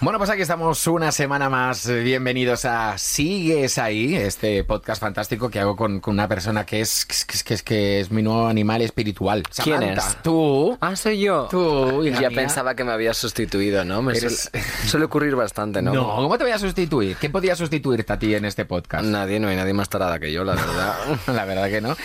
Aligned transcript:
Bueno, 0.00 0.18
pues 0.18 0.28
aquí 0.28 0.42
estamos 0.42 0.84
una 0.88 1.12
semana 1.12 1.48
más. 1.48 1.86
Bienvenidos 1.88 2.64
a 2.64 2.98
Sigues 2.98 3.78
ahí, 3.78 4.16
este 4.16 4.64
podcast 4.64 5.00
fantástico 5.00 5.48
que 5.48 5.60
hago 5.60 5.76
con, 5.76 6.00
con 6.00 6.14
una 6.14 6.26
persona 6.26 6.66
que 6.66 6.80
es 6.80 7.06
que, 7.06 7.54
es 7.54 7.62
que 7.62 8.00
es 8.00 8.10
mi 8.10 8.20
nuevo 8.20 8.48
animal 8.48 8.82
espiritual. 8.82 9.44
¿Quién 9.62 9.84
es? 9.84 10.16
Tú. 10.24 10.76
Ah, 10.80 10.96
soy 10.96 11.20
yo. 11.20 11.46
Tú, 11.48 12.02
hija 12.04 12.22
Ya 12.22 12.28
mía. 12.30 12.36
pensaba 12.40 12.74
que 12.74 12.82
me 12.82 12.90
había 12.90 13.14
sustituido, 13.14 13.84
¿no? 13.84 14.02
Me 14.02 14.14
Eres- 14.14 14.50
suele, 14.50 14.66
suele 14.84 15.06
ocurrir 15.06 15.36
bastante, 15.36 15.80
¿no? 15.80 15.92
No, 15.94 16.16
¿cómo 16.16 16.36
te 16.38 16.42
voy 16.42 16.52
a 16.52 16.58
sustituir? 16.58 17.16
¿Qué 17.16 17.30
podía 17.30 17.54
sustituirte 17.54 18.12
a 18.12 18.18
ti 18.18 18.34
en 18.34 18.46
este 18.46 18.64
podcast? 18.64 19.04
Nadie, 19.04 19.38
no 19.38 19.46
hay 19.46 19.54
nadie 19.54 19.74
más 19.74 19.88
tarada 19.88 20.18
que 20.18 20.32
yo, 20.32 20.42
la 20.42 20.56
verdad. 20.56 20.94
La 21.28 21.44
verdad 21.44 21.68
que 21.70 21.80
no. 21.80 21.96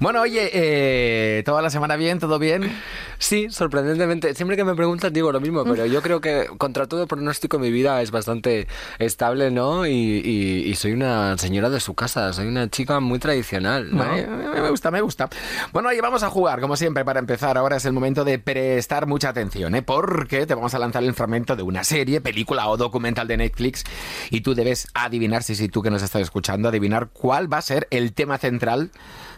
Bueno, 0.00 0.20
oye, 0.22 0.50
eh, 0.52 1.42
¿toda 1.44 1.62
la 1.62 1.70
semana 1.70 1.96
bien? 1.96 2.18
¿Todo 2.18 2.38
bien? 2.38 2.70
Sí, 3.18 3.46
sorprendentemente. 3.50 4.34
Siempre 4.34 4.56
que 4.56 4.64
me 4.64 4.74
preguntas 4.74 5.12
digo 5.12 5.30
lo 5.32 5.40
mismo, 5.40 5.64
pero 5.64 5.86
yo 5.86 6.02
creo 6.02 6.20
que 6.20 6.46
contra 6.58 6.86
todo 6.86 7.06
pronóstico 7.06 7.58
mi 7.58 7.70
vida 7.70 8.02
es 8.02 8.10
bastante 8.10 8.66
estable, 8.98 9.50
¿no? 9.50 9.86
Y, 9.86 9.92
y- 9.92 10.64
y 10.68 10.74
soy 10.74 10.92
una 10.92 11.38
señora 11.38 11.70
de 11.70 11.80
su 11.80 11.94
casa, 11.94 12.32
soy 12.32 12.46
una 12.48 12.68
chica 12.68 13.00
muy 13.00 13.18
tradicional, 13.18 13.90
¿no? 13.94 14.04
Vale, 14.04 14.26
me 14.26 14.68
gusta, 14.70 14.90
me 14.90 15.00
gusta. 15.00 15.28
Bueno, 15.72 15.88
oye, 15.90 16.00
vamos 16.00 16.22
a 16.22 16.28
jugar, 16.30 16.60
como 16.60 16.76
siempre, 16.76 17.04
para 17.04 17.20
empezar. 17.20 17.56
Ahora 17.56 17.76
es 17.76 17.84
el 17.84 17.92
momento 17.92 18.24
de 18.24 18.38
prestar 18.38 19.06
mucha 19.06 19.28
atención, 19.30 19.74
¿eh? 19.74 19.82
Porque 19.82 20.44
te 20.46 20.54
vamos 20.54 20.74
a 20.74 20.78
lanzar 20.78 21.02
el 21.04 21.14
fragmento 21.14 21.56
de 21.56 21.62
una 21.62 21.84
serie, 21.84 22.20
película 22.20 22.68
o 22.68 22.76
documental 22.76 23.28
de 23.28 23.36
Netflix 23.36 23.84
y 24.30 24.40
tú 24.40 24.54
debes 24.54 24.88
adivinar, 24.92 25.42
si, 25.44 25.54
si 25.54 25.68
tú 25.68 25.82
que 25.82 25.90
nos 25.90 26.02
estás 26.02 26.22
escuchando, 26.22 26.68
adivinar 26.68 27.08
cuál 27.12 27.50
va 27.52 27.58
a 27.58 27.62
ser 27.62 27.86
el 27.90 28.12
tema 28.12 28.38
central 28.38 28.90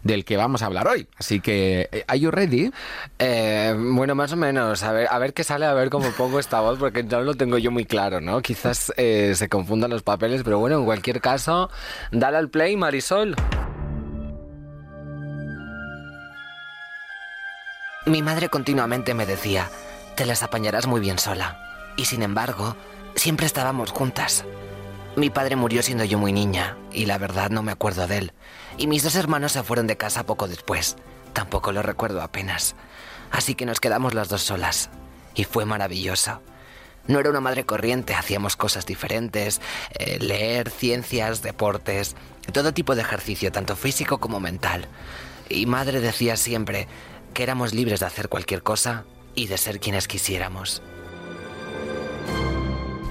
del 0.06 0.24
que 0.24 0.36
vamos 0.36 0.62
a 0.62 0.66
hablar 0.66 0.86
hoy. 0.88 1.06
Así 1.16 1.40
que, 1.40 1.88
eh, 1.92 2.04
¿are 2.06 2.18
you 2.18 2.30
ready? 2.30 2.70
Eh, 3.18 3.74
bueno, 3.76 4.14
más 4.14 4.32
o 4.32 4.36
menos. 4.36 4.82
A 4.82 4.92
ver, 4.92 5.08
a 5.10 5.18
ver 5.18 5.34
qué 5.34 5.44
sale, 5.44 5.66
a 5.66 5.74
ver 5.74 5.90
cómo 5.90 6.10
pongo 6.12 6.38
esta 6.38 6.60
voz, 6.60 6.78
porque 6.78 7.02
no 7.02 7.20
lo 7.22 7.34
tengo 7.34 7.58
yo 7.58 7.70
muy 7.70 7.84
claro, 7.84 8.20
¿no? 8.20 8.40
Quizás 8.40 8.92
eh, 8.96 9.32
se 9.34 9.48
confundan 9.48 9.90
los 9.90 10.02
papeles, 10.02 10.42
pero 10.44 10.58
bueno, 10.58 10.78
en 10.78 10.84
cualquier 10.84 11.20
caso, 11.20 11.70
dale 12.12 12.36
al 12.36 12.48
play, 12.48 12.76
Marisol. 12.76 13.34
Mi 18.06 18.22
madre 18.22 18.48
continuamente 18.48 19.14
me 19.14 19.26
decía, 19.26 19.68
te 20.14 20.26
las 20.26 20.44
apañarás 20.44 20.86
muy 20.86 21.00
bien 21.00 21.18
sola. 21.18 21.58
Y 21.96 22.04
sin 22.04 22.22
embargo, 22.22 22.76
siempre 23.16 23.46
estábamos 23.46 23.90
juntas. 23.90 24.44
Mi 25.16 25.30
padre 25.30 25.56
murió 25.56 25.82
siendo 25.82 26.04
yo 26.04 26.18
muy 26.18 26.32
niña, 26.32 26.76
y 26.92 27.06
la 27.06 27.18
verdad 27.18 27.50
no 27.50 27.62
me 27.62 27.72
acuerdo 27.72 28.06
de 28.06 28.18
él. 28.18 28.32
Y 28.78 28.86
mis 28.86 29.02
dos 29.02 29.16
hermanos 29.16 29.52
se 29.52 29.62
fueron 29.62 29.86
de 29.86 29.96
casa 29.96 30.26
poco 30.26 30.48
después. 30.48 30.96
Tampoco 31.32 31.72
lo 31.72 31.82
recuerdo 31.82 32.22
apenas. 32.22 32.76
Así 33.30 33.54
que 33.54 33.66
nos 33.66 33.80
quedamos 33.80 34.14
las 34.14 34.28
dos 34.28 34.42
solas. 34.42 34.90
Y 35.34 35.44
fue 35.44 35.64
maravilloso. 35.64 36.42
No 37.06 37.20
era 37.20 37.30
una 37.30 37.40
madre 37.40 37.64
corriente, 37.64 38.14
hacíamos 38.14 38.56
cosas 38.56 38.84
diferentes, 38.84 39.60
eh, 39.92 40.18
leer, 40.20 40.70
ciencias, 40.70 41.40
deportes, 41.40 42.16
todo 42.52 42.74
tipo 42.74 42.94
de 42.94 43.02
ejercicio, 43.02 43.52
tanto 43.52 43.76
físico 43.76 44.18
como 44.18 44.40
mental. 44.40 44.88
Y 45.48 45.66
madre 45.66 46.00
decía 46.00 46.36
siempre 46.36 46.88
que 47.32 47.44
éramos 47.44 47.72
libres 47.72 48.00
de 48.00 48.06
hacer 48.06 48.28
cualquier 48.28 48.62
cosa 48.62 49.04
y 49.34 49.46
de 49.46 49.56
ser 49.56 49.78
quienes 49.78 50.08
quisiéramos. 50.08 50.82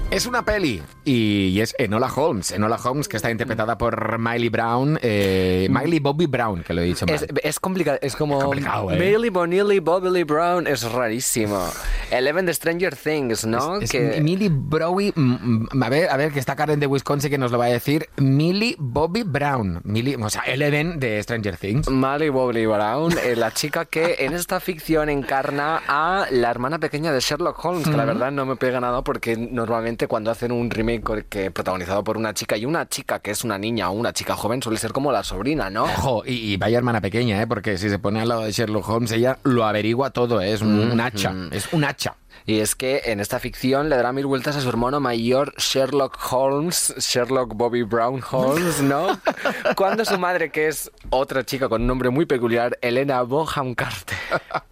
Es 0.08 0.24
una 0.24 0.44
peli 0.44 0.82
y, 1.04 1.60
es 1.60 1.74
Enola 1.78 2.10
Holmes. 2.14 2.52
Enola 2.52 2.76
Holmes, 2.82 3.08
que 3.08 3.16
está 3.16 3.30
interpretada 3.30 3.76
por 3.76 4.18
Miley 4.18 4.48
Brown, 4.48 4.98
eh, 5.02 5.66
Miley 5.68 5.98
Bobby 5.98 6.26
Brown, 6.26 6.62
que 6.62 6.74
lo 6.74 6.82
he 6.82 6.84
dicho 6.84 7.06
mal. 7.06 7.16
Es, 7.16 7.26
es 7.42 7.60
complicado, 7.60 7.98
es 8.00 8.14
como... 8.14 8.38
Es 8.38 8.44
complicado, 8.44 8.92
¿eh? 8.92 8.98
Bailey 8.98 9.30
Bonilly, 9.30 9.80
Bobby 9.80 10.22
Brown, 10.22 10.66
es 10.68 10.90
rarísimo. 10.90 11.68
Eleven 12.10 12.46
de 12.46 12.54
Stranger 12.54 12.94
Things, 12.94 13.44
¿no? 13.46 13.80
Es 13.80 13.90
que... 13.90 14.20
Millie 14.20 14.48
Browy, 14.50 15.12
mm, 15.14 15.66
mm, 15.74 15.82
a 15.82 15.88
ver, 15.88 16.08
a 16.08 16.16
ver, 16.16 16.32
que 16.32 16.38
está 16.38 16.54
Karen 16.54 16.78
de 16.78 16.86
Wisconsin 16.86 17.28
que 17.28 17.38
nos 17.38 17.50
lo 17.50 17.58
va 17.58 17.66
a 17.66 17.68
decir. 17.68 18.08
Millie 18.16 18.76
Bobby 18.78 19.24
Brown. 19.24 19.80
Millie, 19.84 20.16
o 20.16 20.30
sea, 20.30 20.42
Eleven 20.42 21.00
de 21.00 21.20
Stranger 21.22 21.56
Things. 21.56 21.90
Molly 21.90 22.28
Bobby 22.28 22.64
Brown, 22.66 23.12
eh, 23.24 23.34
la 23.34 23.52
chica 23.52 23.84
que 23.84 24.16
en 24.20 24.34
esta 24.34 24.60
ficción 24.60 25.08
encarna 25.08 25.82
a 25.88 26.26
la 26.30 26.50
hermana 26.50 26.78
pequeña 26.78 27.12
de 27.12 27.20
Sherlock 27.20 27.62
Holmes, 27.64 27.88
que 27.88 27.96
la 27.96 28.04
verdad 28.04 28.30
no 28.30 28.46
me 28.46 28.56
pega 28.56 28.80
nada 28.80 29.02
porque 29.02 29.36
normalmente 29.36 29.95
cuando 30.06 30.30
hacen 30.30 30.52
un 30.52 30.70
remake 30.70 31.24
que 31.28 31.50
protagonizado 31.50 32.04
por 32.04 32.16
una 32.18 32.34
chica 32.34 32.56
y 32.56 32.66
una 32.66 32.88
chica 32.88 33.20
que 33.20 33.30
es 33.30 33.42
una 33.42 33.56
niña 33.58 33.88
o 33.90 33.92
una 33.92 34.12
chica 34.12 34.36
joven 34.36 34.62
suele 34.62 34.78
ser 34.78 34.92
como 34.92 35.10
la 35.12 35.22
sobrina, 35.22 35.70
¿no? 35.70 35.84
Ojo, 35.84 36.22
y, 36.26 36.52
y 36.52 36.56
vaya 36.58 36.76
hermana 36.76 37.00
pequeña, 37.00 37.40
¿eh? 37.40 37.46
porque 37.46 37.78
si 37.78 37.88
se 37.88 37.98
pone 37.98 38.20
al 38.20 38.28
lado 38.28 38.42
de 38.42 38.52
Sherlock 38.52 38.88
Holmes, 38.88 39.12
ella 39.12 39.38
lo 39.44 39.64
averigua 39.64 40.10
todo, 40.10 40.40
¿eh? 40.42 40.52
es 40.52 40.60
un, 40.60 40.78
un 40.78 41.00
hacha, 41.00 41.34
es 41.50 41.72
un 41.72 41.84
hacha. 41.84 42.16
Y 42.48 42.60
es 42.60 42.76
que 42.76 43.02
en 43.06 43.18
esta 43.18 43.40
ficción 43.40 43.88
le 43.88 43.96
dará 43.96 44.12
mil 44.12 44.26
vueltas 44.26 44.54
a 44.56 44.60
su 44.60 44.68
hermano 44.68 45.00
mayor 45.00 45.52
Sherlock 45.56 46.16
Holmes, 46.30 46.94
Sherlock 46.98 47.54
Bobby 47.54 47.82
Brown 47.82 48.22
Holmes, 48.30 48.80
¿no? 48.82 49.18
Cuando 49.76 50.04
su 50.04 50.16
madre, 50.16 50.50
que 50.50 50.68
es 50.68 50.90
otra 51.10 51.44
chica 51.44 51.68
con 51.68 51.80
un 51.80 51.88
nombre 51.88 52.10
muy 52.10 52.24
peculiar, 52.24 52.78
Elena 52.82 53.22
Bonham 53.22 53.74
Carter. 53.74 54.16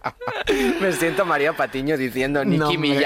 Me 0.79 0.93
siento 0.93 1.25
María 1.25 1.51
Patiño 1.51 1.97
diciendo 1.97 2.45
Nicki 2.45 2.59
No, 2.59 2.69
hombre. 2.69 3.05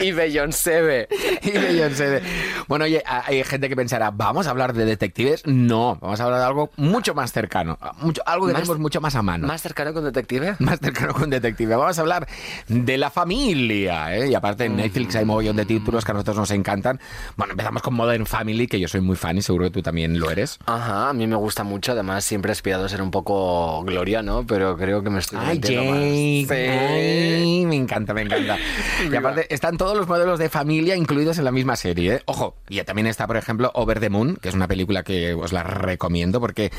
Y 0.04 0.12
Beyoncé. 0.12 1.08
Y 1.42 1.50
Beyoncé 1.50 2.22
Bueno, 2.68 2.84
oye, 2.86 3.02
hay 3.06 3.42
gente 3.44 3.68
que 3.68 3.76
pensará, 3.76 4.10
¿vamos 4.10 4.46
a 4.46 4.50
hablar 4.50 4.72
de 4.72 4.84
detectives? 4.84 5.46
No, 5.46 5.98
vamos 6.00 6.20
a 6.20 6.24
hablar 6.24 6.40
de 6.40 6.46
algo 6.46 6.70
mucho 6.76 7.14
más 7.14 7.32
cercano, 7.32 7.78
mucho, 7.98 8.22
algo 8.26 8.46
que 8.46 8.52
Más- 8.52 8.62
tenemos 8.62 8.78
mucho 8.78 9.00
más 9.00 9.14
a 9.14 9.22
mano. 9.22 9.46
¿Más 9.46 9.62
cercano 9.62 9.92
con 9.92 10.04
detective? 10.04 10.56
más 10.58 10.78
cercano 10.80 11.14
un 11.22 11.30
detective. 11.30 11.74
Vamos 11.76 11.98
a 11.98 12.00
hablar 12.00 12.26
de 12.68 12.98
la 12.98 13.10
familia, 13.10 14.16
¿eh? 14.16 14.28
Y 14.30 14.34
aparte 14.34 14.64
en 14.64 14.76
Netflix 14.76 15.16
hay 15.16 15.24
mogollón 15.24 15.56
de 15.56 15.64
títulos 15.66 16.04
que 16.04 16.10
a 16.12 16.14
nosotros 16.14 16.36
nos 16.36 16.50
encantan. 16.50 17.00
Bueno, 17.36 17.52
empezamos 17.52 17.82
con 17.82 17.94
Modern 17.94 18.26
Family, 18.26 18.66
que 18.66 18.78
yo 18.80 18.88
soy 18.88 19.00
muy 19.00 19.16
fan 19.16 19.36
y 19.38 19.42
seguro 19.42 19.64
que 19.66 19.70
tú 19.70 19.82
también 19.82 20.18
lo 20.18 20.30
eres. 20.30 20.58
Ajá, 20.66 21.10
a 21.10 21.12
mí 21.12 21.26
me 21.26 21.36
gusta 21.36 21.64
mucho. 21.64 21.92
Además, 21.92 22.24
siempre 22.24 22.50
he 22.50 22.52
aspirado 22.52 22.84
a 22.84 22.88
ser 22.88 23.02
un 23.02 23.10
poco 23.10 23.82
Gloria, 23.84 24.22
¿no? 24.22 24.46
Pero 24.46 24.76
creo 24.76 25.02
que 25.02 25.10
me 25.10 25.18
estoy 25.18 25.38
Ay, 25.42 25.58
metiendo 25.58 25.90
más. 25.90 26.00
Jake. 26.00 26.46
Sí. 26.48 26.54
Ay, 26.54 27.66
me 27.66 27.76
encanta, 27.76 28.14
me 28.14 28.22
encanta. 28.22 28.56
Y 29.10 29.14
aparte, 29.16 29.52
están 29.52 29.76
todos 29.76 29.89
los 29.96 30.08
modelos 30.08 30.38
de 30.38 30.48
familia 30.48 30.96
incluidos 30.96 31.38
en 31.38 31.44
la 31.44 31.52
misma 31.52 31.76
serie. 31.76 32.14
¿eh? 32.14 32.22
Ojo, 32.26 32.56
y 32.68 32.82
también 32.82 33.06
está, 33.06 33.26
por 33.26 33.36
ejemplo, 33.36 33.70
Over 33.74 34.00
the 34.00 34.10
Moon, 34.10 34.36
que 34.36 34.48
es 34.48 34.54
una 34.54 34.68
película 34.68 35.02
que 35.02 35.34
os 35.34 35.52
la 35.52 35.62
recomiendo 35.62 36.40
porque. 36.40 36.70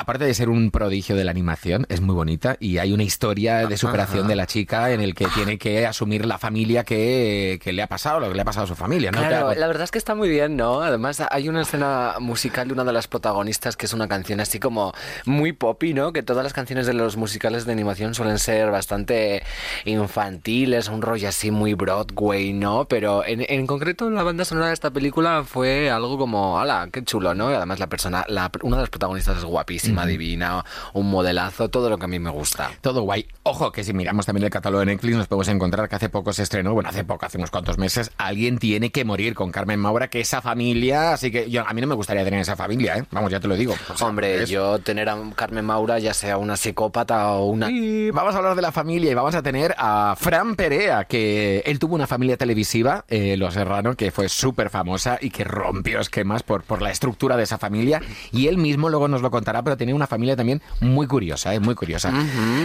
Aparte 0.00 0.24
de 0.24 0.32
ser 0.32 0.48
un 0.48 0.70
prodigio 0.70 1.16
de 1.16 1.24
la 1.24 1.32
animación, 1.32 1.84
es 1.88 2.00
muy 2.00 2.14
bonita 2.14 2.56
y 2.60 2.78
hay 2.78 2.92
una 2.92 3.02
historia 3.02 3.66
de 3.66 3.76
superación 3.76 4.28
de 4.28 4.36
la 4.36 4.46
chica 4.46 4.92
en 4.92 5.00
el 5.00 5.14
que 5.14 5.26
tiene 5.26 5.58
que 5.58 5.86
asumir 5.86 6.24
la 6.24 6.38
familia 6.38 6.84
que, 6.84 7.58
que 7.62 7.72
le 7.72 7.82
ha 7.82 7.88
pasado, 7.88 8.20
lo 8.20 8.28
que 8.28 8.34
le 8.36 8.40
ha 8.42 8.44
pasado 8.44 8.64
a 8.64 8.68
su 8.68 8.76
familia. 8.76 9.10
¿no? 9.10 9.18
Claro, 9.18 9.50
Te- 9.50 9.58
la 9.58 9.66
verdad 9.66 9.82
es 9.82 9.90
que 9.90 9.98
está 9.98 10.14
muy 10.14 10.28
bien, 10.28 10.56
¿no? 10.56 10.82
Además, 10.82 11.20
hay 11.30 11.48
una 11.48 11.62
escena 11.62 12.14
musical 12.20 12.68
de 12.68 12.74
una 12.74 12.84
de 12.84 12.92
las 12.92 13.08
protagonistas 13.08 13.76
que 13.76 13.86
es 13.86 13.92
una 13.92 14.06
canción 14.08 14.38
así 14.40 14.60
como 14.60 14.92
muy 15.26 15.52
poppy, 15.52 15.92
¿no? 15.94 16.12
Que 16.12 16.22
todas 16.22 16.44
las 16.44 16.52
canciones 16.52 16.86
de 16.86 16.94
los 16.94 17.16
musicales 17.16 17.66
de 17.66 17.72
animación 17.72 18.14
suelen 18.14 18.38
ser 18.38 18.70
bastante 18.70 19.42
infantiles, 19.84 20.88
un 20.88 21.02
rollo 21.02 21.28
así 21.28 21.50
muy 21.50 21.74
Broadway, 21.74 22.52
¿no? 22.52 22.86
Pero 22.86 23.24
en, 23.26 23.44
en 23.48 23.66
concreto 23.66 24.08
la 24.10 24.22
banda 24.22 24.44
sonora 24.44 24.68
de 24.68 24.74
esta 24.74 24.90
película 24.92 25.42
fue 25.44 25.90
algo 25.90 26.16
como, 26.16 26.58
¡hala, 26.60 26.88
qué 26.92 27.02
chulo, 27.02 27.34
¿no? 27.34 27.50
Y 27.50 27.54
además 27.54 27.78
la 27.80 27.88
persona, 27.88 28.24
la, 28.28 28.50
una 28.62 28.76
de 28.76 28.82
las 28.82 28.90
protagonistas 28.90 29.38
es 29.38 29.44
guapísima, 29.44 29.87
divina, 30.06 30.64
un 30.92 31.10
modelazo, 31.10 31.68
todo 31.68 31.90
lo 31.90 31.98
que 31.98 32.04
a 32.04 32.08
mí 32.08 32.18
me 32.18 32.30
gusta. 32.30 32.70
Todo 32.80 33.02
guay. 33.02 33.26
Ojo, 33.42 33.72
que 33.72 33.84
si 33.84 33.92
miramos 33.92 34.26
también 34.26 34.44
el 34.44 34.50
catálogo 34.50 34.80
de 34.80 34.86
Netflix 34.86 35.16
nos 35.16 35.26
podemos 35.26 35.48
encontrar 35.48 35.88
que 35.88 35.96
hace 35.96 36.08
poco 36.08 36.32
se 36.32 36.42
estrenó, 36.42 36.74
bueno, 36.74 36.88
hace 36.88 37.04
poco, 37.04 37.26
hace 37.26 37.38
unos 37.38 37.50
cuantos 37.50 37.78
meses, 37.78 38.10
Alguien 38.18 38.58
tiene 38.58 38.90
que 38.90 39.04
morir 39.04 39.34
con 39.34 39.50
Carmen 39.50 39.80
Maura, 39.80 40.08
que 40.08 40.20
esa 40.20 40.40
familia, 40.42 41.12
así 41.12 41.30
que 41.30 41.50
yo, 41.50 41.66
a 41.66 41.72
mí 41.72 41.80
no 41.80 41.86
me 41.86 41.94
gustaría 41.94 42.24
tener 42.24 42.40
esa 42.40 42.56
familia, 42.56 42.96
¿eh? 42.98 43.04
Vamos, 43.10 43.30
ya 43.30 43.40
te 43.40 43.48
lo 43.48 43.56
digo. 43.56 43.74
O 43.92 43.96
sea, 43.96 44.06
Hombre, 44.06 44.42
es- 44.42 44.50
yo 44.50 44.78
tener 44.80 45.08
a 45.08 45.16
Carmen 45.34 45.64
Maura, 45.64 45.98
ya 45.98 46.12
sea 46.14 46.36
una 46.36 46.56
psicópata 46.56 47.32
o 47.32 47.46
una... 47.46 47.70
Y 47.70 48.10
vamos 48.10 48.34
a 48.34 48.38
hablar 48.38 48.54
de 48.54 48.62
la 48.62 48.72
familia 48.72 49.10
y 49.10 49.14
vamos 49.14 49.34
a 49.34 49.42
tener 49.42 49.74
a 49.78 50.14
Fran 50.18 50.56
Perea, 50.56 51.04
que 51.04 51.62
él 51.64 51.78
tuvo 51.78 51.94
una 51.94 52.06
familia 52.06 52.36
televisiva, 52.36 53.04
eh, 53.08 53.36
Los 53.36 53.54
Serrano, 53.54 53.94
que 53.94 54.10
fue 54.10 54.28
súper 54.28 54.68
famosa 54.70 55.18
y 55.20 55.30
que 55.30 55.44
rompió 55.44 56.00
esquemas 56.00 56.42
por, 56.42 56.62
por 56.64 56.82
la 56.82 56.90
estructura 56.90 57.36
de 57.36 57.44
esa 57.44 57.56
familia. 57.58 58.02
Y 58.32 58.48
él 58.48 58.58
mismo 58.58 58.88
luego 58.90 59.08
nos 59.08 59.22
lo 59.22 59.30
contará, 59.30 59.62
pero 59.62 59.76
tenía 59.78 59.94
una 59.94 60.06
familia 60.06 60.36
también 60.36 60.60
muy 60.80 61.06
curiosa, 61.06 61.54
eh, 61.54 61.60
muy 61.60 61.74
curiosa. 61.74 62.12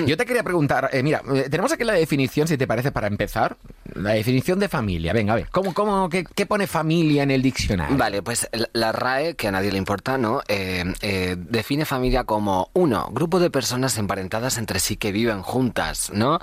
Yo 0.06 0.18
te 0.18 0.26
quería 0.26 0.44
preguntar, 0.44 0.90
eh, 0.92 1.02
mira, 1.04 1.22
eh, 1.34 1.48
tenemos 1.50 1.72
aquí 1.72 1.84
la 1.86 1.94
definición, 1.94 2.48
si 2.48 2.58
te 2.58 2.68
parece, 2.68 2.92
para 2.92 3.08
empezar. 3.08 3.56
La 3.96 4.12
definición 4.12 4.60
de 4.60 4.68
familia. 4.68 5.14
Venga, 5.14 5.34
a 5.34 5.36
ver, 5.36 5.48
¿cómo, 5.52 5.74
cómo, 5.74 6.10
qué, 6.10 6.24
qué 6.24 6.46
pone 6.46 6.66
familia 6.68 7.24
en 7.24 7.32
el 7.32 7.42
diccionario? 7.42 7.96
Vale, 7.96 8.22
pues 8.24 8.50
la- 8.74 8.92
RAE, 8.92 9.36
que 9.36 9.48
a 9.48 9.52
nadie 9.52 9.72
le 9.72 9.78
importa, 9.78 10.18
¿no? 10.18 10.42
Eh, 10.48 11.36
define 11.38 11.86
familia 11.86 12.24
como, 12.24 12.70
uno, 12.74 13.08
grupo 13.12 13.40
de 13.40 13.50
personas 13.50 13.98
emparentadas 13.98 14.58
entre 14.58 14.80
sí 14.80 14.98
que 14.98 15.12
viven 15.12 15.42
juntas, 15.44 16.12
¿no? 16.14 16.40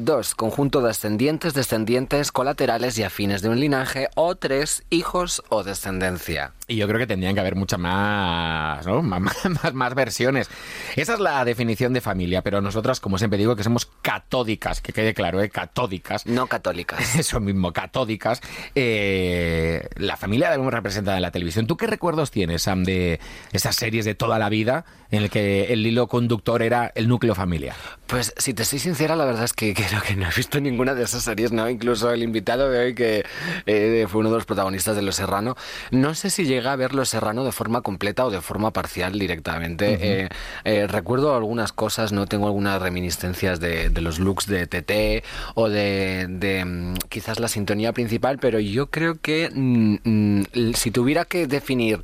Dos, 0.00 0.34
conjunto 0.34 0.80
de 0.80 0.90
ascendientes, 0.90 1.54
descendientes, 1.54 2.32
colaterales 2.32 2.96
y 2.98 3.02
afines 3.02 3.42
de 3.42 3.48
un 3.50 3.60
linaje. 3.60 4.08
O 4.14 4.34
tres, 4.36 4.82
hijos 4.90 5.42
o 5.50 5.62
descendencia. 5.62 6.52
Y 6.70 6.76
yo 6.76 6.86
creo 6.86 7.00
que 7.00 7.06
tendrían 7.08 7.34
que 7.34 7.40
haber 7.40 7.56
muchas 7.56 7.80
más, 7.80 8.86
¿no? 8.86 9.02
más, 9.02 9.20
más, 9.20 9.74
más, 9.74 9.94
versiones. 9.96 10.48
Esa 10.94 11.14
es 11.14 11.20
la 11.20 11.44
definición 11.44 11.92
de 11.92 12.00
familia, 12.00 12.42
pero 12.42 12.60
nosotras, 12.60 13.00
como 13.00 13.18
siempre 13.18 13.40
digo, 13.40 13.56
que 13.56 13.64
somos 13.64 13.86
catódicas, 14.02 14.80
que 14.80 14.92
quede 14.92 15.12
claro, 15.12 15.42
¿eh? 15.42 15.50
Catódicas. 15.50 16.26
No 16.26 16.46
católicas. 16.46 17.16
Eso 17.18 17.40
mismo, 17.40 17.72
catódicas. 17.72 18.40
Eh, 18.76 19.88
la 19.96 20.16
familia 20.16 20.48
la 20.50 20.58
vemos 20.58 20.72
representada 20.72 21.16
en 21.16 21.22
la 21.22 21.32
televisión. 21.32 21.66
¿Tú 21.66 21.76
qué 21.76 21.88
recuerdos 21.88 22.30
tienes, 22.30 22.62
Sam, 22.62 22.84
de 22.84 23.18
esas 23.50 23.74
series 23.74 24.04
de 24.04 24.14
toda 24.14 24.38
la 24.38 24.48
vida 24.48 24.84
en 25.10 25.24
el 25.24 25.30
que 25.30 25.72
el 25.72 25.84
hilo 25.84 26.06
conductor 26.06 26.62
era 26.62 26.92
el 26.94 27.08
núcleo 27.08 27.34
familiar? 27.34 27.74
Pues 28.06 28.32
si 28.36 28.54
te 28.54 28.64
soy 28.64 28.78
sincera, 28.78 29.16
la 29.16 29.24
verdad 29.24 29.42
es 29.42 29.54
que 29.54 29.74
creo 29.74 30.02
que 30.02 30.14
no 30.14 30.28
he 30.28 30.34
visto 30.36 30.60
ninguna 30.60 30.94
de 30.94 31.02
esas 31.02 31.24
series, 31.24 31.50
¿no? 31.50 31.68
Incluso 31.68 32.12
el 32.12 32.22
invitado 32.22 32.70
de 32.70 32.78
hoy, 32.78 32.94
que 32.94 33.24
eh, 33.66 34.06
fue 34.08 34.20
uno 34.20 34.30
de 34.30 34.36
los 34.36 34.44
protagonistas 34.44 34.94
de 34.94 35.02
Los 35.02 35.16
Serrano, 35.16 35.56
no 35.90 36.14
sé 36.14 36.30
si 36.30 36.44
llega 36.44 36.59
a 36.66 36.76
ver 36.76 36.94
Los 36.94 37.08
Serrano 37.10 37.44
de 37.44 37.52
forma 37.52 37.82
completa 37.82 38.24
o 38.24 38.30
de 38.30 38.40
forma 38.40 38.72
parcial 38.72 39.18
directamente. 39.18 39.98
eh, 40.00 40.28
eh, 40.64 40.86
recuerdo 40.86 41.34
algunas 41.34 41.72
cosas, 41.72 42.12
no 42.12 42.26
tengo 42.26 42.46
algunas 42.46 42.80
reminiscencias 42.80 43.60
de, 43.60 43.90
de 43.90 44.00
los 44.00 44.18
looks 44.18 44.46
de 44.46 44.66
TT 44.66 45.24
o 45.54 45.68
de, 45.68 46.26
de 46.28 46.64
mm, 46.64 46.94
quizás 47.08 47.40
la 47.40 47.48
sintonía 47.48 47.92
principal, 47.92 48.38
pero 48.38 48.60
yo 48.60 48.86
creo 48.90 49.18
que 49.20 49.50
mm, 49.52 49.96
mm, 50.04 50.72
si 50.74 50.90
tuviera 50.90 51.24
que 51.24 51.46
definir 51.46 52.00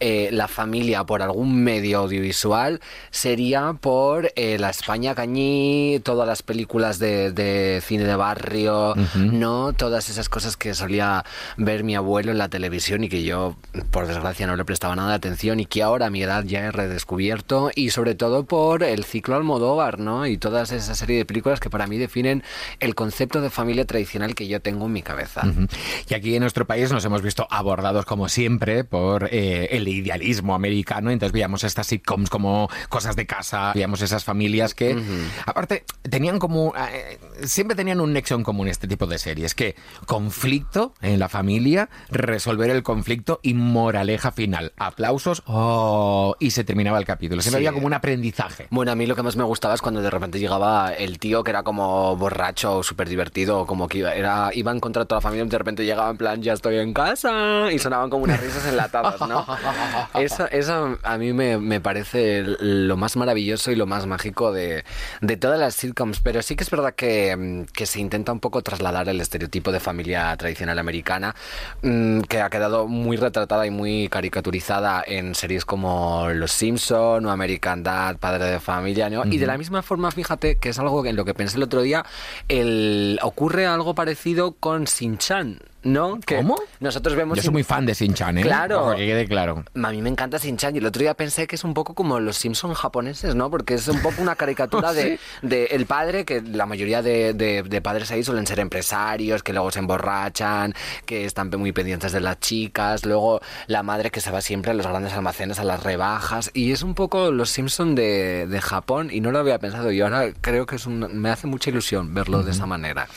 eh, 0.00 0.28
la 0.32 0.48
familia 0.48 1.04
por 1.04 1.22
algún 1.22 1.62
medio 1.62 1.98
audiovisual, 1.98 2.80
sería 3.10 3.74
por 3.80 4.32
la 4.36 4.70
España 4.70 5.14
Cañí, 5.14 6.00
todas 6.02 6.26
las 6.26 6.42
películas 6.42 6.98
de, 6.98 7.32
de 7.32 7.82
cine 7.84 8.04
de 8.04 8.16
barrio, 8.16 8.94
¿no? 9.16 9.72
Todas 9.72 10.08
esas 10.08 10.28
cosas 10.28 10.56
que 10.56 10.74
solía 10.74 11.24
ver 11.56 11.84
mi 11.84 11.94
abuelo 11.94 12.32
en 12.32 12.38
la 12.38 12.48
televisión 12.48 13.04
y 13.04 13.08
que 13.08 13.22
yo, 13.22 13.56
por 13.90 13.99
desgracia, 14.06 14.46
no 14.46 14.56
le 14.56 14.64
prestaba 14.64 14.96
nada 14.96 15.10
de 15.10 15.14
atención 15.16 15.60
y 15.60 15.66
que 15.66 15.82
ahora 15.82 16.06
a 16.06 16.10
mi 16.10 16.22
edad 16.22 16.44
ya 16.44 16.60
he 16.60 16.70
redescubierto 16.70 17.70
y 17.74 17.90
sobre 17.90 18.14
todo 18.14 18.44
por 18.44 18.82
el 18.82 19.04
ciclo 19.04 19.36
Almodóvar, 19.36 19.98
¿no? 19.98 20.26
Y 20.26 20.38
toda 20.38 20.62
esa 20.62 20.94
serie 20.94 21.16
de 21.18 21.24
películas 21.24 21.60
que 21.60 21.70
para 21.70 21.86
mí 21.86 21.98
definen 21.98 22.42
el 22.78 22.94
concepto 22.94 23.40
de 23.40 23.50
familia 23.50 23.84
tradicional 23.84 24.34
que 24.34 24.48
yo 24.48 24.60
tengo 24.60 24.86
en 24.86 24.92
mi 24.92 25.02
cabeza. 25.02 25.42
Uh 25.44 25.50
-huh. 25.50 25.68
Y 26.08 26.14
aquí 26.14 26.34
en 26.34 26.40
nuestro 26.40 26.66
país 26.66 26.90
nos 26.92 27.04
hemos 27.04 27.22
visto 27.22 27.46
abordados 27.50 28.04
como 28.04 28.28
siempre 28.28 28.84
por 28.84 29.28
eh, 29.30 29.68
el 29.72 29.88
idealismo 29.88 30.54
americano, 30.54 31.10
entonces 31.10 31.32
veíamos 31.32 31.64
estas 31.64 31.86
sitcoms 31.86 32.30
como 32.30 32.68
cosas 32.88 33.16
de 33.16 33.26
casa, 33.26 33.72
veíamos 33.74 34.02
esas 34.02 34.24
familias 34.24 34.74
que, 34.74 34.94
uh 34.94 34.98
-huh. 34.98 35.24
aparte, 35.46 35.84
tenían 36.08 36.38
como, 36.38 36.74
eh, 36.76 37.18
siempre 37.44 37.76
tenían 37.76 38.00
un 38.00 38.12
nexo 38.12 38.34
en 38.34 38.42
común 38.42 38.68
este 38.68 38.86
tipo 38.88 39.06
de 39.06 39.18
series, 39.18 39.54
que 39.54 39.74
conflicto 40.06 40.94
en 41.00 41.18
la 41.18 41.28
familia, 41.28 41.88
resolver 42.10 42.70
el 42.70 42.82
conflicto 42.82 43.40
y 43.42 43.54
moraleja 43.90 44.30
final, 44.30 44.72
aplausos 44.76 45.42
oh, 45.46 46.36
y 46.38 46.52
se 46.52 46.62
terminaba 46.62 46.96
el 46.98 47.04
capítulo. 47.04 47.42
Siempre 47.42 47.60
sí. 47.60 47.66
había 47.66 47.74
como 47.74 47.88
un 47.88 47.94
aprendizaje. 47.94 48.68
Bueno, 48.70 48.92
a 48.92 48.94
mí 48.94 49.04
lo 49.04 49.16
que 49.16 49.24
más 49.24 49.34
me 49.34 49.42
gustaba 49.42 49.74
es 49.74 49.82
cuando 49.82 50.00
de 50.00 50.08
repente 50.10 50.38
llegaba 50.38 50.92
el 50.92 51.18
tío 51.18 51.42
que 51.42 51.50
era 51.50 51.64
como 51.64 52.16
borracho, 52.16 52.84
súper 52.84 53.08
divertido, 53.08 53.66
como 53.66 53.88
que 53.88 53.98
iba, 53.98 54.14
era, 54.14 54.50
iba 54.54 54.70
en 54.70 54.78
contra 54.78 55.06
toda 55.06 55.16
la 55.16 55.22
familia 55.22 55.44
y 55.44 55.48
de 55.48 55.58
repente 55.58 55.84
llegaba 55.84 56.08
en 56.10 56.18
plan, 56.18 56.40
ya 56.40 56.52
estoy 56.52 56.76
en 56.78 56.94
casa, 56.94 57.72
y 57.72 57.80
sonaban 57.80 58.10
como 58.10 58.22
unas 58.22 58.40
risas 58.40 58.64
enlatadas, 58.66 59.20
¿no? 59.28 59.44
eso, 60.14 60.46
eso 60.52 60.96
a 61.02 61.18
mí 61.18 61.32
me, 61.32 61.58
me, 61.58 61.80
parece 61.80 62.44
lo 62.44 62.96
más 62.96 63.16
maravilloso 63.16 63.72
y 63.72 63.74
lo 63.74 63.86
más 63.86 64.06
mágico 64.06 64.52
de, 64.52 64.84
de 65.20 65.36
todas 65.36 65.58
las 65.58 65.74
sitcoms, 65.74 66.20
pero 66.20 66.42
sí 66.42 66.54
que 66.54 66.62
es 66.62 66.70
verdad 66.70 66.94
que, 66.94 67.66
que, 67.72 67.86
se 67.86 67.98
intenta 67.98 68.30
un 68.30 68.38
poco 68.38 68.62
trasladar 68.62 69.08
el 69.08 69.20
estereotipo 69.20 69.72
de 69.72 69.80
familia 69.80 70.36
tradicional 70.36 70.78
americana, 70.78 71.34
mm, 71.82 72.20
que 72.20 72.40
ha 72.40 72.50
quedado 72.50 72.86
muy 72.86 73.16
retratada 73.16 73.66
y 73.66 73.69
muy 73.70 74.08
caricaturizada 74.08 75.02
en 75.06 75.34
series 75.34 75.64
como 75.64 76.28
Los 76.30 76.52
Simpson 76.52 77.24
o 77.24 77.30
American 77.30 77.82
Dad, 77.82 78.16
Padre 78.18 78.44
de 78.46 78.60
Familia, 78.60 79.08
¿no? 79.08 79.20
Uh 79.20 79.24
-huh. 79.24 79.32
Y 79.32 79.38
de 79.38 79.46
la 79.46 79.56
misma 79.56 79.82
forma, 79.82 80.10
fíjate 80.10 80.56
que 80.56 80.70
es 80.70 80.78
algo 80.78 81.04
en 81.06 81.16
lo 81.16 81.24
que 81.24 81.34
pensé 81.34 81.56
el 81.56 81.62
otro 81.62 81.82
día, 81.82 82.04
el, 82.48 83.18
ocurre 83.22 83.66
algo 83.66 83.94
parecido 83.94 84.52
con 84.52 84.86
Sin-Chan. 84.86 85.60
¿No? 85.82 86.20
Que 86.20 86.36
¿Cómo? 86.36 86.56
Nosotros 86.80 87.16
vemos. 87.16 87.36
Yo 87.36 87.42
soy 87.42 87.52
muy 87.52 87.62
fan 87.62 87.86
de 87.86 87.94
Shin-Chan, 87.94 88.38
¿eh? 88.38 88.42
Claro. 88.42 88.82
Ojo, 88.82 88.96
que 88.96 89.06
quede 89.06 89.26
claro. 89.26 89.64
A 89.74 89.90
mí 89.90 90.02
me 90.02 90.10
encanta 90.10 90.38
Shin-Chan 90.38 90.74
y 90.74 90.78
el 90.78 90.86
otro 90.86 91.00
día 91.00 91.14
pensé 91.14 91.46
que 91.46 91.56
es 91.56 91.64
un 91.64 91.74
poco 91.74 91.94
como 91.94 92.20
los 92.20 92.36
Simpson 92.36 92.74
japoneses, 92.74 93.34
¿no? 93.34 93.50
Porque 93.50 93.74
es 93.74 93.88
un 93.88 94.00
poco 94.02 94.20
una 94.20 94.36
caricatura 94.36 94.92
de, 94.94 95.02
¿Sí? 95.02 95.46
de, 95.46 95.64
el 95.66 95.86
padre, 95.86 96.24
que 96.24 96.42
la 96.42 96.66
mayoría 96.66 97.02
de, 97.02 97.32
de, 97.34 97.62
de, 97.62 97.80
padres 97.80 98.10
ahí 98.10 98.22
suelen 98.22 98.46
ser 98.46 98.60
empresarios, 98.60 99.42
que 99.42 99.52
luego 99.52 99.70
se 99.70 99.78
emborrachan, 99.78 100.74
que 101.06 101.24
están 101.24 101.50
muy 101.50 101.72
pendientes 101.72 102.12
de 102.12 102.20
las 102.20 102.38
chicas, 102.40 103.04
luego 103.04 103.40
la 103.66 103.82
madre 103.82 104.10
que 104.10 104.20
se 104.20 104.30
va 104.30 104.40
siempre 104.40 104.70
a 104.70 104.74
los 104.74 104.86
grandes 104.86 105.12
almacenes, 105.14 105.58
a 105.58 105.64
las 105.64 105.82
rebajas, 105.82 106.50
y 106.54 106.72
es 106.72 106.82
un 106.82 106.94
poco 106.94 107.30
los 107.30 107.50
Simpson 107.50 107.94
de, 107.94 108.46
de 108.46 108.60
Japón 108.60 109.08
y 109.10 109.20
no 109.20 109.32
lo 109.32 109.38
había 109.38 109.58
pensado 109.58 109.90
yo. 109.90 110.04
Ahora 110.06 110.32
creo 110.40 110.66
que 110.66 110.76
es 110.76 110.86
un, 110.86 111.20
me 111.20 111.30
hace 111.30 111.46
mucha 111.46 111.70
ilusión 111.70 112.14
verlo 112.14 112.38
uh 112.38 112.40
-huh. 112.42 112.44
de 112.44 112.50
esa 112.52 112.66
manera. 112.66 113.08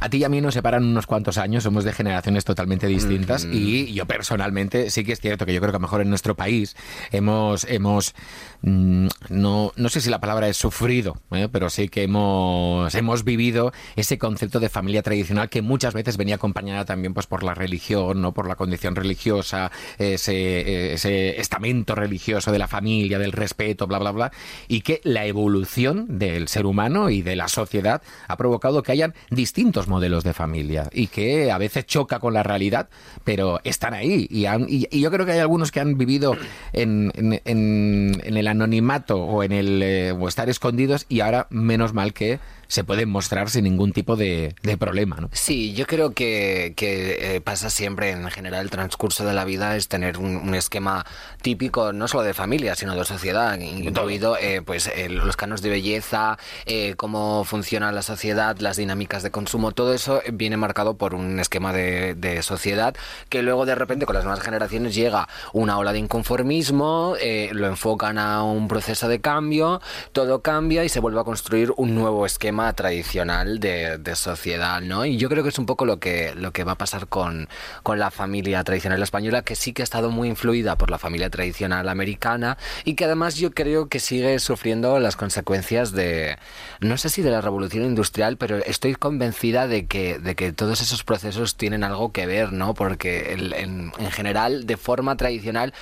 A 0.00 0.08
ti 0.08 0.18
y 0.18 0.24
a 0.24 0.28
mí 0.28 0.40
nos 0.40 0.54
separan 0.54 0.84
unos 0.84 1.06
cuantos 1.06 1.38
años, 1.38 1.62
somos 1.62 1.84
de 1.84 1.92
generaciones 2.06 2.44
totalmente 2.44 2.86
distintas 2.86 3.44
y 3.44 3.92
yo 3.92 4.06
personalmente 4.06 4.90
sí 4.90 5.04
que 5.04 5.12
es 5.12 5.20
cierto 5.20 5.44
que 5.44 5.52
yo 5.52 5.60
creo 5.60 5.72
que 5.72 5.76
a 5.76 5.80
lo 5.80 5.82
mejor 5.82 6.02
en 6.02 6.08
nuestro 6.08 6.36
país 6.36 6.76
hemos, 7.10 7.64
hemos 7.64 8.14
no, 8.62 9.72
no 9.76 9.88
sé 9.88 10.00
si 10.00 10.10
la 10.10 10.20
palabra 10.20 10.48
es 10.48 10.56
sufrido, 10.56 11.16
¿eh? 11.30 11.48
pero 11.50 11.70
sí 11.70 11.88
que 11.88 12.02
hemos, 12.02 12.94
hemos 12.94 13.24
vivido 13.24 13.72
ese 13.96 14.18
concepto 14.18 14.60
de 14.60 14.68
familia 14.68 15.02
tradicional 15.02 15.48
que 15.48 15.62
muchas 15.62 15.94
veces 15.94 16.16
venía 16.16 16.36
acompañada 16.36 16.84
también 16.84 17.14
pues 17.14 17.26
por 17.26 17.42
la 17.42 17.54
religión, 17.54 18.20
¿no? 18.22 18.32
por 18.32 18.48
la 18.48 18.56
condición 18.56 18.96
religiosa, 18.96 19.70
ese, 19.98 21.40
estamento 21.40 21.94
religioso 21.94 22.52
de 22.52 22.58
la 22.58 22.68
familia, 22.68 23.18
del 23.18 23.32
respeto, 23.32 23.86
bla, 23.86 23.98
bla, 23.98 24.10
bla, 24.10 24.32
y 24.68 24.80
que 24.80 25.00
la 25.04 25.26
evolución 25.26 26.18
del 26.18 26.48
ser 26.48 26.66
humano 26.66 27.10
y 27.10 27.22
de 27.22 27.36
la 27.36 27.48
sociedad 27.48 28.02
ha 28.28 28.36
provocado 28.36 28.82
que 28.82 28.92
hayan 28.92 29.14
distintos 29.30 29.88
modelos 29.88 30.24
de 30.24 30.32
familia 30.32 30.88
y 30.92 31.08
que 31.08 31.50
a 31.50 31.58
veces 31.58 31.86
choca 31.86 32.18
con 32.18 32.34
la 32.34 32.42
realidad, 32.42 32.88
pero 33.24 33.60
están 33.64 33.94
ahí. 33.94 34.26
Y, 34.30 34.46
han, 34.46 34.66
y, 34.68 34.86
yo 34.98 35.10
creo 35.10 35.26
que 35.26 35.32
hay 35.32 35.38
algunos 35.38 35.70
que 35.70 35.80
han 35.80 35.96
vivido 35.98 36.36
en, 36.72 37.12
en, 37.16 38.20
en 38.24 38.36
el 38.36 38.45
anonimato 38.48 39.22
o 39.22 39.42
en 39.42 39.52
el 39.52 39.82
eh, 39.82 40.12
o 40.12 40.28
estar 40.28 40.48
escondidos 40.48 41.06
y 41.08 41.20
ahora 41.20 41.46
menos 41.50 41.92
mal 41.92 42.12
que 42.12 42.38
se 42.68 42.84
pueden 42.84 43.08
mostrar 43.08 43.50
sin 43.50 43.64
ningún 43.64 43.92
tipo 43.92 44.16
de, 44.16 44.54
de 44.62 44.76
problema. 44.76 45.16
¿no? 45.20 45.28
Sí, 45.32 45.74
yo 45.74 45.86
creo 45.86 46.12
que, 46.12 46.74
que 46.76 47.36
eh, 47.36 47.40
pasa 47.40 47.70
siempre 47.70 48.10
en 48.10 48.28
general 48.30 48.64
el 48.64 48.70
transcurso 48.70 49.24
de 49.24 49.34
la 49.34 49.44
vida 49.44 49.76
es 49.76 49.88
tener 49.88 50.18
un, 50.18 50.36
un, 50.36 50.54
esquema 50.54 51.04
típico 51.42 51.92
no 51.92 52.08
solo 52.08 52.22
de 52.22 52.34
familia, 52.34 52.74
sino 52.74 52.94
de 52.94 53.04
sociedad, 53.04 53.58
incluido 53.58 54.36
eh, 54.38 54.62
pues 54.62 54.88
eh, 54.88 55.08
los 55.08 55.36
canos 55.36 55.62
de 55.62 55.70
belleza, 55.70 56.38
eh, 56.64 56.94
cómo 56.96 57.44
funciona 57.44 57.92
la 57.92 58.02
sociedad, 58.02 58.56
las 58.58 58.76
dinámicas 58.76 59.22
de 59.22 59.30
consumo, 59.30 59.72
todo 59.72 59.94
eso 59.94 60.22
viene 60.32 60.56
marcado 60.56 60.96
por 60.96 61.14
un 61.14 61.38
esquema 61.40 61.72
de, 61.72 62.14
de 62.14 62.42
sociedad 62.42 62.94
que 63.28 63.42
luego 63.42 63.66
de 63.66 63.74
repente 63.74 64.06
con 64.06 64.14
las 64.14 64.24
nuevas 64.24 64.42
generaciones 64.42 64.94
llega 64.94 65.28
una 65.52 65.78
ola 65.78 65.92
de 65.92 65.98
inconformismo, 65.98 67.14
eh, 67.20 67.50
lo 67.52 67.66
enfocan 67.66 68.18
a 68.18 68.42
un 68.42 68.68
proceso 68.68 69.08
de 69.08 69.20
cambio, 69.20 69.80
todo 70.12 70.42
cambia 70.42 70.84
y 70.84 70.88
se 70.88 71.00
vuelve 71.00 71.20
a 71.20 71.24
construir 71.24 71.72
un 71.76 71.94
nuevo 71.94 72.26
esquema 72.26 72.55
tradicional 72.74 73.60
de, 73.60 73.98
de, 73.98 74.16
sociedad, 74.16 74.80
¿no? 74.80 75.04
Y 75.04 75.16
yo 75.18 75.28
creo 75.28 75.42
que 75.42 75.50
es 75.50 75.58
un 75.58 75.66
poco 75.66 75.84
lo 75.84 75.98
que, 75.98 76.34
lo 76.34 76.52
que 76.52 76.64
va 76.64 76.72
a 76.72 76.78
pasar 76.78 77.06
con, 77.06 77.48
con 77.82 77.98
la 77.98 78.10
familia 78.10 78.64
tradicional 78.64 79.02
española, 79.02 79.42
que 79.42 79.54
sí 79.54 79.72
que 79.72 79.82
ha 79.82 79.84
estado 79.84 80.10
muy 80.10 80.28
influida 80.28 80.76
por 80.76 80.90
la 80.90 80.98
familia 80.98 81.30
tradicional 81.30 81.88
americana 81.88 82.56
y 82.84 82.94
que 82.94 83.04
además 83.04 83.36
yo 83.36 83.52
creo 83.52 83.88
que 83.88 84.00
sigue 84.00 84.38
sufriendo 84.38 84.98
las 84.98 85.16
consecuencias 85.16 85.92
de, 85.92 86.38
no 86.80 86.96
sé 86.96 87.08
si 87.10 87.22
de 87.22 87.30
la 87.30 87.40
revolución 87.40 87.84
industrial, 87.84 88.36
pero 88.36 88.56
estoy 88.58 88.94
convencida 88.94 89.66
de 89.66 89.86
que, 89.86 90.18
de 90.18 90.34
que 90.34 90.52
todos 90.52 90.80
esos 90.80 91.04
procesos 91.04 91.56
tienen 91.56 91.84
algo 91.84 92.12
que 92.12 92.26
ver, 92.26 92.52
¿no? 92.52 92.74
Porque 92.74 93.32
el, 93.34 93.52
en, 93.52 93.92
en 93.98 94.10
general, 94.10 94.66
de 94.66 94.76
forma 94.76 95.16
tradicional, 95.16 95.74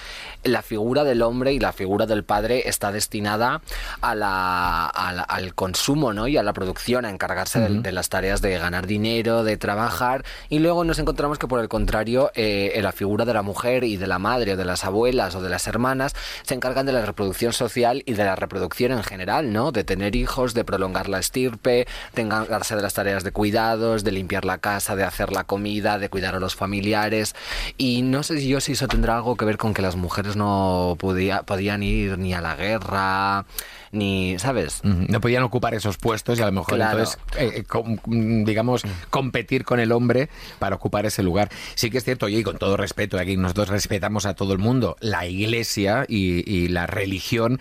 la 0.42 0.62
figura 0.62 1.04
del 1.04 1.22
hombre 1.22 1.52
y 1.52 1.60
la 1.60 1.72
figura 1.72 2.06
del 2.06 2.24
padre 2.24 2.68
está 2.68 2.92
destinada 2.92 3.62
a 4.00 4.14
la, 4.14 4.86
a 4.86 5.12
la, 5.12 5.22
al 5.22 5.54
consumo, 5.54 6.12
¿no? 6.12 6.28
Y 6.28 6.36
a 6.36 6.42
la 6.42 6.52
producción, 6.52 6.63
a 6.64 7.10
encargarse 7.10 7.58
uh 7.58 7.62
-huh. 7.62 7.68
de, 7.68 7.80
de, 7.82 7.92
las 7.92 8.08
tareas 8.08 8.40
de 8.40 8.58
ganar 8.58 8.86
dinero, 8.86 9.44
de 9.44 9.56
trabajar, 9.56 10.24
y 10.48 10.58
luego 10.58 10.84
nos 10.84 10.98
encontramos 10.98 11.38
que 11.38 11.48
por 11.48 11.60
el 11.60 11.68
contrario, 11.68 12.30
eh, 12.34 12.78
la 12.82 12.92
figura 12.92 13.24
de 13.24 13.34
la 13.34 13.42
mujer 13.42 13.84
y 13.84 13.96
de 13.96 14.06
la 14.06 14.18
madre 14.18 14.54
o 14.54 14.56
de 14.56 14.64
las 14.64 14.84
abuelas 14.84 15.34
o 15.34 15.42
de 15.42 15.48
las 15.48 15.66
hermanas 15.66 16.14
se 16.42 16.54
encargan 16.54 16.86
de 16.86 16.92
la 16.92 17.04
reproducción 17.04 17.52
social 17.52 18.02
y 18.06 18.14
de 18.14 18.24
la 18.24 18.36
reproducción 18.36 18.92
en 18.92 19.02
general, 19.02 19.52
¿no? 19.52 19.72
De 19.72 19.84
tener 19.84 20.16
hijos, 20.16 20.54
de 20.54 20.64
prolongar 20.64 21.08
la 21.08 21.18
estirpe, 21.18 21.86
de 22.14 22.22
encargarse 22.22 22.76
de 22.76 22.82
las 22.82 22.94
tareas 22.94 23.24
de 23.24 23.32
cuidados, 23.32 24.04
de 24.04 24.12
limpiar 24.12 24.44
la 24.44 24.58
casa, 24.58 24.96
de 24.96 25.04
hacer 25.04 25.32
la 25.32 25.44
comida, 25.44 25.98
de 25.98 26.08
cuidar 26.08 26.34
a 26.34 26.40
los 26.40 26.54
familiares, 26.54 27.34
y 27.78 28.02
no 28.02 28.22
sé 28.22 28.46
yo 28.46 28.60
si 28.60 28.72
eso 28.72 28.88
tendrá 28.88 29.16
algo 29.16 29.36
que 29.36 29.44
ver 29.44 29.56
con 29.56 29.74
que 29.74 29.82
las 29.82 29.96
mujeres 29.96 30.36
no 30.36 30.96
podía, 30.98 31.42
podían 31.42 31.82
ir 31.82 32.18
ni 32.18 32.34
a 32.34 32.40
la 32.40 32.54
guerra, 32.56 33.46
ni, 33.94 34.38
¿sabes? 34.38 34.80
No 34.82 35.20
podían 35.20 35.42
ocupar 35.42 35.74
esos 35.74 35.96
puestos 35.96 36.38
y 36.38 36.42
a 36.42 36.46
lo 36.46 36.52
mejor 36.52 36.80
entonces, 36.80 37.18
eh, 37.38 37.64
mm, 38.06 38.44
digamos, 38.44 38.82
competir 39.10 39.64
con 39.64 39.80
el 39.80 39.92
hombre 39.92 40.28
para 40.58 40.76
ocupar 40.76 41.06
ese 41.06 41.22
lugar. 41.22 41.50
Sí 41.74 41.90
que 41.90 41.98
es 41.98 42.04
cierto, 42.04 42.28
y 42.28 42.42
con 42.42 42.58
todo 42.58 42.76
respeto, 42.76 43.18
aquí 43.18 43.36
nosotros 43.36 43.68
respetamos 43.68 44.26
a 44.26 44.34
todo 44.34 44.52
el 44.52 44.58
mundo, 44.58 44.96
la 45.00 45.26
iglesia 45.26 46.04
y, 46.08 46.68
la 46.68 46.86
religión, 46.86 47.60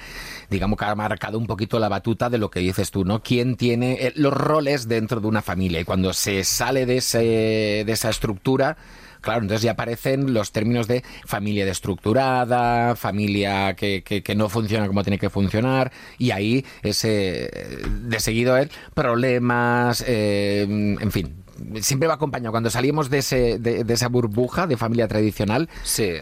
digamos 0.49 0.79
que 0.79 0.85
ha 0.85 0.95
marcado 0.95 1.37
un 1.37 1.45
poquito 1.45 1.77
la 1.79 1.89
batuta 1.89 2.29
de 2.29 2.37
lo 2.37 2.49
que 2.49 2.61
dices 2.61 2.89
tú, 2.89 3.05
¿no? 3.05 3.21
¿Quién 3.21 3.55
tiene 3.55 3.93
eh, 3.93 4.13
los 4.15 4.33
roles 4.33 4.87
dentro 4.87 5.19
de 5.19 5.27
una 5.27 5.41
familia? 5.41 5.79
Y 5.79 5.83
cuando 5.83 6.13
se 6.13 6.43
sale 6.43 6.85
de, 6.85 6.97
ese, 6.97 7.19
de 7.85 7.91
esa 7.91 8.09
estructura, 8.09 8.77
Claro, 9.23 9.41
entonces 9.43 9.61
ya 9.61 9.71
aparecen 9.71 10.33
los 10.33 10.51
términos 10.51 10.89
de 10.89 11.01
familia 11.25 11.65
destructurada, 11.65 12.97
familia 12.97 13.73
que, 13.73 14.03
que, 14.03 14.35
no 14.35 14.49
funciona 14.49 14.85
como 14.85 15.01
tiene 15.01 15.17
que 15.17 15.29
funcionar, 15.29 15.93
y 16.17 16.31
ahí 16.31 16.65
ese 16.81 17.49
de 18.01 18.19
seguido 18.19 18.57
el 18.57 18.69
problemas, 18.93 20.03
eh, 20.05 20.67
en 20.67 21.11
fin, 21.13 21.42
siempre 21.81 22.07
va 22.07 22.15
acompañado. 22.15 22.51
Cuando 22.51 22.69
salimos 22.69 23.09
de, 23.09 23.19
ese, 23.19 23.59
de, 23.59 23.85
esa 23.93 24.07
burbuja 24.07 24.67
de 24.67 24.77
familia 24.77 25.07
tradicional, 25.07 25.69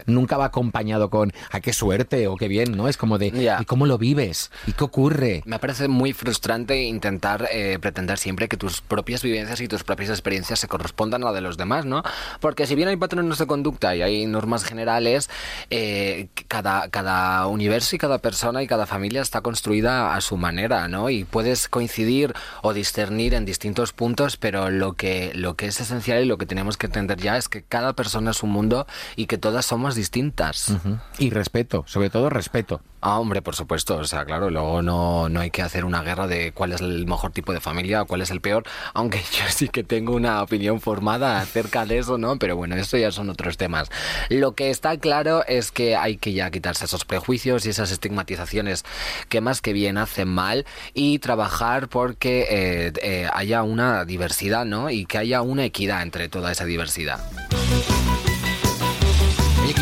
nunca 0.06 0.36
va 0.36 0.46
acompañado 0.46 1.10
con 1.10 1.32
¡a 1.50 1.60
qué 1.60 1.72
suerte! 1.72 2.26
o 2.28 2.36
¡qué 2.36 2.48
bien! 2.48 2.76
¿no? 2.76 2.88
Es 2.88 2.96
como 2.96 3.18
de 3.18 3.26
¿y 3.60 3.64
cómo 3.64 3.86
lo 3.86 3.98
vives? 3.98 4.50
¿Y 4.66 4.72
qué 4.72 4.84
ocurre? 4.84 5.42
Me 5.44 5.58
parece 5.58 5.88
muy 5.88 6.12
frustrante 6.12 6.82
intentar 6.82 7.48
eh, 7.52 7.78
pretender 7.80 8.18
siempre 8.18 8.48
que 8.48 8.56
tus 8.56 8.80
propias 8.80 9.22
vivencias 9.22 9.60
y 9.60 9.68
tus 9.68 9.84
propias 9.84 10.10
experiencias 10.10 10.60
se 10.60 10.68
correspondan 10.68 11.22
a 11.22 11.26
la 11.26 11.32
de 11.32 11.40
los 11.40 11.56
demás, 11.56 11.84
¿no? 11.84 12.02
Porque 12.40 12.66
si 12.66 12.74
bien 12.74 12.88
hay 12.88 12.96
patrones 12.96 13.38
de 13.38 13.46
conducta 13.46 13.94
y 13.96 14.02
hay 14.02 14.26
normas 14.26 14.64
generales, 14.64 15.30
eh, 15.70 16.28
cada, 16.48 16.88
cada 16.88 17.46
universo 17.46 17.96
y 17.96 17.98
cada 17.98 18.18
persona 18.18 18.62
y 18.62 18.66
cada 18.66 18.86
familia 18.86 19.22
está 19.22 19.40
construida 19.40 20.14
a 20.14 20.20
su 20.20 20.36
manera, 20.36 20.88
¿no? 20.88 21.10
Y 21.10 21.24
puedes 21.24 21.68
coincidir 21.68 22.34
o 22.62 22.72
discernir 22.72 23.34
en 23.34 23.44
distintos 23.44 23.92
puntos, 23.92 24.36
pero 24.36 24.70
lo 24.70 24.94
que 24.94 25.21
lo 25.34 25.54
que 25.54 25.66
es 25.66 25.80
esencial 25.80 26.22
y 26.22 26.26
lo 26.26 26.38
que 26.38 26.46
tenemos 26.46 26.76
que 26.76 26.86
entender 26.86 27.18
ya 27.18 27.36
es 27.36 27.48
que 27.48 27.62
cada 27.62 27.94
persona 27.94 28.32
es 28.32 28.42
un 28.42 28.50
mundo 28.50 28.86
y 29.16 29.26
que 29.26 29.38
todas 29.38 29.66
somos 29.66 29.94
distintas. 29.94 30.74
Y 31.18 31.30
respeto, 31.30 31.84
sobre 31.86 32.10
todo 32.10 32.30
respeto. 32.30 32.82
Ah, 33.04 33.18
hombre, 33.18 33.42
por 33.42 33.56
supuesto. 33.56 33.96
O 33.96 34.04
sea, 34.04 34.24
claro, 34.24 34.48
luego 34.48 34.80
no, 34.80 35.28
no 35.28 35.40
hay 35.40 35.50
que 35.50 35.60
hacer 35.60 35.84
una 35.84 36.02
guerra 36.02 36.28
de 36.28 36.52
cuál 36.52 36.72
es 36.72 36.80
el 36.80 37.04
mejor 37.04 37.32
tipo 37.32 37.52
de 37.52 37.60
familia 37.60 38.02
o 38.02 38.06
cuál 38.06 38.22
es 38.22 38.30
el 38.30 38.40
peor, 38.40 38.62
aunque 38.94 39.18
yo 39.32 39.44
sí 39.48 39.68
que 39.68 39.82
tengo 39.82 40.14
una 40.14 40.40
opinión 40.40 40.80
formada 40.80 41.40
acerca 41.40 41.84
de 41.84 41.98
eso, 41.98 42.16
¿no? 42.16 42.38
Pero 42.38 42.54
bueno, 42.54 42.76
eso 42.76 42.96
ya 42.96 43.10
son 43.10 43.28
otros 43.28 43.56
temas. 43.56 43.90
Lo 44.28 44.52
que 44.52 44.70
está 44.70 44.96
claro 44.98 45.44
es 45.48 45.72
que 45.72 45.96
hay 45.96 46.16
que 46.16 46.32
ya 46.32 46.52
quitarse 46.52 46.84
esos 46.84 47.04
prejuicios 47.04 47.66
y 47.66 47.70
esas 47.70 47.90
estigmatizaciones 47.90 48.84
que 49.28 49.40
más 49.40 49.60
que 49.60 49.72
bien 49.72 49.98
hacen 49.98 50.28
mal 50.28 50.64
y 50.94 51.18
trabajar 51.18 51.88
porque 51.88 52.46
eh, 52.48 52.92
eh, 53.02 53.28
haya 53.32 53.64
una 53.64 54.04
diversidad, 54.04 54.64
¿no? 54.64 54.90
Y 54.90 55.06
que 55.06 55.18
haya 55.18 55.42
una 55.42 55.64
equidad 55.64 56.02
entre 56.02 56.28
toda 56.28 56.52
esa 56.52 56.66
diversidad. 56.66 57.18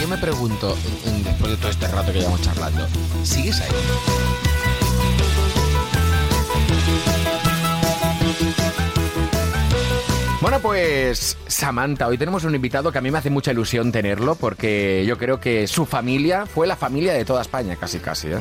Yo 0.00 0.08
me 0.08 0.16
pregunto, 0.16 0.74
después 1.24 1.50
de 1.50 1.56
todo 1.58 1.70
este 1.70 1.86
rato 1.88 2.10
que 2.10 2.20
llevamos 2.20 2.40
charlando, 2.40 2.88
¿sigues 3.22 3.60
ahí? 3.60 3.68
Bueno, 10.40 10.58
pues 10.60 11.36
Samantha, 11.48 12.06
hoy 12.06 12.16
tenemos 12.16 12.44
un 12.44 12.54
invitado 12.54 12.90
que 12.90 12.96
a 12.96 13.02
mí 13.02 13.10
me 13.10 13.18
hace 13.18 13.28
mucha 13.28 13.52
ilusión 13.52 13.92
tenerlo 13.92 14.36
porque 14.36 15.04
yo 15.06 15.18
creo 15.18 15.38
que 15.38 15.66
su 15.66 15.84
familia 15.84 16.46
fue 16.46 16.66
la 16.66 16.76
familia 16.76 17.12
de 17.12 17.26
toda 17.26 17.42
España, 17.42 17.76
casi 17.76 17.98
casi. 17.98 18.28
¿eh? 18.28 18.36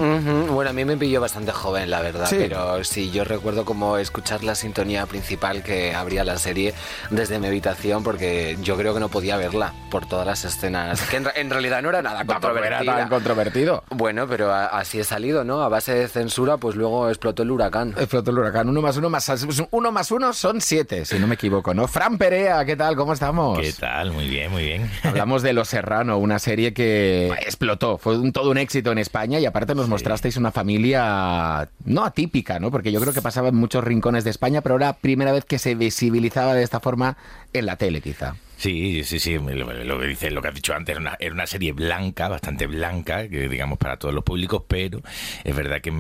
Bueno, 0.50 0.70
a 0.70 0.74
mí 0.74 0.86
me 0.86 0.96
pilló 0.96 1.20
bastante 1.20 1.52
joven, 1.52 1.90
la 1.90 2.02
verdad, 2.02 2.28
pero 2.30 2.82
sí, 2.86 3.12
yo 3.12 3.26
recuerdo 3.26 3.66
como 3.66 3.98
escuchar 3.98 4.46
la 4.46 4.56
sintonía 4.56 5.08
principal 5.08 5.62
que 5.62 5.94
abría 5.94 6.24
la 6.24 6.38
serie 6.38 6.74
desde 7.10 7.38
mi 7.38 7.48
habitación 7.48 8.02
porque 8.02 8.58
yo 8.64 8.78
creo 8.78 8.94
que 8.94 9.02
no 9.02 9.10
podía 9.10 9.36
verla 9.36 9.74
por 9.92 10.08
todas 10.08 10.26
las 10.26 10.46
escenas, 10.46 11.02
que 11.02 11.18
en, 11.18 11.50
realidad 11.50 11.82
no 11.82 11.90
era 11.90 12.02
nada 12.02 12.24
controvertido. 12.26 12.82
Era 12.82 12.96
tan 12.96 13.10
controvertido. 13.10 13.84
Bueno, 13.90 14.26
pero 14.26 14.54
así 14.54 15.02
he 15.02 15.04
salido, 15.04 15.44
¿no? 15.44 15.64
A 15.64 15.68
base 15.68 15.96
de 15.96 16.08
censura, 16.08 16.56
pues 16.56 16.78
luego 16.78 17.10
explotó 17.10 17.44
el 17.44 17.52
huracán. 17.52 17.94
Explotó 17.98 18.32
el 18.32 18.40
huracán. 18.40 18.70
Uno 18.70 18.82
más 18.82 18.96
uno 18.96 19.10
más 19.10 19.30
uno 19.72 19.92
más 19.92 20.12
uno 20.12 20.32
son 20.32 20.62
siete, 20.62 21.04
si 21.04 21.20
no 21.20 21.28
me 21.28 21.36
equivoco, 21.36 21.74
¿no? 21.74 21.89
Fran 21.90 22.20
Perea, 22.20 22.64
¿qué 22.66 22.76
tal? 22.76 22.96
¿Cómo 22.96 23.14
estamos? 23.14 23.58
¿Qué 23.58 23.74
tal? 23.74 24.12
Muy 24.12 24.28
bien, 24.28 24.52
muy 24.52 24.64
bien. 24.64 24.90
Hablamos 25.04 25.42
de 25.42 25.54
Los 25.54 25.70
Serrano, 25.70 26.20
una 26.20 26.38
serie 26.38 26.74
que 26.74 27.28
explotó, 27.42 27.98
fue 27.98 28.32
todo 28.32 28.52
un 28.52 28.58
éxito 28.60 28.92
en 28.92 29.00
España 29.00 29.40
y 29.40 29.46
aparte 29.46 29.74
nos 29.74 29.90
mostrasteis 29.90 30.38
una 30.38 30.52
familia 30.52 31.68
no 31.86 32.06
atípica, 32.06 32.60
¿no? 32.60 32.70
Porque 32.70 32.92
yo 32.92 33.02
creo 33.02 33.14
que 33.14 33.22
pasaba 33.22 33.50
en 33.50 33.56
muchos 33.56 33.84
rincones 33.84 34.24
de 34.24 34.30
España, 34.30 34.62
pero 34.62 34.76
era 34.76 34.88
la 34.88 34.94
primera 34.94 35.32
vez 35.32 35.46
que 35.46 35.58
se 35.58 35.74
visibilizaba 35.74 36.54
de 36.54 36.64
esta 36.64 36.80
forma 36.80 37.18
en 37.54 37.66
la 37.66 37.76
tele, 37.76 38.02
quizá. 38.02 38.36
Sí, 38.60 39.06
sí, 39.06 39.20
sí, 39.20 39.38
lo, 39.40 40.00
que 40.00 40.06
dice, 40.06 40.32
lo 40.32 40.42
que 40.42 40.50
has 40.50 40.54
dicho 40.54 40.74
antes, 40.74 40.92
era 40.92 41.00
una, 41.00 41.16
era 41.18 41.34
una, 41.34 41.48
serie 41.48 41.72
blanca, 41.72 42.28
bastante 42.28 42.68
blanca, 42.68 43.30
que 43.30 43.48
digamos 43.48 43.78
para 43.78 43.96
todos 43.96 44.14
los 44.14 44.26
públicos, 44.26 44.64
pero 44.68 45.02
es 45.46 45.56
verdad 45.56 45.80
que 45.80 45.94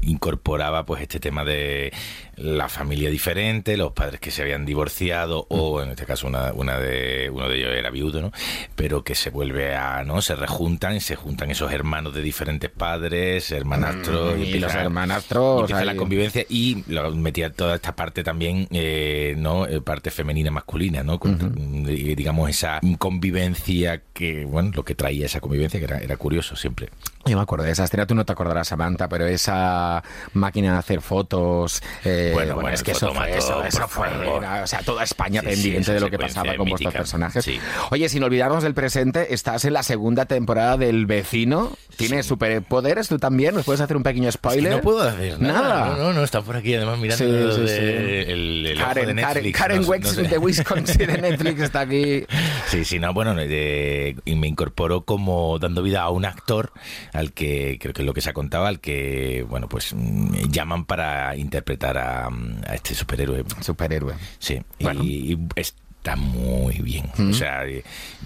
incorporaba 0.00 0.84
pues 0.84 1.02
este 1.02 1.20
tema 1.20 1.44
de 1.44 1.92
la 2.40 2.68
familia 2.68 3.10
diferente, 3.10 3.76
los 3.76 3.92
padres 3.92 4.20
que 4.20 4.30
se 4.30 4.42
habían 4.42 4.64
divorciado, 4.64 5.46
o 5.50 5.82
en 5.82 5.90
este 5.90 6.06
caso 6.06 6.26
una, 6.26 6.52
una 6.52 6.78
de, 6.78 7.30
uno 7.30 7.48
de 7.48 7.58
ellos 7.58 7.70
era 7.74 7.90
viudo, 7.90 8.22
¿no? 8.22 8.32
Pero 8.76 9.04
que 9.04 9.14
se 9.14 9.30
vuelve 9.30 9.74
a, 9.74 10.04
¿no? 10.04 10.22
Se 10.22 10.34
rejuntan 10.34 10.96
y 10.96 11.00
se 11.00 11.16
juntan 11.16 11.50
esos 11.50 11.70
hermanos 11.72 12.14
de 12.14 12.22
diferentes 12.22 12.70
padres, 12.70 13.50
hermanastros. 13.52 14.38
y, 14.38 14.58
los 14.58 14.74
hermanastros. 14.74 15.70
Y 15.70 15.84
la 15.84 15.96
convivencia 15.96 16.44
y 16.48 16.82
lo, 16.88 17.10
metía 17.14 17.52
toda 17.52 17.74
esta 17.74 17.94
parte 17.94 18.24
también, 18.24 18.66
eh, 18.70 19.34
¿no? 19.36 19.66
Eh, 19.66 19.80
parte 19.80 20.10
femenina, 20.10 20.50
masculina, 20.50 21.02
¿no? 21.02 21.20
digamos, 21.20 22.48
esa 22.48 22.80
convivencia 22.98 24.02
que, 24.14 24.44
bueno, 24.44 24.70
lo 24.74 24.84
que 24.84 24.94
traía 24.94 25.26
esa 25.26 25.40
convivencia, 25.40 25.78
que 25.78 25.84
era, 25.84 25.98
era 25.98 26.16
curioso 26.16 26.56
siempre. 26.56 26.88
Yo 27.26 27.36
me 27.36 27.42
acuerdo 27.42 27.66
de 27.66 27.72
esa 27.72 27.84
escena, 27.84 28.06
tú 28.06 28.14
no 28.14 28.24
te 28.24 28.32
acordarás, 28.32 28.68
Samantha, 28.68 29.06
pero 29.08 29.26
esa 29.26 30.02
máquina 30.32 30.72
de 30.72 30.78
hacer 30.78 31.02
fotos. 31.02 31.82
Eh, 32.02 32.30
bueno, 32.32 32.54
bueno, 32.54 32.70
es 32.70 32.82
que 32.82 32.92
eso 32.92 33.12
fue, 33.12 33.36
eso, 33.36 33.62
eso 33.62 33.86
fue. 33.88 34.08
o 34.08 34.66
sea, 34.66 34.80
toda 34.82 35.04
España 35.04 35.42
pendiente 35.42 35.92
de 35.92 36.00
lo 36.00 36.08
que 36.08 36.18
pasaba 36.18 36.56
con 36.56 36.68
vuestros 36.68 36.94
personajes. 36.94 37.46
Oye, 37.90 38.08
sin 38.08 38.22
olvidarnos 38.22 38.62
del 38.62 38.72
presente, 38.72 39.34
estás 39.34 39.66
en 39.66 39.74
la 39.74 39.82
segunda 39.82 40.24
temporada 40.24 40.78
del 40.78 41.04
Vecino. 41.04 41.76
¿Tienes 41.96 42.24
superpoderes 42.24 43.08
tú 43.08 43.18
también? 43.18 43.54
¿Nos 43.54 43.66
puedes 43.66 43.82
hacer 43.82 43.96
un 43.98 44.02
pequeño 44.02 44.32
spoiler? 44.32 44.72
no 44.72 44.80
puedo 44.80 45.02
hacer 45.02 45.38
nada. 45.40 45.88
No, 45.90 45.96
no, 45.96 46.12
no, 46.14 46.24
está 46.24 46.40
por 46.40 46.56
aquí 46.56 46.74
además 46.74 46.98
mirando 46.98 47.24
el, 47.24 48.66
el 48.66 48.78
Karen, 48.78 49.06
de 49.06 49.14
Netflix. 49.14 49.58
Karen, 49.58 49.84
Karen 49.84 50.30
de 50.30 50.38
Wisconsin 50.38 51.06
de 51.06 51.18
Netflix 51.18 51.60
está 51.60 51.80
aquí. 51.80 52.24
Sí, 52.70 52.84
sí, 52.84 52.98
no, 53.00 53.12
bueno, 53.12 53.34
y 53.42 54.34
me 54.36 54.46
incorporó 54.46 55.04
como 55.04 55.58
dando 55.58 55.82
vida 55.82 56.02
a 56.02 56.10
un 56.10 56.24
actor 56.24 56.72
al 57.12 57.32
que 57.32 57.78
creo 57.80 57.92
que 57.92 58.02
es 58.02 58.06
lo 58.06 58.14
que 58.14 58.20
se 58.20 58.30
ha 58.30 58.32
contado, 58.32 58.66
al 58.66 58.78
que, 58.78 59.44
bueno, 59.48 59.68
pues 59.68 59.92
mm, 59.92 60.50
llaman 60.50 60.84
para 60.84 61.36
interpretar 61.36 61.98
a, 61.98 62.30
este 62.72 62.94
superhéroe. 62.94 63.44
Superhéroe. 63.60 64.14
Sí, 64.38 64.62
y, 64.78 65.36
está 65.56 66.16
muy 66.16 66.78
bien. 66.78 67.10
O 67.18 67.34
sea, 67.34 67.62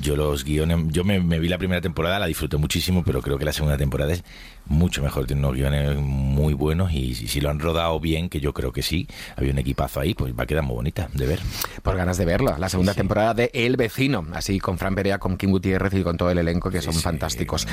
yo 0.01 0.15
los 0.15 0.45
guiones, 0.45 0.79
yo 0.91 1.03
me, 1.05 1.21
me, 1.21 1.41
vi 1.41 1.49
la 1.49 1.59
primera 1.59 1.81
temporada, 1.81 2.19
la 2.19 2.27
disfruté 2.27 2.57
muchísimo, 2.57 3.03
pero 3.03 3.21
creo 3.21 3.37
que 3.39 3.45
la 3.45 3.53
segunda 3.53 3.77
temporada 3.77 4.13
es 4.13 4.25
mucho 4.67 5.03
mejor, 5.03 5.27
tiene 5.27 5.41
unos 5.41 5.55
guiones 5.55 5.97
muy 5.97 6.55
buenos 6.55 6.93
y 6.93 7.15
si, 7.15 7.41
lo 7.41 7.51
han 7.51 7.61
rodado 7.61 8.01
bien, 8.01 8.29
que 8.29 8.41
yo 8.41 8.53
creo 8.53 8.73
que 8.73 8.83
sí, 8.83 9.09
había 9.37 9.53
un 9.53 9.59
equipazo 9.59 10.01
ahí, 10.01 10.15
pues 10.15 10.33
va 10.39 10.45
a 10.45 10.47
quedar 10.47 10.63
muy 10.63 10.77
bonita 10.77 11.09
de 11.13 11.27
ver. 11.27 11.41
Por 11.83 11.97
ganas 11.97 12.17
de 12.17 12.25
verla, 12.25 12.57
la 12.59 12.69
segunda 12.69 12.95
temporada 12.95 13.35
de 13.35 13.51
El 13.53 13.77
Vecino, 13.77 14.27
así 14.33 14.61
con 14.61 14.79
Fran 14.79 14.95
Perea, 14.95 15.19
con 15.19 15.37
Kim 15.37 15.51
Gutiérrez 15.51 15.95
y 15.95 16.03
con 16.03 16.17
todo 16.17 16.31
el 16.31 16.39
elenco 16.39 16.71
que 16.71 16.81
son 16.81 16.95
fantásticos. 16.95 17.67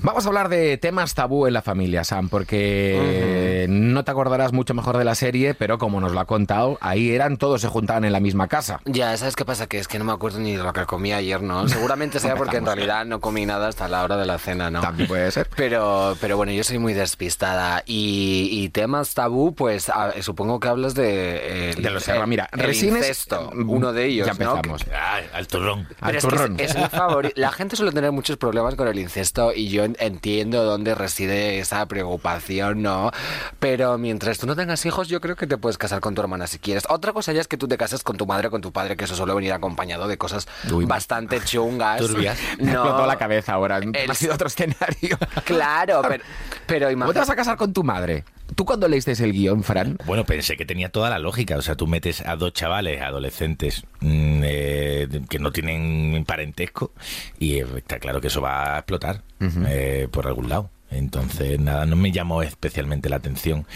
Vamos 0.00 0.24
a 0.24 0.28
hablar 0.28 0.48
de 0.48 0.78
temas 0.78 1.14
tabú 1.14 1.46
en 1.46 1.52
la 1.52 1.62
familia, 1.62 2.04
Sam, 2.04 2.28
porque 2.28 3.66
no 3.68 4.04
te 4.04 4.10
acordarás 4.10 4.52
mucho 4.52 4.74
mejor 4.74 4.96
de 4.96 5.04
la 5.04 5.14
serie, 5.14 5.54
pero 5.54 5.78
como 5.78 6.00
nos 6.00 6.12
lo 6.12 6.20
ha 6.20 6.24
contado, 6.24 6.78
ahí 6.80 7.10
eran 7.10 7.36
todos 7.36 7.60
se 7.60 7.68
juntaban 7.68 8.04
en 8.04 8.12
la 8.12 8.20
misma 8.20 8.48
casa. 8.48 8.80
Ya, 8.84 9.16
¿sabes 9.16 9.36
qué 9.36 9.44
pasa? 9.44 9.66
Que 9.66 9.78
es 9.78 9.88
que 9.88 9.98
no 9.98 10.04
me 10.04 10.12
acuerdo 10.12 10.38
ni 10.38 10.56
de 10.56 10.62
lo 10.62 10.72
que 10.72 10.86
comí 10.86 11.12
ayer, 11.12 11.42
¿no? 11.42 11.68
Seguramente 11.68 12.20
sea 12.20 12.34
porque 12.36 12.56
en 12.58 12.66
realidad 12.66 13.04
no 13.04 13.20
comí 13.20 13.44
nada 13.44 13.68
hasta 13.68 13.88
la 13.88 14.04
hora 14.04 14.16
de 14.16 14.26
la 14.26 14.38
cena, 14.38 14.70
¿no? 14.70 14.80
También 14.80 15.08
puede 15.08 15.30
ser. 15.30 15.48
Pero 15.56 15.97
pero, 16.20 16.36
bueno, 16.36 16.52
yo 16.52 16.64
soy 16.64 16.78
muy 16.78 16.94
despistada. 16.94 17.82
Y, 17.86 18.68
temas 18.70 19.14
tabú, 19.14 19.54
pues 19.54 19.90
supongo 20.20 20.60
que 20.60 20.68
hablas 20.68 20.94
de... 20.94 21.74
de 21.78 21.90
los 21.90 22.06
eh, 22.08 22.14
Mira, 22.26 22.48
el 22.52 22.74
incesto, 22.74 23.50
mm, 23.54 23.70
uno 23.70 23.92
de 23.92 24.06
ellos, 24.06 24.26
ya 24.26 24.32
empezamos. 24.32 24.84
al 25.32 25.46
turrón. 25.48 25.88
Al 26.00 26.18
turrón. 26.18 26.56
Es, 26.58 26.76
mi 26.76 26.84
favorito. 26.84 27.34
La 27.36 27.50
gente 27.50 27.76
suele 27.76 27.92
tener 27.92 28.12
muchos 28.12 28.36
problemas 28.36 28.74
con 28.74 28.86
el 28.88 28.98
incesto 28.98 29.52
y 29.54 29.68
yo 29.68 29.84
en- 29.84 29.96
entiendo 30.00 30.64
dónde 30.64 30.94
reside 30.94 31.58
esa 31.58 31.86
preocupación, 31.86 32.82
¿no? 32.82 33.10
Pero 33.58 33.96
mientras 33.98 34.38
tú 34.38 34.46
no 34.46 34.54
tengas 34.56 34.84
hijos, 34.86 35.08
yo 35.08 35.20
creo 35.20 35.36
que 35.36 35.46
te 35.46 35.56
puedes 35.56 35.78
casar 35.78 36.00
con 36.00 36.14
tu 36.14 36.20
hermana 36.20 36.46
si 36.46 36.58
quieres. 36.58 36.84
Otra 36.88 37.12
cosa 37.12 37.32
ya 37.32 37.40
es 37.40 37.48
que 37.48 37.56
tú 37.56 37.66
te 37.68 37.78
cases 37.78 38.02
con 38.02 38.16
tu 38.16 38.26
madre 38.26 38.48
o 38.48 38.50
con 38.50 38.60
tu 38.60 38.72
padre, 38.72 38.96
que 38.96 39.04
eso 39.04 39.16
suele 39.16 39.34
venir 39.34 39.52
acompañado 39.52 40.06
de 40.08 40.18
cosas 40.18 40.46
Uy, 40.70 40.84
bastante 40.84 41.40
chungas. 41.42 41.98
turbias. 42.06 42.38
Me 42.58 42.72
No. 42.72 42.80
explotó 42.84 43.06
la 43.06 43.16
cabeza 43.16 43.54
ahora. 43.54 43.78
El- 43.78 44.10
Ha 44.10 44.14
sido 44.14 44.34
otro 44.34 44.48
escenario. 44.48 45.16
Claro, 45.44 45.87
pero, 46.08 46.24
pero 46.66 46.88
¿Cómo 46.90 47.12
te 47.12 47.18
vas 47.18 47.30
a 47.30 47.36
casar 47.36 47.56
con 47.56 47.72
tu 47.72 47.82
madre? 47.82 48.24
¿Tú 48.54 48.64
cuando 48.64 48.88
leíste 48.88 49.12
el 49.12 49.32
guion, 49.32 49.62
Fran? 49.62 49.98
Bueno, 50.06 50.24
pensé 50.24 50.56
que 50.56 50.64
tenía 50.64 50.88
toda 50.90 51.10
la 51.10 51.18
lógica. 51.18 51.56
O 51.56 51.62
sea, 51.62 51.76
tú 51.76 51.86
metes 51.86 52.22
a 52.22 52.36
dos 52.36 52.52
chavales 52.52 53.00
adolescentes 53.02 53.84
mm, 54.00 54.40
eh, 54.44 55.08
que 55.28 55.38
no 55.38 55.52
tienen 55.52 56.24
parentesco 56.26 56.92
y 57.38 57.58
está 57.58 57.98
claro 57.98 58.20
que 58.20 58.28
eso 58.28 58.40
va 58.40 58.76
a 58.76 58.78
explotar 58.78 59.22
eh, 59.40 60.08
por 60.10 60.26
algún 60.26 60.48
lado. 60.48 60.70
Entonces, 60.90 61.60
nada, 61.60 61.84
no 61.86 61.96
me 61.96 62.10
llamó 62.12 62.42
especialmente 62.42 63.08
la 63.08 63.16
atención 63.16 63.66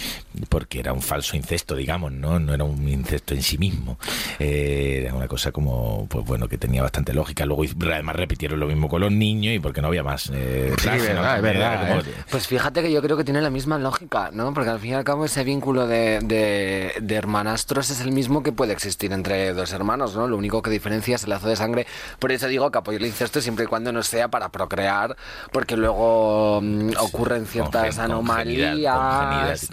porque 0.49 0.81
era 0.81 0.92
un 0.92 1.02
falso 1.02 1.37
incesto, 1.37 1.76
digamos, 1.76 2.11
¿no? 2.12 2.38
No 2.40 2.54
era 2.54 2.64
un 2.64 2.88
incesto 2.88 3.35
en 3.35 3.42
sí 3.42 3.59
mismo. 3.59 3.99
Eh, 4.38 5.00
era 5.04 5.14
una 5.14 5.28
cosa 5.28 5.52
como, 5.52 6.07
pues 6.09 6.25
bueno, 6.25 6.49
que 6.49 6.57
tenía 6.59 6.83
bastante 6.83 7.12
lógica. 7.12 7.45
Luego, 7.45 7.64
además, 7.92 8.16
repitieron 8.16 8.59
lo 8.61 8.66
mismo 8.66 8.88
con 8.88 9.00
los 9.02 9.12
niños 9.12 9.54
y 9.54 9.59
porque 9.59 9.83
no 9.83 9.88
había 9.88 10.02
más. 10.02 10.31
Eh, 10.33 10.71
Sí, 10.78 10.83
clase, 10.85 11.09
verdad, 11.09 11.23
¿no? 11.31 11.37
es 11.37 11.42
verdad, 11.42 11.73
Era 11.75 11.88
como- 11.88 12.00
¿eh? 12.00 12.14
Pues 12.31 12.47
fíjate 12.49 12.83
que 12.83 12.90
yo 12.90 13.02
creo 13.02 13.16
que 13.16 13.25
tiene 13.25 13.40
la 13.42 13.50
misma 13.50 13.78
lógica, 13.78 14.31
¿no? 14.33 14.54
Porque 14.54 14.71
al 14.71 14.81
fin 14.81 14.90
y 14.92 14.95
al 14.95 15.04
cabo 15.04 15.25
ese 15.25 15.45
vínculo 15.45 15.87
de, 15.87 16.21
de- 16.21 16.92
de 17.00 17.14
hermanastros 17.14 17.90
es 17.90 18.00
el 18.00 18.12
mismo 18.12 18.42
que 18.42 18.52
puede 18.52 18.73
existir 18.73 19.12
entre 19.12 19.52
dos 19.52 19.73
hermanos, 19.73 20.16
¿no? 20.16 20.26
Lo 20.28 20.37
único 20.37 20.62
que 20.62 20.71
diferencia 20.71 21.16
es 21.16 21.25
el 21.25 21.31
lazo 21.31 21.49
de 21.49 21.57
sangre. 21.57 21.87
Por 22.19 22.33
eso 22.33 22.49
digo 22.49 22.71
que 22.71 22.78
apoyo 22.78 22.99
el 22.99 23.07
incesto 23.07 23.40
siempre 23.40 23.66
y 23.66 23.69
cuando 23.69 23.92
no 23.92 24.02
sea 24.02 24.28
para 24.28 24.49
procrear, 24.49 25.16
porque 25.52 25.76
luego 25.76 26.61
mm, 26.62 26.90
ocurren 27.03 27.47
ciertas 27.47 27.99
anomalías. 27.99 29.69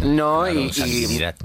No, 0.00 0.48
y-. 0.48 0.70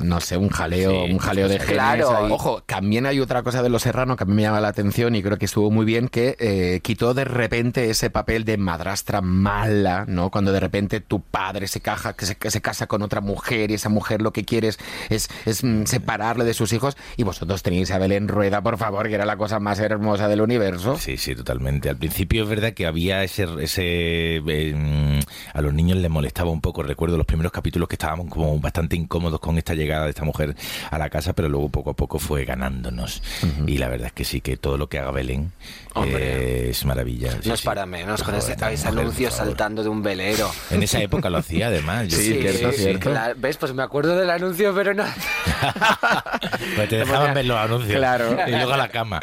No 0.04 0.20
sé, 0.20 0.38
un 0.38 0.50
jaleo, 0.50 0.92
Sí, 0.92 1.12
un 1.12 1.18
jaleo 1.20 1.48
de 1.48 1.58
pues, 1.58 1.68
genes. 1.68 1.82
claro. 1.82 2.16
ahí. 2.16 2.32
Ojo, 2.32 2.64
también 2.66 3.06
hay 3.06 3.20
otra 3.20 3.44
cosa 3.44 3.62
de 3.64 3.70
Los 3.70 3.84
Serrano 3.84 4.16
que 4.16 4.24
a 4.24 4.28
mí 4.28 4.34
me 4.34 4.42
llama 4.42 4.62
la 4.62 4.70
atención 4.70 5.16
y 5.16 5.24
creo 5.24 5.38
que 5.38 5.46
estuvo 5.46 5.72
muy 5.72 5.86
bien, 5.86 6.08
que 6.10 6.36
eh, 6.40 6.80
quitó 6.82 7.14
de 7.14 7.26
repente 7.26 7.90
ese 7.90 8.10
papel 8.10 8.46
de 8.46 8.58
madrastra 8.58 9.22
mala, 9.22 10.06
¿no? 10.08 10.30
Cuando 10.30 10.52
de 10.52 10.60
repente 10.60 11.00
tu 11.02 11.22
padre 11.22 11.68
se, 11.68 11.82
caja, 11.82 12.14
que 12.14 12.26
se, 12.26 12.36
que 12.36 12.52
se 12.52 12.62
casa 12.62 12.88
con 12.88 13.02
otra 13.02 13.22
mujer 13.22 13.72
y 13.72 13.76
esa 13.76 13.90
mujer 13.90 14.22
lo 14.22 14.32
que 14.32 14.46
quiere 14.46 14.70
es, 14.70 14.80
es, 15.10 15.30
es, 15.46 15.64
mm, 15.64 15.86
separarle 15.86 16.44
de 16.46 16.54
sus 16.54 16.74
hijos 16.74 16.98
y 17.18 17.24
vosotros 17.24 17.64
tenéis 17.64 17.92
a 17.92 17.98
Belén 17.98 18.28
Rueda, 18.28 18.62
por 18.62 18.78
favor, 18.78 19.08
que 19.08 19.16
era 19.16 19.26
la 19.26 19.38
cosa 19.38 19.60
más 19.60 19.80
hermosa 19.80 20.28
del 20.28 20.42
universo. 20.42 20.98
Sí, 20.98 21.18
sí, 21.18 21.36
totalmente. 21.36 21.90
Al 21.90 21.98
principio 21.98 22.44
es 22.44 22.50
verdad 22.50 22.74
que 22.74 22.86
había 22.86 23.24
ese... 23.24 23.48
ese 23.62 24.38
eh, 24.38 25.20
a 25.54 25.62
los 25.62 25.74
niños 25.74 25.98
les 25.98 26.10
molestaba 26.10 26.52
un 26.52 26.62
poco. 26.62 26.84
Recuerdo 26.84 27.18
los 27.18 27.26
primeros 27.26 27.52
capítulos 27.52 27.88
que 27.88 27.96
estábamos 27.96 28.28
como 28.30 28.60
bastante 28.60 28.96
incómodos 28.96 29.40
con 29.40 29.58
esta 29.58 29.74
llegada 29.74 30.06
de 30.06 30.12
esta 30.12 30.24
mujer 30.24 30.56
a 30.90 30.98
la 30.98 31.10
casa, 31.10 31.34
pero 31.34 31.50
luego 31.50 31.70
poco 31.70 31.92
a 31.92 31.96
poco 31.96 32.20
fue 32.20 32.46
ganándonos. 32.46 33.22
Y 33.68 33.78
la 33.78 33.88
verdad 33.88 34.08
es 34.08 34.14
que 34.14 34.26
sí, 34.26 34.42
que 34.42 34.58
todo 34.58 34.78
lo 34.78 34.90
que 34.90 35.00
haga 35.00 35.12
Belén 35.12 35.52
Hombre. 35.96 36.70
es 36.70 36.86
maravilla. 36.86 37.32
Sí, 37.42 37.48
no 37.50 37.54
es 37.56 37.60
sí. 37.62 37.66
para 37.66 37.86
menos 37.86 38.22
con 38.24 38.36
ese, 38.36 38.56
ese 38.72 38.88
anuncio 38.88 39.32
saltando 39.32 39.82
de 39.84 39.90
un 39.90 40.02
velero. 40.04 40.50
En 40.70 40.84
esa 40.84 41.02
época 41.02 41.30
lo 41.30 41.38
hacía 41.38 41.68
además. 41.68 42.08
Yo 42.08 42.18
Sí, 42.18 42.40
cierto, 42.40 42.72
cierto. 42.72 43.10
Claro, 43.12 43.34
¿Ves? 43.38 43.58
Pues 43.58 43.74
me 43.74 43.84
acuerdo 43.84 44.16
del 44.18 44.30
anuncio, 44.30 44.74
pero 44.76 44.94
no. 44.94 45.04
Pues 46.76 46.90
te 46.90 46.98
dejaban 46.98 47.34
ver 47.34 47.46
los 47.46 47.58
anuncios. 47.58 47.98
Claro. 47.98 48.38
Y 48.48 48.52
luego 48.52 48.74
a 48.74 48.78
la 48.78 48.90
cama. 48.90 49.20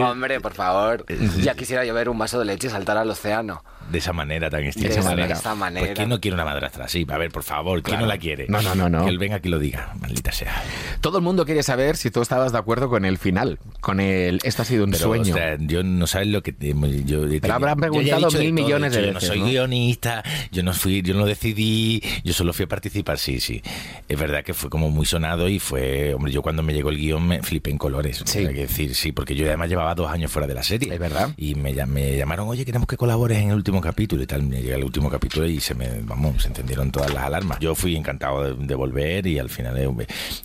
Hombre, 0.00 0.40
por 0.40 0.54
favor. 0.54 1.04
Ya 1.42 1.54
quisiera 1.54 1.84
yo 1.84 1.94
ver 1.94 2.08
un 2.08 2.18
vaso 2.18 2.38
de 2.38 2.44
leche 2.44 2.68
y 2.68 2.70
saltar 2.70 2.96
al 2.96 3.10
océano. 3.10 3.62
De 3.90 3.98
esa 3.98 4.12
manera 4.12 4.50
tan 4.50 4.62
De 4.62 4.66
extraña. 4.68 4.90
esa 4.94 5.02
manera. 5.10 5.34
esa 5.36 5.54
manera. 5.54 5.86
Pues 5.86 5.96
¿quién 5.96 6.08
no 6.08 6.20
quiere 6.20 6.34
una 6.34 6.44
madrastra 6.44 6.86
así? 6.86 7.06
A 7.08 7.18
ver, 7.18 7.30
por 7.30 7.44
favor, 7.44 7.82
¿quién 7.82 7.98
Claro. 7.98 8.06
no 8.06 8.12
la 8.12 8.18
quiere? 8.18 8.46
No, 8.48 8.60
no, 8.60 8.74
no, 8.74 8.88
no. 8.88 9.04
Que 9.04 9.10
él 9.10 9.18
venga 9.18 9.36
aquí 9.36 9.46
y 9.48 9.52
lo 9.52 9.60
diga, 9.60 9.92
maldita 10.00 10.32
sea. 10.32 10.60
Todo 11.00 11.18
el 11.18 11.24
mundo 11.24 11.44
quiere 11.44 11.62
saber 11.62 11.96
si 11.96 12.10
tú 12.10 12.20
estabas 12.20 12.50
de 12.50 12.58
acuerdo 12.58 12.88
con 12.88 13.04
el 13.04 13.16
final, 13.16 13.60
con 13.80 14.00
el 14.00 14.40
esto 14.42 14.62
ha 14.62 14.64
sido 14.64 14.84
un 14.84 14.90
Pero, 14.90 15.04
sueño. 15.04 15.34
o 15.34 15.38
sea, 15.38 15.56
yo 15.60 15.84
no 15.84 16.05
sabes 16.06 16.28
lo 16.28 16.42
que 16.42 16.52
te- 16.52 16.68
yo, 17.04 17.28
Te 17.28 17.40
ya 17.40 17.56
he 17.56 17.76
preguntado 17.76 18.30
mil 18.32 18.52
millones 18.52 18.94
he 18.94 19.00
de 19.00 19.06
veces, 19.06 19.06
Yo 19.06 19.12
no 19.12 19.20
soy 19.20 19.38
¿no? 19.40 19.46
guionista, 19.46 20.22
yo 20.52 20.62
no 20.62 20.72
fui, 20.72 21.02
yo 21.02 21.14
no 21.14 21.26
decidí, 21.26 22.02
yo 22.24 22.32
solo 22.32 22.52
fui 22.52 22.64
a 22.64 22.68
participar, 22.68 23.18
sí, 23.18 23.40
sí. 23.40 23.62
Es 24.08 24.18
verdad 24.18 24.44
que 24.44 24.54
fue 24.54 24.70
como 24.70 24.90
muy 24.90 25.06
sonado 25.06 25.48
y 25.48 25.58
fue, 25.58 26.14
hombre, 26.14 26.32
yo 26.32 26.42
cuando 26.42 26.62
me 26.62 26.72
llegó 26.72 26.90
el 26.90 26.98
guion 26.98 27.26
me 27.26 27.42
flipé 27.42 27.70
en 27.70 27.78
colores. 27.78 28.22
Sí. 28.24 28.38
Hay 28.40 28.46
que 28.54 28.60
decir, 28.62 28.94
sí, 28.94 29.12
porque 29.12 29.34
yo 29.34 29.46
además 29.46 29.68
llevaba 29.68 29.94
dos 29.94 30.10
años 30.10 30.30
fuera 30.30 30.46
de 30.46 30.54
la 30.54 30.62
serie. 30.62 30.92
Es 30.92 30.98
verdad. 30.98 31.30
Y 31.36 31.54
me, 31.54 31.74
llam- 31.74 31.86
me 31.88 32.16
llamaron, 32.16 32.48
oye, 32.48 32.64
queremos 32.64 32.86
que 32.88 32.96
colabores 32.96 33.38
en 33.38 33.50
el 33.50 33.54
último 33.56 33.80
capítulo 33.80 34.22
y 34.22 34.26
tal. 34.26 34.42
Me 34.42 34.62
llega 34.62 34.76
el 34.76 34.84
último 34.84 35.10
capítulo 35.10 35.46
y 35.46 35.60
se 35.60 35.74
me, 35.74 36.00
vamos, 36.02 36.42
se 36.42 36.48
encendieron 36.48 36.90
todas 36.90 37.12
las 37.12 37.24
alarmas. 37.24 37.58
Yo 37.60 37.74
fui 37.74 37.96
encantado 37.96 38.54
de, 38.54 38.66
de 38.66 38.74
volver 38.74 39.26
y 39.26 39.38
al 39.38 39.48
final 39.50 39.76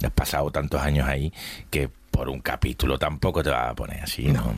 has 0.03 0.11
pasado 0.11 0.51
tantos 0.51 0.81
años 0.81 1.07
ahí 1.07 1.31
que 1.69 1.89
por 2.21 2.29
un 2.29 2.39
capítulo 2.39 2.99
tampoco 2.99 3.41
te 3.41 3.49
va 3.49 3.69
a 3.71 3.73
poner 3.73 4.03
así, 4.03 4.27
¿no? 4.27 4.53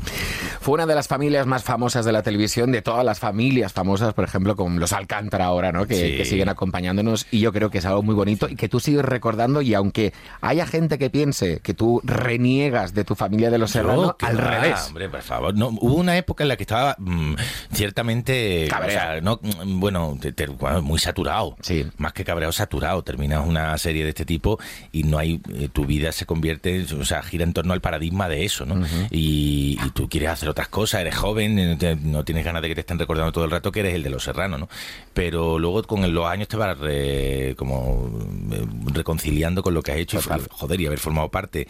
Fue 0.60 0.74
una 0.74 0.86
de 0.86 0.96
las 0.96 1.08
familias 1.08 1.48
más 1.48 1.64
famosas 1.64 2.04
de 2.04 2.12
la 2.12 2.22
televisión, 2.22 2.74
de 2.74 2.82
todas 2.82 3.06
las 3.06 3.20
familias 3.20 3.72
famosas, 3.72 4.14
por 4.14 4.26
ejemplo, 4.26 4.58
con 4.58 4.82
los 4.82 4.92
Alcántara 4.92 5.46
ahora, 5.46 5.72
¿no? 5.72 5.86
Que, 5.88 5.96
Sí. 5.96 6.18
que 6.18 6.26
siguen 6.26 6.50
acompañándonos 6.50 7.26
y 7.32 7.40
yo 7.40 7.54
creo 7.54 7.70
que 7.70 7.78
es 7.78 7.86
algo 7.86 8.04
muy 8.04 8.16
bonito 8.16 8.50
y 8.50 8.58
que 8.58 8.68
tú 8.68 8.82
sigues 8.82 9.06
recordando 9.06 9.62
y 9.62 9.74
aunque 9.76 10.12
haya 10.42 10.68
gente 10.68 10.98
que 10.98 11.10
piense 11.10 11.62
que 11.62 11.74
tú 11.74 12.02
reniegas 12.04 12.94
de 12.94 13.06
tu 13.06 13.16
familia 13.16 13.50
de 13.50 13.58
los 13.60 13.72
Serrano, 13.72 14.18
al 14.20 14.38
revés. 14.38 14.88
Hombre, 14.90 15.08
por 15.08 15.22
favor. 15.22 15.56
No, 15.56 15.70
hubo 15.70 15.96
una 15.96 16.18
época 16.18 16.44
en 16.44 16.50
la 16.50 16.58
que 16.58 16.64
estaba 16.64 16.98
mm, 17.00 17.36
ciertamente. 17.72 18.68
Cabreado. 18.70 19.10
o 19.10 19.14
sea, 19.14 19.22
no, 19.22 19.40
mm, 19.42 19.80
bueno, 19.80 20.18
te- 20.20 20.34
te- 20.34 20.48
bueno, 20.48 20.82
muy 20.82 21.00
saturado. 21.00 21.56
Sí. 21.62 21.86
Más 21.98 22.12
que 22.12 22.26
cabreado, 22.26 22.52
saturado. 22.52 23.04
Terminas 23.04 23.48
una 23.48 23.78
serie 23.78 24.04
de 24.04 24.10
este 24.10 24.26
tipo 24.26 24.60
y 24.92 25.04
no 25.04 25.18
hay. 25.18 25.40
eh, 25.54 25.70
tu 25.72 25.86
vida 25.86 26.12
se 26.12 26.26
convierte. 26.26 26.86
O 27.00 27.06
sea, 27.06 27.22
gira 27.24 27.44
en 27.54 27.56
torno 27.56 27.74
al 27.74 27.82
paradigma 27.82 28.28
de 28.28 28.44
eso, 28.46 28.66
¿no? 28.66 28.76
y, 29.12 29.78
y 29.86 29.90
tú 29.92 30.10
quieres 30.10 30.30
hacer 30.30 30.50
otras 30.50 30.68
cosas, 30.70 31.02
eres 31.02 31.16
joven, 31.16 31.60
eh, 31.60 31.76
te- 31.78 31.96
no 31.96 32.24
tienes 32.26 32.44
ganas 32.44 32.62
de 32.64 32.70
que 32.70 32.76
te 32.76 32.82
estén 32.82 32.98
recordando 32.98 33.32
todo 33.32 33.46
el 33.46 33.52
rato 33.52 33.72
que 33.72 33.82
eres 33.82 33.94
el 33.94 34.02
de 34.04 34.10
los 34.10 34.24
serranos, 34.24 34.60
¿no? 34.60 34.70
Pero 35.14 35.60
luego 35.60 35.84
con 35.84 36.12
los 36.14 36.26
años 36.26 36.48
te 36.48 36.58
vas 36.58 36.78
re- 36.80 37.54
como 37.56 38.10
eh, 38.52 38.66
reconciliando 38.94 39.62
con 39.62 39.74
lo 39.76 39.82
que 39.84 39.92
has 39.92 39.98
hecho 40.00 40.18
y 40.18 40.22
joder, 40.50 40.82
y 40.82 40.88
haber 40.88 41.00
formado 41.00 41.30
parte 41.30 41.68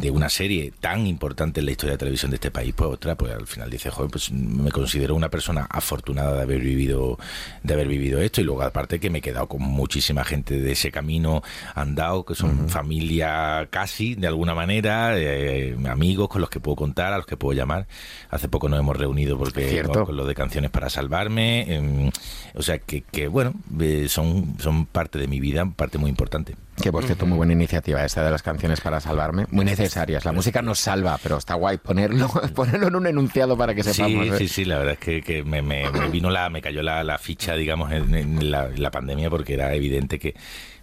de 0.00 0.10
una 0.10 0.28
serie 0.28 0.72
tan 0.80 1.06
importante 1.06 1.60
en 1.60 1.66
la 1.66 1.72
historia 1.72 1.92
de 1.92 1.98
televisión 1.98 2.30
de 2.30 2.36
este 2.36 2.50
país, 2.50 2.74
pues 2.76 2.90
otra, 2.90 3.14
pues 3.14 3.32
al 3.32 3.46
final 3.46 3.70
dice, 3.70 3.90
joder, 3.90 4.10
pues 4.10 4.30
me 4.32 4.70
considero 4.70 5.14
una 5.14 5.28
persona 5.28 5.66
afortunada 5.70 6.36
de 6.36 6.42
haber 6.42 6.60
vivido, 6.60 7.18
de 7.62 7.74
haber 7.74 7.88
vivido 7.88 8.20
esto, 8.20 8.40
y 8.40 8.44
luego 8.44 8.62
aparte 8.62 9.00
que 9.00 9.10
me 9.10 9.18
he 9.18 9.22
quedado 9.22 9.48
con 9.48 9.62
muchísima 9.62 10.24
gente 10.24 10.60
de 10.60 10.72
ese 10.72 10.90
camino 10.90 11.42
andado, 11.74 12.24
que 12.24 12.34
son 12.34 12.68
familia 12.68 13.68
casi, 13.70 14.14
de 14.14 14.26
alguna 14.26 14.54
manera, 14.54 15.18
eh, 15.18 15.76
amigos 15.88 16.28
con 16.28 16.40
los 16.40 16.50
que 16.50 16.60
puedo 16.60 16.76
contar, 16.76 17.12
a 17.12 17.18
los 17.18 17.26
que 17.26 17.36
puedo 17.36 17.56
llamar. 17.56 17.86
Hace 18.30 18.48
poco 18.48 18.68
nos 18.68 18.80
hemos 18.80 18.96
reunido 18.96 19.38
porque 19.38 19.82
con, 19.82 20.04
con 20.06 20.16
lo 20.16 20.26
de 20.26 20.34
canciones 20.34 20.70
para 20.70 20.90
salvarme, 20.90 21.74
em, 21.74 22.10
o 22.54 22.62
sea 22.62 22.78
que, 22.78 23.02
que 23.02 23.28
bueno, 23.28 23.54
eh, 23.80 24.06
son, 24.08 24.56
son 24.58 24.86
parte 24.86 25.18
de 25.18 25.28
mi 25.28 25.40
vida, 25.40 25.64
parte 25.76 25.98
muy 25.98 26.10
importante. 26.10 26.56
Que 26.82 26.90
por 26.90 27.04
cierto, 27.04 27.24
muy 27.24 27.36
buena 27.36 27.52
iniciativa 27.52 28.04
esta 28.04 28.24
de 28.24 28.30
las 28.30 28.42
canciones 28.42 28.80
para 28.80 29.00
salvarme. 29.00 29.46
Muy 29.50 29.64
necesarias. 29.64 30.24
La 30.24 30.32
música 30.32 30.60
nos 30.60 30.78
salva, 30.80 31.18
pero 31.22 31.38
está 31.38 31.54
guay 31.54 31.78
ponerlo, 31.78 32.28
ponerlo 32.54 32.88
en 32.88 32.96
un 32.96 33.06
enunciado 33.06 33.56
para 33.56 33.74
que 33.74 33.82
sepamos. 33.84 34.26
Sí, 34.26 34.32
¿eh? 34.32 34.38
sí, 34.38 34.48
sí, 34.48 34.64
la 34.64 34.78
verdad 34.78 34.94
es 34.94 34.98
que, 34.98 35.22
que 35.22 35.44
me, 35.44 35.62
me- 35.62 35.88
me 35.90 36.08
vino 36.08 36.30
la, 36.30 36.50
me 36.50 36.60
cayó 36.60 36.82
la, 36.82 37.04
la 37.04 37.16
ficha, 37.18 37.54
digamos, 37.54 37.92
en, 37.92 38.14
en 38.14 38.50
la, 38.50 38.66
en 38.66 38.82
la 38.82 38.90
pandemia 38.90 39.30
porque 39.30 39.54
era 39.54 39.72
evidente 39.74 40.18
que 40.18 40.34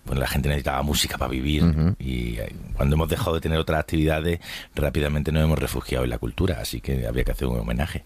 bueno, 0.06 0.22
la 0.22 0.28
gente 0.28 0.50
necesitaba 0.50 0.82
música 0.82 1.18
para 1.18 1.30
vivir 1.32 1.96
y 2.00 2.38
eh, 2.40 2.54
cuando 2.76 2.96
hemos 2.96 3.08
dejado 3.10 3.36
de 3.36 3.42
tener 3.42 3.60
otras 3.60 3.80
actividades 3.80 4.40
rápidamente 4.76 5.32
nos 5.32 5.44
hemos 5.44 5.60
refugiado 5.60 6.04
en 6.04 6.10
la 6.10 6.18
cultura, 6.18 6.58
así 6.60 6.82
que 6.82 7.06
había 7.08 7.24
que 7.24 7.32
hacer 7.32 7.48
un 7.48 7.60
homenaje. 7.60 8.04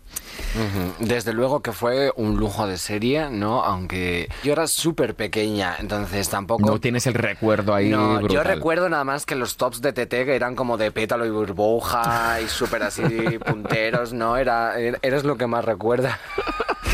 Desde 1.00 1.34
luego 1.34 1.62
que 1.62 1.72
fue 1.72 2.12
un 2.16 2.38
lujo 2.38 2.68
de 2.68 2.78
serie, 2.78 3.30
¿no? 3.30 3.64
Aunque 3.64 4.30
yo 4.44 4.54
era 4.54 4.68
súper 4.68 5.16
pequeña, 5.16 5.76
entonces 5.80 6.30
tampoco... 6.30 6.66
No 6.66 6.80
tienes 6.80 7.08
el 7.08 7.14
recuerdo 7.14 7.74
ahí. 7.74 7.90
No, 7.90 8.28
yo 8.28 8.44
recuerdo 8.44 8.90
nada 8.90 9.04
más 9.04 9.26
que 9.26 9.36
los 9.36 9.58
tops 9.58 9.82
de 9.82 9.94
TT 9.94 10.10
que 10.26 10.36
eran 10.36 10.56
como 10.56 10.78
de 10.78 10.92
pétalo 10.92 11.26
y 11.26 11.30
burbuja 11.30 12.42
y 12.42 12.48
súper 12.48 12.84
así 12.84 13.02
punteros, 13.46 14.14
¿no? 14.14 14.38
Era, 14.38 14.78
er- 14.80 15.00
eres 15.02 15.24
lo 15.24 15.38
que 15.38 15.48
más 15.48 15.64
recuerda. 15.66 16.20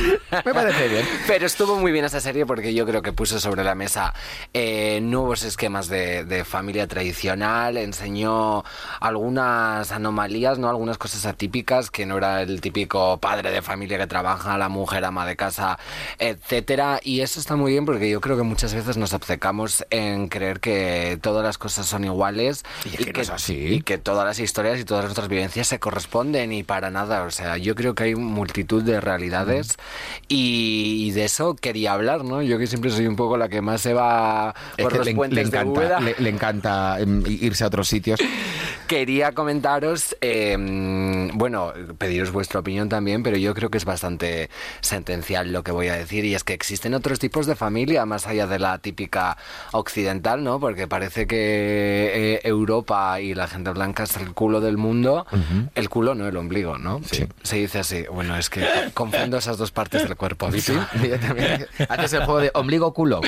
Me 0.45 0.53
parece 0.53 0.87
bien. 0.87 1.05
Pero 1.27 1.45
estuvo 1.45 1.77
muy 1.77 1.91
bien 1.91 2.05
esa 2.05 2.19
serie 2.19 2.45
porque 2.45 2.73
yo 2.73 2.85
creo 2.85 3.01
que 3.01 3.13
puso 3.13 3.39
sobre 3.39 3.63
la 3.63 3.75
mesa 3.75 4.13
eh, 4.53 4.99
nuevos 5.01 5.43
esquemas 5.43 5.87
de, 5.87 6.23
de 6.23 6.43
familia 6.45 6.87
tradicional, 6.87 7.77
enseñó 7.77 8.63
algunas 8.99 9.91
anomalías, 9.91 10.57
¿no? 10.57 10.69
Algunas 10.69 10.97
cosas 10.97 11.25
atípicas, 11.25 11.91
que 11.91 12.05
no 12.05 12.17
era 12.17 12.41
el 12.41 12.61
típico 12.61 13.17
padre 13.17 13.51
de 13.51 13.61
familia 13.61 13.97
que 13.97 14.07
trabaja, 14.07 14.57
la 14.57 14.69
mujer 14.69 15.05
ama 15.05 15.25
de 15.25 15.35
casa, 15.35 15.77
etcétera. 16.19 16.99
Y 17.03 17.21
eso 17.21 17.39
está 17.39 17.55
muy 17.55 17.71
bien 17.71 17.85
porque 17.85 18.09
yo 18.09 18.21
creo 18.21 18.37
que 18.37 18.43
muchas 18.43 18.73
veces 18.73 18.97
nos 18.97 19.13
obcecamos 19.13 19.85
en 19.89 20.27
creer 20.27 20.59
que 20.59 21.19
todas 21.21 21.43
las 21.43 21.57
cosas 21.57 21.85
son 21.85 22.03
iguales 22.05 22.63
Y 22.85 22.95
es 22.95 23.05
que 23.05 23.13
no 23.13 23.21
es 23.21 23.29
así. 23.29 23.55
y 23.75 23.81
que 23.81 23.97
todas 23.97 24.25
las 24.25 24.39
historias 24.39 24.79
y 24.79 24.85
todas 24.85 25.03
nuestras 25.03 25.27
vivencias 25.27 25.67
se 25.67 25.79
corresponden 25.79 26.51
y 26.53 26.63
para 26.63 26.89
nada. 26.89 27.23
O 27.23 27.31
sea, 27.31 27.57
yo 27.57 27.75
creo 27.75 27.95
que 27.95 28.03
hay 28.03 28.15
multitud 28.15 28.83
de 28.83 29.01
realidades 29.01 29.77
Y, 30.27 31.11
de 31.11 31.25
eso 31.25 31.55
quería 31.55 31.93
hablar, 31.93 32.23
¿no? 32.23 32.41
Yo 32.41 32.57
que 32.57 32.67
siempre 32.67 32.89
soy 32.89 33.07
un 33.07 33.15
poco 33.15 33.37
la 33.37 33.49
que 33.49 33.61
más 33.61 33.81
se 33.81 33.93
va 33.93 34.55
por 34.77 34.95
los 34.95 35.09
puentes 35.09 35.51
le 35.51 35.59
encanta, 35.59 35.99
Le, 35.99 36.29
encanta 36.29 36.99
em, 36.99 37.23
irse 37.27 37.63
a 37.63 37.67
otros 37.67 37.87
sitios. 37.87 38.19
Quería 38.87 39.31
comentaros, 39.31 40.17
em, 40.19 41.29
bueno, 41.37 41.71
pediros 41.97 42.31
vuestra 42.31 42.59
opinión 42.59 42.89
también, 42.89 43.23
pero 43.23 43.37
yo 43.37 43.53
creo 43.53 43.69
que 43.69 43.77
es 43.77 43.85
bastante 43.85 44.49
sentencial 44.81 45.53
lo 45.53 45.63
que 45.63 45.71
voy 45.71 45.87
a 45.87 45.93
decir, 45.93 46.25
y 46.25 46.35
es 46.35 46.43
que 46.43 46.53
existen 46.53 46.93
otros 46.93 47.19
tipos 47.19 47.45
de 47.45 47.55
familia 47.55 48.05
más 48.05 48.27
allá 48.27 48.47
de 48.47 48.59
la 48.59 48.79
típica 48.79 49.37
occidental, 49.71 50.43
¿no? 50.43 50.59
Porque 50.59 50.87
parece 50.87 51.25
que 51.25 52.11
eh, 52.13 52.41
Europa 52.43 53.21
y 53.21 53.33
la 53.33 53.47
gente 53.47 53.69
blanca 53.69 54.03
es 54.03 54.17
el 54.17 54.33
culo 54.33 54.59
del 54.59 54.77
mundo, 54.77 55.25
el 55.75 55.89
culo 55.89 56.15
no 56.15 56.27
el 56.27 56.35
ombligo, 56.35 56.77
¿no? 56.77 57.01
Sí. 57.09 57.27
Se 57.43 57.57
dice 57.57 57.79
así. 57.79 58.03
Bueno, 58.11 58.35
es 58.37 58.49
que 58.49 58.65
confundo 58.93 59.37
esas 59.37 59.57
dos 59.57 59.70
partes 59.71 60.03
del 60.03 60.15
cuerpo. 60.15 60.51
Sí, 60.51 60.73
Haces 61.89 62.13
el 62.13 62.25
juego 62.25 62.39
de 62.39 62.51
ombligo-culo. 62.53 63.21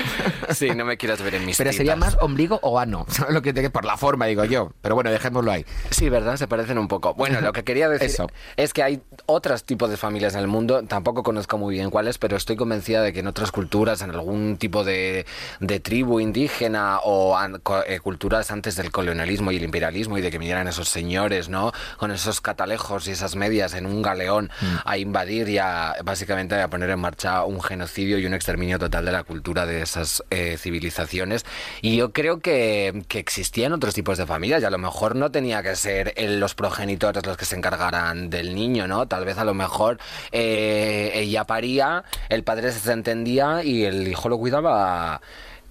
Sí, 0.49 0.69
no 0.71 0.86
me 0.86 0.97
quieras 0.97 1.21
ver 1.21 1.36
en 1.36 1.45
mis 1.45 1.58
Pero 1.58 1.73
sería 1.73 1.95
más 1.95 2.17
ombligo 2.21 2.60
o 2.62 2.79
ano, 2.79 3.06
lo 3.29 3.41
que 3.41 3.53
por 3.69 3.86
la 3.86 3.97
forma, 3.97 4.25
digo 4.25 4.45
yo. 4.45 4.71
Pero 4.82 4.95
bueno, 4.95 5.12
dejémoslo 5.12 5.51
ahí. 5.51 5.65
Sí, 5.89 6.10
¿verdad? 6.10 6.38
Se 6.38 6.47
parecen 6.47 6.77
un 6.77 6.88
poco. 6.88 7.13
Bueno, 7.13 7.41
lo 7.41 7.53
que 7.53 7.63
quería 7.63 7.89
decir 7.89 8.27
es 8.58 8.73
que 8.73 8.84
hay 8.84 9.01
otros 9.25 9.63
tipos 9.63 9.89
de 9.89 9.97
familias 9.97 10.34
en 10.34 10.41
el 10.41 10.47
mundo, 10.47 10.84
tampoco 10.84 11.23
conozco 11.23 11.58
muy 11.58 11.75
bien 11.75 11.89
cuáles, 11.89 12.17
pero 12.17 12.38
estoy 12.38 12.56
convencida 12.56 13.01
de 13.01 13.13
que 13.13 13.19
en 13.19 13.27
otras 13.27 13.51
culturas, 13.51 14.01
en 14.01 14.12
algún 14.12 14.58
tipo 14.58 14.84
de, 14.84 15.25
de 15.60 15.79
tribu 15.79 16.19
indígena 16.19 16.99
o 17.03 17.38
eh, 17.88 17.99
culturas 17.99 18.51
antes 18.51 18.75
del 18.75 18.91
colonialismo 18.91 19.51
y 19.51 19.58
el 19.58 19.63
imperialismo 19.63 20.17
y 20.17 20.21
de 20.21 20.32
que 20.32 20.38
vinieran 20.38 20.67
esos 20.67 20.89
señores, 20.89 21.49
¿no? 21.49 21.71
Con 21.97 22.12
esos 22.12 22.41
catalejos 22.41 23.08
y 23.08 23.12
esas 23.12 23.36
medias 23.36 23.73
en 23.73 23.86
un 23.86 24.01
galeón 24.01 24.51
mm. 24.62 24.75
a 24.86 24.97
invadir 24.97 25.49
y 25.49 25.58
a, 25.58 25.95
básicamente 26.03 26.32
a 26.33 26.69
poner 26.69 26.89
en 26.89 26.99
marcha 26.99 27.43
un 27.43 27.61
genocidio 27.61 28.17
y 28.17 28.25
un 28.25 28.33
exterminio 28.33 28.79
total 28.79 29.05
de 29.05 29.11
la 29.11 29.23
cultura 29.23 29.65
de 29.65 29.81
esas 29.81 30.23
eh, 30.29 30.57
civilizaciones. 30.57 31.45
Y 31.81 31.95
yo 31.95 32.11
creo 32.11 32.39
que, 32.39 33.03
que 33.07 33.19
existían 33.19 33.73
otros 33.73 33.93
tipos 33.93 34.17
de 34.17 34.25
familias 34.25 34.61
y 34.61 34.65
a 34.65 34.69
lo 34.69 34.77
mejor 34.77 35.15
no 35.15 35.31
tenía 35.31 35.63
que 35.63 35.75
ser 35.75 36.13
los 36.17 36.55
progenitores 36.55 37.25
los 37.25 37.37
que 37.37 37.45
se 37.45 37.55
encargaran 37.55 38.29
del 38.29 38.55
niño, 38.55 38.87
¿no? 38.87 39.07
Tal 39.07 39.25
vez 39.25 39.37
a 39.37 39.45
lo 39.45 39.53
mejor 39.53 39.99
eh, 40.31 41.11
ella 41.13 41.45
paría, 41.45 42.03
el 42.29 42.43
padre 42.43 42.71
se 42.71 42.91
entendía 42.91 43.63
y 43.63 43.85
el 43.85 44.07
hijo 44.07 44.29
lo 44.29 44.37
cuidaba 44.37 45.21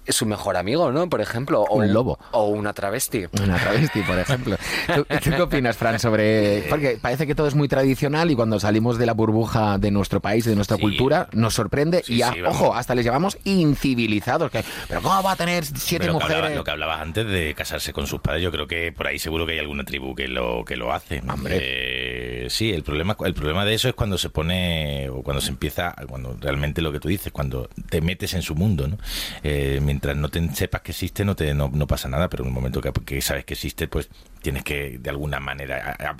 su 0.07 0.25
mejor 0.25 0.57
amigo, 0.57 0.91
¿no? 0.91 1.09
Por 1.09 1.21
ejemplo. 1.21 1.61
O 1.61 1.77
un 1.77 1.93
lobo. 1.93 2.19
O 2.31 2.47
una 2.47 2.73
travesti. 2.73 3.25
Una 3.41 3.57
travesti, 3.57 4.01
por 4.01 4.19
ejemplo. 4.19 4.57
¿Tú, 4.95 5.05
qué 5.07 5.41
opinas, 5.41 5.77
Fran, 5.77 5.99
sobre...? 5.99 6.65
Porque 6.69 6.97
parece 7.01 7.27
que 7.27 7.35
todo 7.35 7.47
es 7.47 7.55
muy 7.55 7.67
tradicional 7.67 8.31
y 8.31 8.35
cuando 8.35 8.59
salimos 8.59 8.97
de 8.97 9.05
la 9.05 9.13
burbuja 9.13 9.77
de 9.77 9.91
nuestro 9.91 10.19
país, 10.19 10.45
de 10.45 10.55
nuestra 10.55 10.77
cultura, 10.77 11.27
nos 11.33 11.53
sorprende 11.53 12.03
y, 12.07 12.21
ojo, 12.23 12.73
hasta 12.75 12.95
les 12.95 13.05
llamamos 13.05 13.37
incivilizados. 13.43 14.51
Que, 14.51 14.63
Pero 14.87 15.01
¿cómo 15.01 15.21
va 15.23 15.33
a 15.33 15.35
tener 15.35 15.65
siete 15.65 16.11
mujeres? 16.11 16.55
lo 16.55 16.63
que 16.63 16.71
hablabas 16.71 17.01
antes 17.01 17.25
de 17.27 17.53
casarse 17.55 17.93
con 17.93 18.07
sus 18.07 18.21
padres, 18.21 18.43
yo 18.43 18.51
creo 18.51 18.67
que 18.67 18.91
por 18.91 19.07
ahí 19.07 19.19
seguro 19.19 19.45
que 19.45 19.53
hay 19.53 19.59
alguna 19.59 19.83
tribu 19.83 20.15
que 20.15 20.27
lo, 20.27 20.65
que 20.65 20.75
lo 20.75 20.93
hace. 20.93 21.21
Hombre. 21.27 21.57
Eh, 21.59 22.47
sí, 22.49 22.71
el 22.71 22.83
problema, 22.83 23.15
el 23.25 23.33
problema 23.33 23.65
de 23.65 23.73
eso 23.73 23.87
es 23.87 23.95
cuando 23.95 24.17
se 24.17 24.29
pone, 24.29 25.09
o 25.09 25.21
cuando 25.23 25.41
se 25.41 25.49
empieza, 25.49 25.95
cuando 26.07 26.35
realmente 26.39 26.81
lo 26.81 26.91
que 26.91 26.99
tú 26.99 27.07
dices, 27.07 27.31
cuando 27.31 27.69
te 27.89 28.01
metes 28.01 28.33
en 28.33 28.41
su 28.41 28.55
mundo, 28.55 28.87
¿no? 28.87 28.97
Eh, 29.43 29.79
mientras 29.93 30.17
no 30.17 30.29
te 30.29 30.55
sepas 30.55 30.81
que 30.81 30.91
existe, 30.91 31.23
no, 31.23 31.35
te, 31.35 31.53
no, 31.53 31.69
pasa 31.87 32.09
nada, 32.09 32.27
pero 32.27 32.43
en 32.43 32.49
el 32.49 32.53
momento 32.53 32.81
que, 32.81 33.21
sabes 33.21 33.45
que 33.45 33.53
existe, 33.53 33.87
pues 33.87 34.09
tienes 34.41 34.63
que 34.63 34.97
de 34.97 35.09
alguna 35.11 35.39
manera 35.39 36.17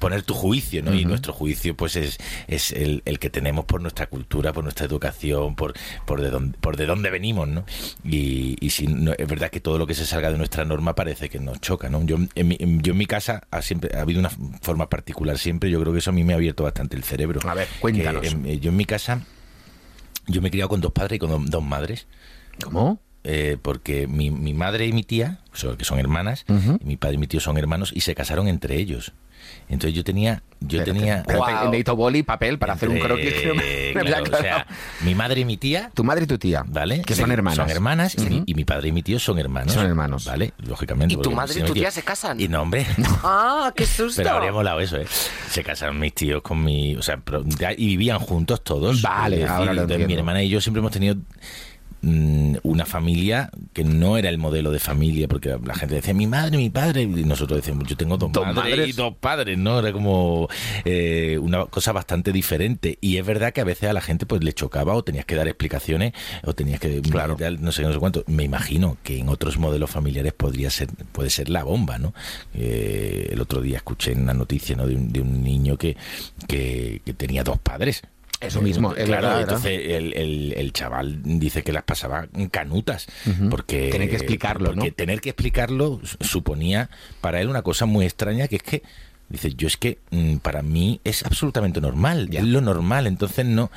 poner 0.00 0.22
tu 0.22 0.34
juicio, 0.34 0.82
¿no? 0.82 0.92
Y 0.92 1.04
nuestro 1.04 1.32
juicio, 1.32 1.76
pues 1.76 1.94
es, 1.94 2.18
es 2.48 2.72
el, 2.72 3.02
que 3.20 3.30
tenemos 3.30 3.66
por 3.66 3.80
nuestra 3.80 4.08
cultura, 4.08 4.52
por 4.52 4.64
nuestra 4.64 4.84
educación, 4.84 5.54
por, 5.54 5.74
por, 6.06 6.20
de, 6.20 6.30
dónde, 6.30 6.58
por 6.58 6.76
de 6.76 6.86
dónde 6.86 7.10
venimos, 7.10 7.46
¿no? 7.46 7.64
Y, 8.02 8.56
y 8.60 8.70
si 8.70 8.88
no, 8.88 9.12
es 9.16 9.28
verdad 9.28 9.50
que 9.50 9.60
todo 9.60 9.78
lo 9.78 9.86
que 9.86 9.94
se 9.94 10.06
salga 10.06 10.32
de 10.32 10.36
nuestra 10.36 10.64
norma 10.64 10.96
parece 10.96 11.28
que 11.28 11.38
nos 11.38 11.60
choca, 11.60 11.88
¿no? 11.88 12.02
Yo 12.04 12.16
en 12.34 12.48
mi, 12.48 12.58
yo 12.82 12.92
en 12.92 12.98
mi 12.98 13.06
casa 13.06 13.46
ha, 13.52 13.62
siempre, 13.62 13.96
ha 13.96 14.00
habido 14.00 14.18
una 14.18 14.30
forma 14.60 14.88
particular 14.90 15.38
siempre, 15.38 15.70
yo 15.70 15.80
creo 15.80 15.92
que 15.92 16.00
eso 16.00 16.10
a 16.10 16.12
mí 16.12 16.24
me 16.24 16.32
ha 16.32 16.36
abierto 16.36 16.64
bastante 16.64 16.96
el 16.96 17.04
cerebro. 17.04 17.40
A 17.48 17.54
ver, 17.54 17.68
cuéntanos. 17.78 18.24
yo 18.60 18.70
en 18.70 18.76
mi 18.76 18.84
casa, 18.84 19.22
yo 20.26 20.42
me 20.42 20.48
he 20.48 20.50
criado 20.50 20.68
con 20.68 20.80
dos 20.80 20.92
padres 20.92 21.16
y 21.16 21.18
con 21.20 21.46
dos 21.46 21.62
madres. 21.62 22.08
¿Cómo? 22.62 23.00
Eh, 23.26 23.56
porque 23.60 24.06
mi, 24.06 24.30
mi, 24.30 24.52
madre 24.52 24.86
y 24.86 24.92
mi 24.92 25.02
tía, 25.02 25.38
que 25.78 25.84
son 25.84 25.98
hermanas, 25.98 26.44
y 26.46 26.84
mi 26.84 26.96
padre 26.96 27.14
y 27.14 27.18
mi 27.18 27.26
tío 27.26 27.40
son 27.40 27.56
hermanos, 27.56 27.90
y 27.94 28.00
se 28.00 28.14
casaron 28.14 28.48
entre 28.48 28.76
ellos. 28.76 29.14
Entonces 29.68 29.96
yo 29.96 30.04
tenía, 30.04 30.42
yo 30.60 30.84
tenía. 30.84 31.24
Necesito 31.26 31.96
boli 31.96 32.20
y 32.20 32.22
papel 32.22 32.58
para 32.58 32.74
hacer 32.74 32.88
un 32.88 32.98
croquis. 32.98 33.34
o 34.32 34.36
sea, 34.36 34.66
mi 35.02 35.14
madre 35.14 35.40
y 35.40 35.44
mi 35.44 35.56
tía. 35.56 35.90
Tu 35.94 36.04
madre 36.04 36.24
y 36.24 36.26
tu 36.26 36.38
tía. 36.38 36.64
¿Vale? 36.66 37.02
Que 37.02 37.14
son 37.14 37.32
hermanas. 37.32 37.56
Son 37.56 37.70
hermanas 37.70 38.16
y, 38.16 38.54
mi 38.54 38.64
padre 38.64 38.88
y 38.88 38.92
mi 38.92 39.02
tío 39.02 39.18
son 39.18 39.38
hermanos. 39.38 39.72
Son 39.72 39.86
hermanos. 39.86 40.26
¿Vale? 40.26 40.52
Lógicamente. 40.58 41.14
¿Y 41.14 41.16
tu 41.16 41.30
madre 41.30 41.60
y 41.60 41.62
tu 41.62 41.72
tía 41.72 41.90
se 41.90 42.02
casan? 42.02 42.40
Y 42.40 42.48
no, 42.48 42.62
hombre. 42.62 42.86
¡Ah, 43.22 43.72
qué 43.74 43.86
susto! 43.86 44.22
Pero 44.22 44.36
habría 44.36 44.52
molado 44.52 44.80
eso, 44.80 44.96
¿eh? 44.98 45.06
Se 45.48 45.64
casaron 45.64 45.98
mis 45.98 46.14
tíos 46.14 46.42
con 46.42 46.62
mi. 46.62 46.94
O 46.96 47.02
sea, 47.02 47.20
y 47.76 47.86
vivían 47.86 48.18
juntos 48.18 48.62
todos. 48.62 49.00
Vale, 49.02 49.46
ahora 49.46 49.72
lo 49.72 49.86
Mi 49.86 50.14
hermana 50.14 50.42
y 50.42 50.48
yo 50.48 50.60
siempre 50.60 50.80
hemos 50.80 50.92
tenido 50.92 51.16
Mm, 52.06 52.56
una 52.64 52.84
familia 52.84 53.50
que 53.72 53.82
no 53.82 54.18
era 54.18 54.28
el 54.28 54.36
modelo 54.36 54.70
de 54.70 54.78
familia, 54.78 55.26
porque 55.26 55.56
la 55.64 55.74
gente 55.74 55.94
decía 55.94 56.12
mi 56.12 56.26
madre, 56.26 56.58
mi 56.58 56.68
padre, 56.68 57.02
y 57.02 57.24
nosotros 57.24 57.60
decíamos 57.60 57.88
yo 57.88 57.96
tengo 57.96 58.18
dos, 58.18 58.30
madres, 58.54 58.88
y 58.88 58.92
dos 58.92 59.14
padres, 59.16 59.56
¿no? 59.56 59.78
Era 59.78 59.90
como 59.90 60.46
eh, 60.84 61.38
una 61.40 61.64
cosa 61.64 61.92
bastante 61.92 62.30
diferente. 62.30 62.98
Y 63.00 63.16
es 63.16 63.24
verdad 63.24 63.54
que 63.54 63.62
a 63.62 63.64
veces 63.64 63.88
a 63.88 63.94
la 63.94 64.02
gente 64.02 64.26
pues 64.26 64.44
le 64.44 64.52
chocaba 64.52 64.92
o 64.92 65.02
tenías 65.02 65.24
que 65.24 65.34
dar 65.34 65.48
explicaciones 65.48 66.12
o 66.42 66.52
tenías 66.52 66.78
que 66.78 67.00
claro. 67.00 67.38
no 67.58 67.72
sé 67.72 67.82
no 67.82 67.92
sé 67.94 67.98
cuánto. 67.98 68.22
Me 68.26 68.42
imagino 68.42 68.98
que 69.02 69.18
en 69.18 69.30
otros 69.30 69.56
modelos 69.56 69.88
familiares 69.88 70.34
podría 70.34 70.68
ser 70.68 70.88
puede 71.12 71.30
ser 71.30 71.48
la 71.48 71.64
bomba, 71.64 71.96
¿no? 71.98 72.12
Eh, 72.52 73.30
el 73.32 73.40
otro 73.40 73.62
día 73.62 73.78
escuché 73.78 74.12
una 74.12 74.34
noticia 74.34 74.76
¿no? 74.76 74.86
de, 74.86 74.94
un, 74.94 75.10
de 75.10 75.22
un 75.22 75.42
niño 75.42 75.78
que, 75.78 75.96
que, 76.46 77.00
que 77.02 77.14
tenía 77.14 77.44
dos 77.44 77.58
padres 77.58 78.02
eso 78.40 78.60
mismo, 78.60 78.94
es 78.94 79.06
claro. 79.06 79.40
entonces 79.40 79.80
el, 79.84 80.52
el, 80.56 80.72
chaval 80.72 81.20
dice 81.22 81.62
que 81.62 81.72
las 81.72 81.84
pasaba 81.84 82.26
canutas. 82.50 83.06
Porque. 83.50 83.90
Tiene 83.90 84.08
que 84.08 84.16
explicarlo, 84.16 84.74
porque 84.74 84.92
tener 84.92 85.20
que 85.20 85.30
explicarlo 85.30 86.00
suponía 86.20 86.90
para 87.20 87.40
él 87.40 87.48
una 87.48 87.62
cosa 87.62 87.86
muy 87.86 88.04
extraña 88.04 88.48
que 88.48 88.56
es 88.56 88.62
que 88.62 88.82
Dice, 89.34 89.52
yo 89.56 89.66
es 89.66 89.76
que 89.76 89.98
mm, 90.12 90.36
para 90.36 90.62
mí 90.62 91.00
es 91.02 91.26
absolutamente 91.26 91.80
normal, 91.80 92.28
es 92.30 92.44
lo 92.44 92.60
normal, 92.60 93.08
entonces 93.08 93.44
no, 93.44 93.68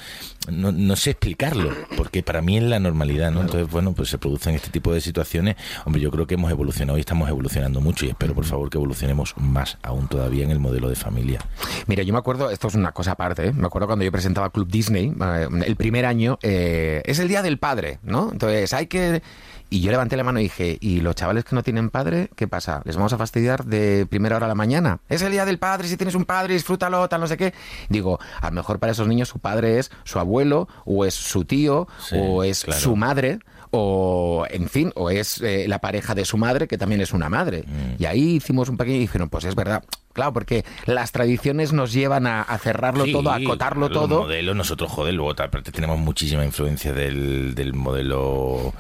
no, 0.52 0.96
sé 0.96 1.10
explicarlo, 1.10 1.72
porque 1.98 2.22
para 2.22 2.44
mí 2.44 2.58
es 2.58 2.64
la 2.64 2.80
normalidad, 2.80 3.32
¿no? 3.32 3.42
Entonces, 3.42 3.68
bueno, 3.72 3.94
pues 3.94 4.10
se 4.10 4.20
producen 4.20 4.54
este 4.54 4.70
tipo 4.70 4.94
de 4.94 5.02
situaciones. 5.02 5.56
Hombre, 5.84 6.00
yo 6.00 6.12
creo 6.12 6.28
que 6.28 6.36
hemos 6.36 6.52
evolucionado 6.52 7.00
y 7.00 7.02
estamos 7.02 7.28
evolucionando 7.28 7.82
mucho 7.82 8.06
y 8.06 8.10
espero, 8.10 8.36
por 8.36 8.46
favor, 8.46 8.70
que 8.70 8.78
evolucionemos 8.78 9.34
más 9.38 9.80
aún 9.82 10.08
todavía 10.08 10.44
en 10.44 10.52
el 10.52 10.60
modelo 10.60 10.90
de 10.90 10.96
familia. 10.96 11.44
Mira, 11.88 12.04
yo 12.04 12.14
me 12.14 12.20
acuerdo, 12.20 12.52
esto 12.52 12.68
es 12.68 12.76
una 12.76 12.92
cosa 12.92 13.14
aparte, 13.14 13.48
¿eh? 13.48 13.52
me 13.52 13.66
acuerdo 13.66 13.88
cuando 13.88 14.06
yo 14.06 14.12
presentaba 14.12 14.52
Club 14.52 14.68
Disney, 14.70 15.12
eh, 15.20 15.48
el 15.66 15.76
primer 15.76 16.06
año, 16.06 16.38
eh, 16.44 17.02
es 17.04 17.18
el 17.18 17.30
Día 17.30 17.42
del 17.42 17.58
Padre, 17.58 17.98
¿no? 18.04 18.30
Entonces 18.32 18.74
hay 18.74 18.86
que 18.86 19.24
y 19.70 19.82
yo 19.82 19.92
levanté 19.92 20.16
la 20.18 20.24
mano 20.24 20.40
y 20.40 20.44
dije, 20.44 20.78
¿y 20.80 21.02
los 21.02 21.16
chavales 21.16 21.44
que 21.44 21.56
no 21.56 21.64
tienen 21.64 21.90
padre, 21.90 22.30
qué 22.36 22.48
pasa? 22.48 22.82
¿Les 22.86 22.96
vamos 22.96 23.14
a 23.14 23.18
fastidiar 23.18 23.66
de 23.66 24.06
primera 24.06 24.36
hora 24.38 24.46
a 24.46 24.50
la 24.50 24.56
mañana? 24.56 25.00
Es 25.10 25.22
el 25.22 25.32
día 25.32 25.46
del 25.46 25.60
padre, 25.60 25.88
si 25.88 25.98
tienes 25.98 26.16
un 26.16 26.26
padre, 26.26 26.54
disfrútalo, 26.54 27.08
tal, 27.10 27.22
no 27.22 27.28
sé 27.28 27.38
qué. 27.38 27.54
Digo, 27.90 28.20
a 28.42 28.48
lo 28.48 28.54
mejor 28.54 28.80
para 28.80 28.92
esos 28.92 29.08
niños 29.08 29.30
su 29.30 29.40
padre 29.40 29.80
es 29.80 29.92
su 30.04 30.20
abuelo, 30.20 30.68
o 30.86 31.06
es 31.06 31.14
su 31.14 31.46
tío, 31.46 31.88
o 32.14 32.44
es 32.44 32.60
su 32.60 32.96
madre 32.96 33.40
o 33.72 34.46
en 34.50 34.70
fin, 34.70 34.92
o 34.96 35.10
es 35.10 35.42
eh, 35.42 35.66
la 35.68 35.80
pareja 35.80 36.16
de 36.16 36.26
su 36.26 36.38
madre, 36.38 36.68
que 36.68 36.78
también 36.78 37.02
es 37.02 37.14
una 37.14 37.30
madre. 37.30 37.64
Mm. 37.68 38.02
Y 38.02 38.06
ahí 38.06 38.36
hicimos 38.36 38.70
un 38.70 38.78
pequeño 38.78 38.98
y 38.98 39.02
dijeron, 39.02 39.30
pues 39.30 39.46
es 39.46 39.56
verdad, 39.56 39.84
claro, 40.14 40.34
porque 40.34 40.64
las 40.86 41.12
tradiciones 41.12 41.74
nos 41.74 41.92
llevan 41.92 42.28
a, 42.28 42.46
cerrarlo 42.60 43.06
todo, 43.06 43.30
a 43.30 43.36
acotarlo 43.36 43.90
todo. 43.90 44.22
modelo, 44.22 44.54
nosotros, 44.54 44.92
joder, 44.92 45.14
luego 45.14 45.36
tenemos 45.36 46.00
muchísima 46.00 46.46
influencia 46.46 46.94
del, 46.94 47.56
del 47.56 47.74
modelo 47.74 48.74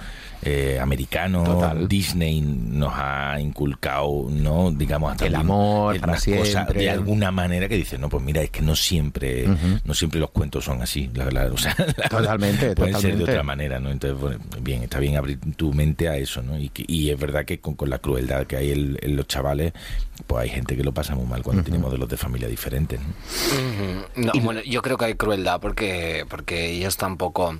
eh, 0.44 0.80
americano, 0.80 1.74
Disney 1.88 2.42
nos 2.42 2.94
ha 2.96 3.40
inculcado, 3.40 4.28
¿no? 4.30 4.72
Digamos, 4.72 5.12
hasta 5.12 5.26
el 5.26 5.36
amor 5.36 6.00
para 6.00 6.18
siempre. 6.18 6.82
de 6.82 6.90
alguna 6.90 7.32
manera 7.32 7.68
que 7.68 7.76
dice, 7.76 7.98
no, 7.98 8.08
pues 8.08 8.24
mira, 8.24 8.42
es 8.42 8.52
que 8.52 8.62
no 8.62 8.76
siempre, 8.76 9.48
no 9.84 9.94
siempre 9.94 10.20
los 10.20 10.30
cuentos 10.32 10.66
son 10.66 10.82
así, 10.82 11.10
la, 11.14 11.46
o 11.48 11.58
sea, 11.58 11.76
totalmente, 12.10 12.76
pueden 12.76 13.00
ser 13.00 13.18
de 13.18 13.24
otra 13.24 13.44
manera, 13.44 13.80
¿no? 13.80 13.90
Entonces, 13.90 14.40
bien, 14.62 14.84
está 14.84 15.00
bien 15.00 15.16
abrir 15.16 15.40
tu 15.56 15.74
mente 15.74 16.08
a 16.08 16.18
eso, 16.18 16.42
¿no? 16.42 16.58
Y, 16.58 16.72
y 16.76 17.10
es 17.10 17.20
verdad 17.20 17.46
que 17.46 17.60
con, 17.60 17.76
la 17.90 18.00
crueldad 18.00 18.46
que 18.46 18.58
hay 18.58 18.72
en, 18.72 19.16
los 19.16 19.28
chavales, 19.28 19.74
pues 20.28 20.44
hay 20.44 20.50
gente 20.50 20.76
que 20.76 20.84
lo 20.84 20.94
pasa 20.94 21.16
muy 21.16 21.26
mal 21.26 21.42
cuando 21.42 21.64
tiene 21.64 21.80
modelos 21.80 22.10
de 22.10 22.18
familia 22.18 22.48
diferentes. 22.48 23.00
¿no? 24.16 24.32
bueno, 24.42 24.62
yo 24.62 24.82
creo 24.82 24.98
que 24.98 25.06
hay 25.06 25.16
crueldad 25.16 25.60
porque 25.60 26.26
porque 26.30 26.72
ellos 26.72 26.98
tampoco 26.98 27.60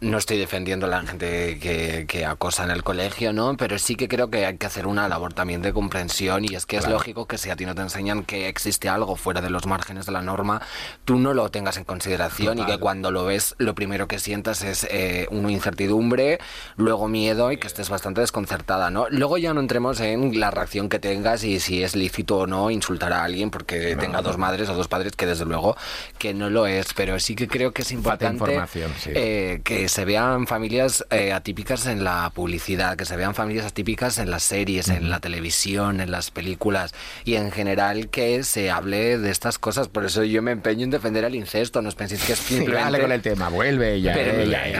no 0.00 0.18
estoy 0.18 0.38
defendiendo 0.38 0.86
a 0.86 0.88
la 0.88 1.02
gente 1.02 1.58
que, 1.58 2.06
que, 2.06 2.24
acosa 2.24 2.64
en 2.64 2.70
el 2.70 2.82
colegio, 2.82 3.32
¿no? 3.32 3.56
Pero 3.56 3.78
sí 3.78 3.94
que 3.94 4.08
creo 4.08 4.30
que 4.30 4.46
hay 4.46 4.56
que 4.56 4.66
hacer 4.66 4.86
una 4.86 5.08
labor 5.08 5.32
también 5.32 5.62
de 5.62 5.72
comprensión 5.72 6.44
y 6.44 6.54
es 6.54 6.66
que 6.66 6.76
es 6.76 6.88
lógico 6.88 7.26
que 7.26 7.38
si 7.38 7.50
a 7.50 7.56
ti 7.56 7.64
no 7.66 7.74
te 7.74 7.82
enseñan 7.82 8.24
que 8.24 8.48
existe 8.48 8.88
algo 8.88 9.16
fuera 9.16 9.40
de 9.40 9.50
los 9.50 9.66
márgenes 9.66 10.06
de 10.06 10.12
la 10.12 10.22
norma, 10.22 10.60
tú 11.04 11.18
no 11.18 11.34
lo 11.34 11.48
tengas 11.50 11.76
en 11.76 11.84
consideración 11.84 12.58
y 12.58 12.66
que 12.66 12.78
cuando 12.78 13.10
lo 13.10 13.24
ves 13.24 13.54
lo 13.58 13.74
primero 13.74 14.08
que 14.08 14.18
sientas 14.18 14.62
es 14.62 14.86
eh, 14.90 15.26
una 15.30 15.50
incertidumbre, 15.50 16.38
luego 16.76 17.08
miedo 17.08 17.52
y 17.52 17.56
que 17.58 17.66
estés 17.66 17.88
bastante 17.88 18.20
desconcertada, 18.20 18.90
¿no? 18.90 19.06
Luego 19.10 19.38
ya 19.38 19.54
no 19.54 19.60
entremos 19.60 20.00
en 20.00 20.38
la 20.38 20.50
reacción 20.50 20.88
que 20.88 20.98
tengas 20.98 21.44
y 21.44 21.60
si 21.60 21.82
es 21.82 21.96
lícito 21.96 22.38
o 22.38 22.46
no 22.46 22.70
insultar 22.70 23.12
a 23.12 23.24
alguien 23.24 23.50
porque 23.50 23.96
tenga 23.96 24.22
dos 24.22 24.38
madres 24.38 24.68
o 24.68 24.74
dos 24.74 24.88
padres, 24.88 25.12
que 25.16 25.26
desde 25.26 25.44
luego 25.44 25.76
que 26.18 26.34
no 26.34 26.50
lo 26.50 26.66
es, 26.66 26.94
pero 26.94 27.18
sí 27.20 27.34
que 27.34 27.48
creo 27.48 27.72
que 27.72 27.82
es 27.82 27.92
importante 27.92 28.60
eh, 29.06 29.60
que 29.64 29.77
se 29.86 30.04
vean 30.04 30.46
familias 30.46 31.04
eh, 31.10 31.32
atípicas 31.32 31.86
en 31.86 32.02
la 32.02 32.30
publicidad, 32.34 32.96
que 32.96 33.04
se 33.04 33.16
vean 33.16 33.34
familias 33.34 33.66
atípicas 33.66 34.18
en 34.18 34.30
las 34.30 34.42
series, 34.42 34.88
en 34.88 35.10
la 35.10 35.20
televisión, 35.20 36.00
en 36.00 36.10
las 36.10 36.32
películas 36.32 36.94
y 37.24 37.36
en 37.36 37.52
general 37.52 38.08
que 38.08 38.42
se 38.42 38.70
hable 38.70 39.18
de 39.18 39.30
estas 39.30 39.58
cosas. 39.58 39.88
Por 39.88 40.04
eso 40.04 40.24
yo 40.24 40.42
me 40.42 40.50
empeño 40.50 40.84
en 40.84 40.90
defender 40.90 41.24
el 41.24 41.34
incesto. 41.34 41.82
No 41.82 41.88
os 41.90 41.94
penséis 41.94 42.24
que 42.24 42.32
es 42.32 42.38
simplemente... 42.38 43.00
con 43.00 43.12
el 43.12 43.22
tema, 43.22 43.48
vuelve 43.50 44.00
ya, 44.00 44.14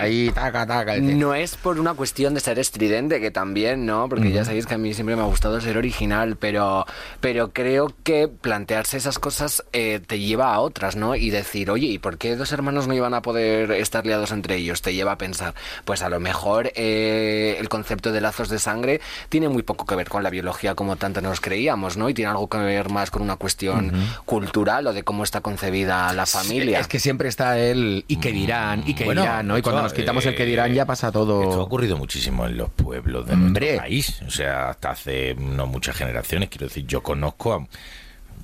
ahí, 0.01 0.31
taca, 0.35 0.67
taca. 0.67 0.97
no 0.99 1.35
es 1.35 1.55
por 1.57 1.79
una 1.79 1.95
cuestión 1.95 2.35
de 2.35 2.41
ser 2.41 2.59
estridente, 2.59 3.21
que 3.21 3.31
también, 3.31 3.87
¿no? 3.87 4.09
Porque 4.09 4.33
ya 4.33 4.45
sabéis 4.45 4.67
que 4.67 4.75
a 4.75 4.79
mí 4.79 4.95
siempre 4.95 5.17
me 5.17 5.23
ha 5.23 5.27
gustado 5.27 5.61
ser 5.61 5.77
original, 5.77 6.37
pero, 6.37 6.87
pero 7.21 7.53
creo 7.53 7.95
que 8.03 8.29
plantearse 8.29 8.97
esas 8.97 9.19
cosas 9.19 9.65
eh, 9.73 10.01
te 10.05 10.19
lleva 10.19 10.55
a 10.55 10.61
otras, 10.61 10.97
¿no? 10.97 11.15
Y 11.15 11.31
decir, 11.31 11.71
oye, 11.71 11.87
¿y 11.89 11.99
por 11.99 12.19
qué 12.19 12.37
dos 12.37 12.53
hermanos 12.53 12.89
no 12.89 12.95
iban 12.95 13.15
a 13.15 13.23
poder 13.23 13.73
estar 13.73 14.07
liados 14.07 14.33
entre 14.33 14.57
ellos? 14.57 14.83
Te 14.89 14.95
lleva 14.95 15.13
a 15.13 15.19
pensar, 15.19 15.53
pues 15.85 16.01
a 16.01 16.09
lo 16.09 16.19
mejor 16.19 16.73
eh, 16.75 17.59
el 17.61 17.69
concepto 17.69 18.11
de 18.11 18.23
lazos 18.23 18.49
de 18.49 18.59
sangre 18.59 19.03
tiene 19.29 19.51
muy 19.51 19.63
poco 19.63 19.85
que 19.85 19.95
ver 19.95 20.09
con 20.09 20.23
la 20.23 20.31
biología 20.31 20.75
como 20.75 20.97
tanto 20.97 21.21
nos 21.21 21.43
creíamos, 21.43 21.99
¿no? 21.99 22.09
Y 22.09 22.15
tiene 22.15 22.31
algo 22.31 22.49
que 22.49 22.57
ver 22.57 22.89
más 22.89 23.11
con 23.11 23.21
una 23.21 23.37
cuestión 23.37 23.93
cultural 24.25 24.87
o 24.87 24.95
de 24.95 25.03
cómo 25.03 25.25
está 25.25 25.43
concebida 25.43 26.11
la 26.15 26.25
familia. 26.25 26.81
es 26.81 26.89
que 26.89 26.99
siempre 26.99 27.29
está 27.29 27.59
el 27.59 28.07
y 28.09 28.17
que 28.17 28.33
dirán, 28.33 28.83
y 28.87 28.95
que 28.95 29.05
dirán, 29.05 29.47
¿no? 29.47 29.59
Y 29.59 29.63
cuando 29.63 29.83
nos 29.83 29.93
quitamos 29.93 30.25
el 30.25 30.35
que 30.35 30.47
dirán 30.47 30.73
ya 30.73 30.87
pasa 30.87 31.13
todo. 31.13 31.43
Esto 31.43 31.61
ha 31.61 31.65
ocurrido 31.65 31.99
muchísimo 31.99 32.47
en 32.47 32.57
los 32.57 32.71
pueblos 32.71 33.27
de 33.27 33.37
nuestro 33.37 33.77
país. 33.77 34.23
O 34.27 34.31
sea, 34.31 34.71
hasta 34.71 34.93
hace 34.93 35.35
no 35.35 35.67
muchas 35.67 35.97
generaciones. 35.97 36.49
Quiero 36.49 36.67
decir, 36.67 36.87
yo 36.87 37.03
conozco 37.03 37.53
a 37.53 37.67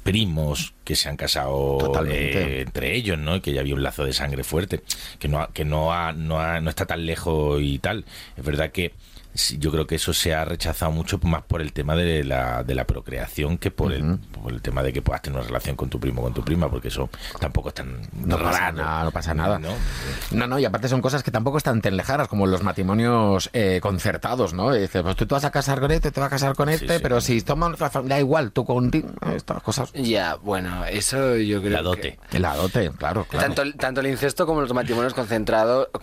primos 0.04 0.74
que 0.84 0.94
se 0.94 1.08
han 1.08 1.16
casado 1.16 1.78
eh, 2.06 2.62
entre 2.66 2.94
ellos, 2.94 3.18
¿no? 3.18 3.42
Que 3.42 3.52
ya 3.52 3.62
había 3.62 3.74
un 3.74 3.82
lazo 3.82 4.04
de 4.04 4.12
sangre 4.12 4.44
fuerte, 4.44 4.82
que 5.18 5.26
no 5.26 5.48
que 5.52 5.64
no, 5.64 6.12
no, 6.12 6.60
no 6.60 6.70
está 6.70 6.86
tan 6.86 7.04
lejos 7.06 7.60
y 7.60 7.78
tal. 7.78 8.04
Es 8.36 8.44
verdad 8.44 8.70
que 8.70 8.92
yo 9.34 9.70
creo 9.72 9.86
que 9.86 9.96
eso 9.96 10.12
se 10.12 10.34
ha 10.34 10.44
rechazado 10.44 10.92
mucho 10.92 11.18
más 11.22 11.42
por 11.42 11.60
el 11.60 11.72
tema 11.72 11.96
de 11.96 12.22
la, 12.22 12.62
de 12.62 12.74
la 12.74 12.86
procreación 12.86 13.58
que 13.58 13.70
por, 13.70 13.92
el, 13.92 14.18
por 14.42 14.52
el 14.52 14.62
tema 14.62 14.82
de 14.82 14.92
que 14.92 15.02
puedas 15.02 15.22
tener 15.22 15.38
una 15.38 15.46
relación 15.46 15.74
con 15.74 15.90
tu 15.90 15.98
primo 15.98 16.20
o 16.20 16.24
con 16.24 16.34
tu 16.34 16.44
prima, 16.44 16.70
porque 16.70 16.88
eso 16.88 17.10
tampoco 17.40 17.68
es 17.70 17.74
tan 17.74 18.00
no 18.12 18.38
Pasa 18.38 18.72
nada, 18.72 19.04
no 19.04 19.10
pasa 19.10 19.34
nada. 19.34 19.58
¿no? 19.58 20.46
¿no? 20.46 20.58
y 20.58 20.64
aparte 20.64 20.88
son 20.88 21.00
cosas 21.00 21.22
que 21.22 21.30
tampoco 21.30 21.58
están 21.58 21.80
tan 21.80 21.96
lejanas, 21.96 22.28
como 22.28 22.46
los 22.46 22.62
matrimonios 22.62 23.50
eh, 23.52 23.80
concertados, 23.82 24.54
¿no? 24.54 24.72
dices, 24.72 25.02
pues 25.02 25.16
tú 25.16 25.26
te 25.26 25.34
vas 25.34 25.44
a 25.44 25.50
casar 25.50 25.80
con 25.80 25.90
este, 25.90 26.12
te 26.12 26.20
vas 26.20 26.28
a 26.28 26.30
casar 26.30 26.54
con 26.54 26.68
este, 26.68 27.00
pero 27.00 27.20
si 27.20 27.40
toman 27.42 27.74
da 28.04 28.20
igual, 28.20 28.52
tú 28.52 28.64
con 28.64 28.90
estas 29.34 29.62
cosas. 29.62 29.92
Ya, 29.94 30.36
bueno, 30.36 30.84
eso 30.84 31.36
yo 31.36 31.60
creo 31.60 31.72
La 31.72 31.82
dote. 31.82 32.18
Que... 32.30 32.38
La 32.38 32.54
dote, 32.54 32.90
claro, 32.96 33.26
Tanto, 33.30 33.62
tanto 33.74 34.00
el 34.00 34.06
incesto 34.08 34.46
como 34.46 34.60
los 34.60 34.72
matrimonios 34.72 35.14
concentrados... 35.14 35.88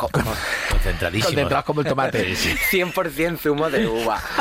Concentradísimos. 0.71 1.27
Concentrados 1.27 1.65
como 1.65 1.81
el 1.81 1.87
tomate. 1.87 2.33
100% 2.33 3.11
en 3.25 3.37
zumo 3.37 3.69
de 3.69 3.87
uva. 3.87 4.19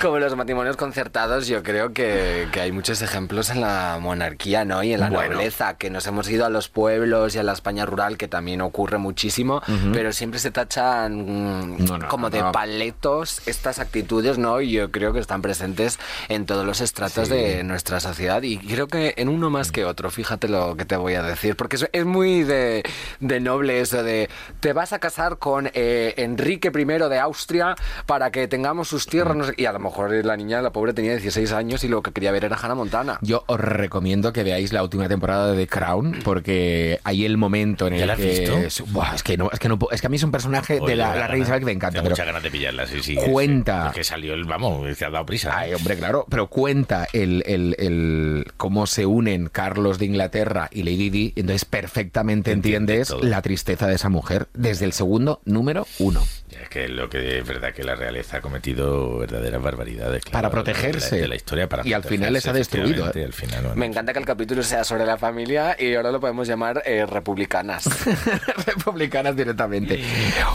Como 0.00 0.18
los 0.18 0.34
matrimonios 0.34 0.76
concertados, 0.76 1.46
yo 1.46 1.62
creo 1.62 1.92
que, 1.92 2.48
hay 2.60 2.72
muchos 2.72 3.02
ejemplos 3.02 3.50
en 3.50 3.60
la 3.60 3.98
monarquía, 4.00 4.64
¿no? 4.64 4.82
Y 4.82 4.92
en 4.92 5.00
la 5.00 5.10
nobleza, 5.10 5.74
que 5.74 5.90
nos 5.90 6.06
hemos 6.06 6.28
ido 6.28 6.46
a 6.46 6.50
los 6.50 6.68
pueblos 6.68 7.34
y 7.34 7.38
a 7.38 7.42
la 7.42 7.52
España 7.52 7.86
rural, 7.86 8.16
que 8.16 8.26
también 8.26 8.60
ocurre 8.60 8.98
muchísimo, 8.98 9.62
pero 9.92 10.12
siempre 10.12 10.40
se 10.40 10.50
tachan 10.50 11.76
mm, 11.76 12.06
como 12.08 12.30
de 12.30 12.42
paletos 12.52 13.42
estas 13.46 13.78
actitudes, 13.78 14.38
¿no? 14.38 14.60
Y 14.60 14.72
yo 14.72 14.90
creo 14.90 15.12
que 15.12 15.20
están 15.20 15.42
presentes 15.42 15.98
en 16.28 16.46
todos 16.46 16.66
los 16.66 16.80
estratos 16.80 17.28
de 17.28 17.62
nuestra 17.62 18.00
sociedad 18.00 18.42
y 18.42 18.58
creo 18.58 18.88
que 18.88 19.14
en 19.16 19.28
uno 19.28 19.50
más 19.50 19.70
que 19.72 19.84
otro, 19.84 20.10
fíjate 20.10 20.48
lo 20.48 20.76
que 20.76 20.84
te 20.84 20.96
voy 20.96 21.14
a 21.14 21.22
decir, 21.22 21.56
porque 21.56 21.76
es, 21.92 22.04
muy 22.04 22.42
de, 22.42 22.82
noble 23.20 23.80
eso 23.80 24.02
de 24.02 24.28
te 24.60 24.72
vas 24.72 24.92
a 24.92 24.98
casar 24.98 25.38
con 25.38 25.70
eh, 25.74 26.14
Enrique 26.16 26.72
I 26.74 26.84
de 26.84 27.18
Austria 27.18 27.74
para 28.06 28.30
que 28.30 28.48
tengamos 28.48 28.88
sus 28.88 29.06
tierras, 29.06 29.36
no 29.36 29.44
sé, 29.44 29.54
y 29.56 29.66
a 29.66 29.72
lo 29.72 29.78
mejor 29.78 30.12
la 30.24 30.36
niña, 30.36 30.62
la 30.62 30.70
pobre, 30.70 30.92
tenía 30.92 31.12
16 31.12 31.52
años 31.52 31.84
y 31.84 31.88
lo 31.88 32.02
que 32.02 32.12
quería 32.12 32.32
ver 32.32 32.44
era 32.44 32.56
Hannah 32.56 32.74
Montana. 32.74 33.18
Yo 33.22 33.44
os 33.46 33.60
recomiendo 33.60 34.32
que 34.32 34.42
veáis 34.42 34.72
la 34.72 34.82
última 34.82 35.08
temporada 35.08 35.52
de 35.52 35.58
The 35.58 35.66
Crown, 35.66 36.20
porque 36.24 37.00
hay 37.04 37.24
el 37.24 37.36
momento 37.36 37.86
en 37.86 37.94
el 37.94 38.14
que... 38.16 38.44
Es, 38.66 38.80
es, 38.80 39.22
que 39.22 39.36
no, 39.36 39.50
es 39.50 39.58
que 39.58 39.68
no 39.68 39.78
es 39.90 40.00
que 40.00 40.06
a 40.06 40.10
mí 40.10 40.16
es 40.16 40.22
un 40.22 40.30
personaje 40.30 40.80
de 40.80 40.96
la, 40.96 41.14
la 41.14 41.26
reina 41.26 41.44
Isabel 41.44 41.60
que 41.60 41.66
me 41.66 41.72
encanta. 41.72 41.98
Tengo 41.98 42.10
muchas 42.10 42.26
ganas 42.26 42.42
de 42.42 42.50
pillarla, 42.50 42.86
sí, 42.86 43.02
sí. 43.02 43.16
Cuenta... 43.16 43.88
Es, 43.88 43.94
que 43.94 44.04
salió 44.04 44.34
el, 44.34 44.44
vamos, 44.44 44.96
se 44.96 45.04
ha 45.04 45.10
dado 45.10 45.26
prisa. 45.26 45.56
Ay, 45.56 45.74
hombre, 45.74 45.96
claro, 45.96 46.26
pero 46.28 46.48
cuenta 46.48 47.06
el, 47.12 47.42
el, 47.46 47.76
el 47.78 48.52
cómo 48.56 48.86
se 48.86 49.06
unen 49.06 49.48
Carlos 49.48 49.98
de 49.98 50.06
Inglaterra 50.06 50.68
y 50.72 50.82
Lady 50.82 51.10
Di, 51.10 51.32
entonces 51.36 51.64
perfectamente 51.64 52.52
entiendes 52.52 53.14
la 53.22 53.42
tristeza 53.42 53.86
de 53.86 53.94
esa 53.94 54.08
mujer 54.08 54.48
desde 54.54 54.84
el 54.84 54.92
segundo 54.92 55.40
número 55.44 55.86
uno. 55.98 56.22
Es 56.62 56.68
que 56.68 56.88
lo 56.88 57.08
que 57.08 57.38
es 57.38 57.46
verdad 57.46 57.72
que 57.72 57.84
la 57.84 57.94
realeza 57.94 58.38
ha 58.38 58.40
cometido 58.40 59.18
verdaderas 59.18 59.62
barbaridades. 59.62 60.24
para 60.24 60.50
protegerse. 60.50 61.16
De 61.16 61.28
la, 61.28 61.36
historia, 61.36 61.68
para 61.68 61.86
Y 61.86 61.92
al 61.92 62.04
final 62.04 62.32
les 62.32 62.46
ha 62.46 62.52
destruido. 62.52 63.10
¿eh? 63.14 63.24
Al 63.24 63.32
final, 63.32 63.76
Me 63.76 63.86
encanta 63.86 64.12
que 64.12 64.18
el 64.18 64.24
capítulo 64.24 64.62
sea 64.62 64.84
sobre 64.84 65.04
la 65.04 65.18
familia 65.18 65.76
y 65.78 65.94
ahora 65.94 66.10
lo 66.10 66.20
podemos 66.20 66.46
llamar 66.46 66.82
eh, 66.84 67.06
republicanas. 67.06 67.84
republicanas 68.76 69.36
directamente. 69.36 70.02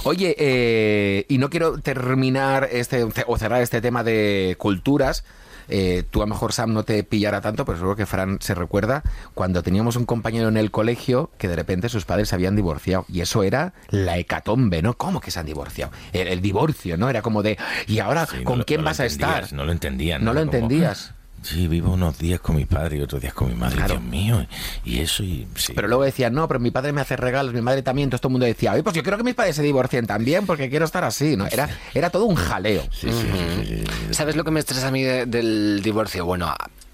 Oye, 0.04 0.36
eh, 0.38 1.26
y 1.28 1.38
no 1.38 1.50
quiero 1.50 1.80
terminar 1.80 2.70
este 2.72 3.06
o 3.28 3.38
cerrar 3.38 3.62
este 3.62 3.82
tema 3.82 4.04
de 4.04 4.56
culturas 4.58 5.24
eh, 5.70 6.04
tú 6.10 6.22
a 6.22 6.26
lo 6.26 6.34
mejor 6.34 6.54
Sam 6.54 6.74
no 6.74 6.84
te 6.84 7.04
pillara 7.04 7.42
tanto, 7.42 7.66
pero 7.66 7.78
seguro 7.78 7.96
que 7.96 8.06
Fran 8.06 8.40
se 8.42 8.56
recuerda 8.56 9.04
cuando 9.34 9.64
teníamos 9.64 9.96
un 9.96 10.06
compañero 10.06 10.48
en 10.50 10.58
el 10.58 10.72
colegio 10.72 11.32
que 11.38 11.48
de 11.48 11.56
repente 11.56 11.90
sus 11.90 12.06
padres 12.06 12.30
se 12.30 12.36
habían 12.36 12.56
divorciado 12.56 13.06
y 13.08 13.22
eso 13.22 13.44
era 13.44 13.74
la 13.90 14.18
hecatombe, 14.18 14.82
¿no? 14.82 14.96
¿Cómo 14.96 15.22
que 15.22 15.32
se 15.32 15.40
han 15.40 15.46
divorciado? 15.46 15.92
El, 16.14 16.42
divorcio, 16.42 16.98
¿no? 16.98 17.10
Era 17.10 17.22
como 17.22 17.44
de, 17.44 17.58
¿y 17.88 18.00
ahora 18.00 18.28
con 18.44 18.64
quién 18.64 18.84
vas 18.84 19.00
a 19.00 19.06
estar? 19.06 19.52
No 19.54 19.66
lo 19.66 19.72
entendían. 19.72 20.24
No, 20.24 20.34
lo 20.34 20.42
entendías. 20.42 21.14
Sí, 21.42 21.68
vivo 21.68 21.94
unos 21.94 22.18
días 22.18 22.40
con 22.40 22.56
mi 22.56 22.66
padre 22.66 22.98
y 22.98 23.02
otros 23.02 23.22
días 23.22 23.34
con 23.34 23.50
mi 23.50 23.56
madre, 23.56 23.84
Dios 23.86 24.02
mío. 24.02 24.46
Y 24.84 25.00
eso, 25.00 25.24
y 25.24 25.48
Pero 25.74 25.88
luego 25.88 26.04
decían, 26.04 26.34
no, 26.34 26.48
pero 26.48 26.60
mi 26.60 26.72
padre 26.72 26.92
me 26.92 27.02
hace 27.02 27.16
regalos, 27.16 27.54
mi 27.54 27.62
madre 27.62 27.82
también. 27.82 28.08
Entonces 28.08 28.22
todo 28.22 28.30
el 28.30 28.34
mundo 28.34 28.46
decía, 28.46 28.74
oye, 28.74 28.84
pues 28.84 28.96
yo 28.96 29.04
quiero 29.04 29.18
que 29.18 29.24
mis 29.24 29.36
padres 29.36 29.56
se 29.56 29.64
divorcien 29.64 30.06
también 30.06 30.46
porque 30.46 30.70
quiero 30.70 30.86
estar 30.86 31.04
así, 31.04 31.38
¿no? 31.38 31.48
Era, 31.48 31.70
era 31.94 32.10
todo 32.10 32.26
un 32.26 32.36
jaleo. 32.36 32.84
Sí, 32.92 33.10
sí, 33.12 33.84
¿Sabes 34.12 34.36
lo 34.36 34.44
que 34.44 34.52
me 34.52 34.60
estresa 34.60 34.88
a 34.88 34.92
mí 34.92 35.04
del 35.04 35.82
divorcio? 35.84 36.26
Bueno, 36.26 36.54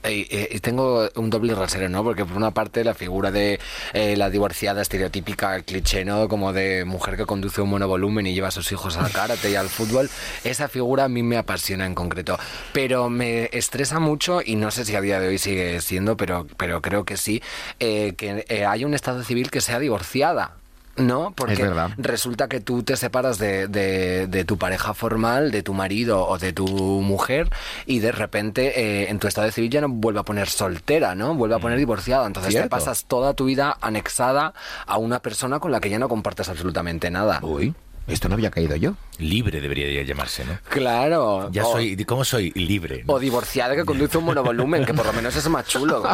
y, 0.10 0.60
tengo 0.60 1.10
un 1.15 1.30
doble 1.30 1.56
rasero, 1.56 1.89
¿no? 1.89 2.04
Porque 2.04 2.26
por 2.26 2.38
una 2.38 2.52
parte 2.52 2.84
la 2.84 2.94
figura 2.94 3.32
de 3.32 3.60
eh, 3.94 4.15
la 4.15 4.30
divorciada 4.30 4.82
estereotípica, 4.82 5.62
cliché, 5.62 6.06
¿no? 6.06 6.28
Como 6.28 6.54
de 6.54 6.86
mujer 6.86 7.18
que 7.18 7.26
conduce 7.26 7.62
un 7.62 7.70
monovolumen 7.70 8.28
y 8.28 8.34
lleva 8.34 8.50
a 8.50 8.52
sus 8.52 8.72
hijos 8.72 8.98
al 8.98 9.12
karate 9.12 9.50
y 9.50 9.56
al 9.56 9.70
fútbol, 9.70 10.10
esa 10.44 10.68
figura 10.68 11.06
a 11.06 11.10
mí 11.10 11.24
me 11.24 11.38
apasiona 11.38 11.86
en 11.86 11.96
concreto. 11.96 12.38
Pero 12.74 13.10
me 13.10 13.50
estresa 13.52 14.00
mucho, 14.00 14.41
y 14.44 14.56
no 14.56 14.72
sé 14.72 14.86
si 14.86 14.96
a 14.96 15.02
día 15.02 15.20
de 15.20 15.28
hoy 15.28 15.38
sigue 15.38 15.82
siendo, 15.82 16.18
pero, 16.18 16.48
pero 16.58 16.82
creo 16.82 17.06
que 17.06 17.18
sí, 17.18 17.41
eh, 17.80 18.13
que 18.18 18.46
eh, 18.48 18.65
haya 18.65 18.86
un 18.86 18.94
estado 18.94 19.24
civil 19.24 19.50
que 19.50 19.62
sea 19.62 19.80
divorciada. 19.80 20.56
¿No? 20.97 21.34
Porque 21.36 21.69
resulta 21.97 22.47
que 22.47 22.60
tú 22.60 22.84
te 22.84 22.95
separas 22.95 23.38
de, 23.38 23.67
de, 23.67 24.45
tu 24.45 24.58
pareja 24.58 24.93
formal, 24.93 25.51
de 25.51 25.63
tu 25.63 25.73
marido 25.73 26.27
o 26.27 26.38
de 26.38 26.53
tu 26.53 26.65
mujer 26.67 27.49
y 27.86 27.99
de 27.99 28.12
repente 28.12 28.79
eh, 28.79 29.10
en 29.10 29.19
tu 29.19 29.27
estado 29.27 29.45
de 29.45 29.51
civil 29.51 29.69
ya 29.69 29.81
no 29.81 29.89
vuelve 29.89 30.19
a 30.19 30.23
poner 30.23 30.49
soltera, 30.49 31.15
¿no? 31.15 31.36
Vuelve 31.36 31.55
a 31.55 31.60
poner 31.60 31.77
mm. 31.77 31.79
divorciada. 31.79 32.27
Entonces 32.27 32.53
te 32.53 32.69
pasas 32.69 33.05
toda 33.05 33.34
tu 33.34 33.45
vida 33.45 33.77
anexada 33.81 34.53
a 34.86 34.97
una 34.97 35.19
persona 35.19 35.60
con 35.60 35.71
la 35.71 35.79
que 35.79 35.89
ya 35.89 35.99
no 35.99 36.10
compartes 36.10 36.49
absolutamente 36.49 37.12
nada. 37.12 37.39
Uy. 37.41 37.73
Esto 38.08 38.29
no 38.29 38.36
había 38.36 38.51
caído 38.51 38.75
yo. 38.75 38.95
Libre 39.19 39.62
debería 39.62 40.04
llamarse, 40.04 40.45
¿no? 40.45 40.58
Claro. 40.69 41.49
Ya 41.51 41.63
soy, 41.63 41.95
¿cómo 42.06 42.25
soy? 42.25 42.51
Libre. 42.51 43.04
O 43.08 43.19
divorciada 43.19 43.75
que 43.75 43.86
conduce 43.86 44.17
un 44.17 44.25
monovolumen, 44.25 44.86
que 44.86 44.93
por 44.93 45.06
lo 45.06 45.13
menos 45.13 45.36
es 45.36 45.47
más 45.49 45.67
chulo. 45.67 46.04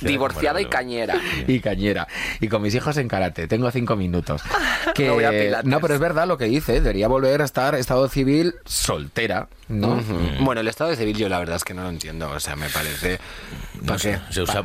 divorciada, 0.00 0.60
y 0.60 0.66
cañera. 0.66 1.20
Y 1.46 1.60
cañera. 1.60 2.06
Y 2.40 2.48
con 2.48 2.62
mis 2.62 2.74
hijos 2.74 2.96
en 2.96 3.08
karate. 3.08 3.48
Tengo 3.48 3.70
cinco 3.70 3.96
minutos. 3.96 4.42
Que, 4.94 5.08
no, 5.64 5.80
pero 5.80 5.94
es 5.94 6.00
verdad 6.00 6.26
lo 6.26 6.38
que 6.38 6.46
dice. 6.46 6.80
Debería 6.80 7.08
volver 7.08 7.42
a 7.42 7.44
estar 7.44 7.74
estado 7.74 8.08
civil 8.08 8.54
soltera, 8.64 9.48
¿no? 9.68 9.96
Mm. 9.96 10.44
Bueno, 10.44 10.60
el 10.60 10.68
estado 10.68 10.94
civil 10.94 11.16
yo 11.16 11.28
la 11.28 11.38
verdad 11.38 11.56
es 11.56 11.64
que 11.64 11.74
no 11.74 11.82
lo 11.82 11.88
entiendo. 11.88 12.30
O 12.30 12.40
sea, 12.40 12.56
me 12.56 12.68
parece... 12.68 13.18
se 14.30 14.42
usa, 14.42 14.62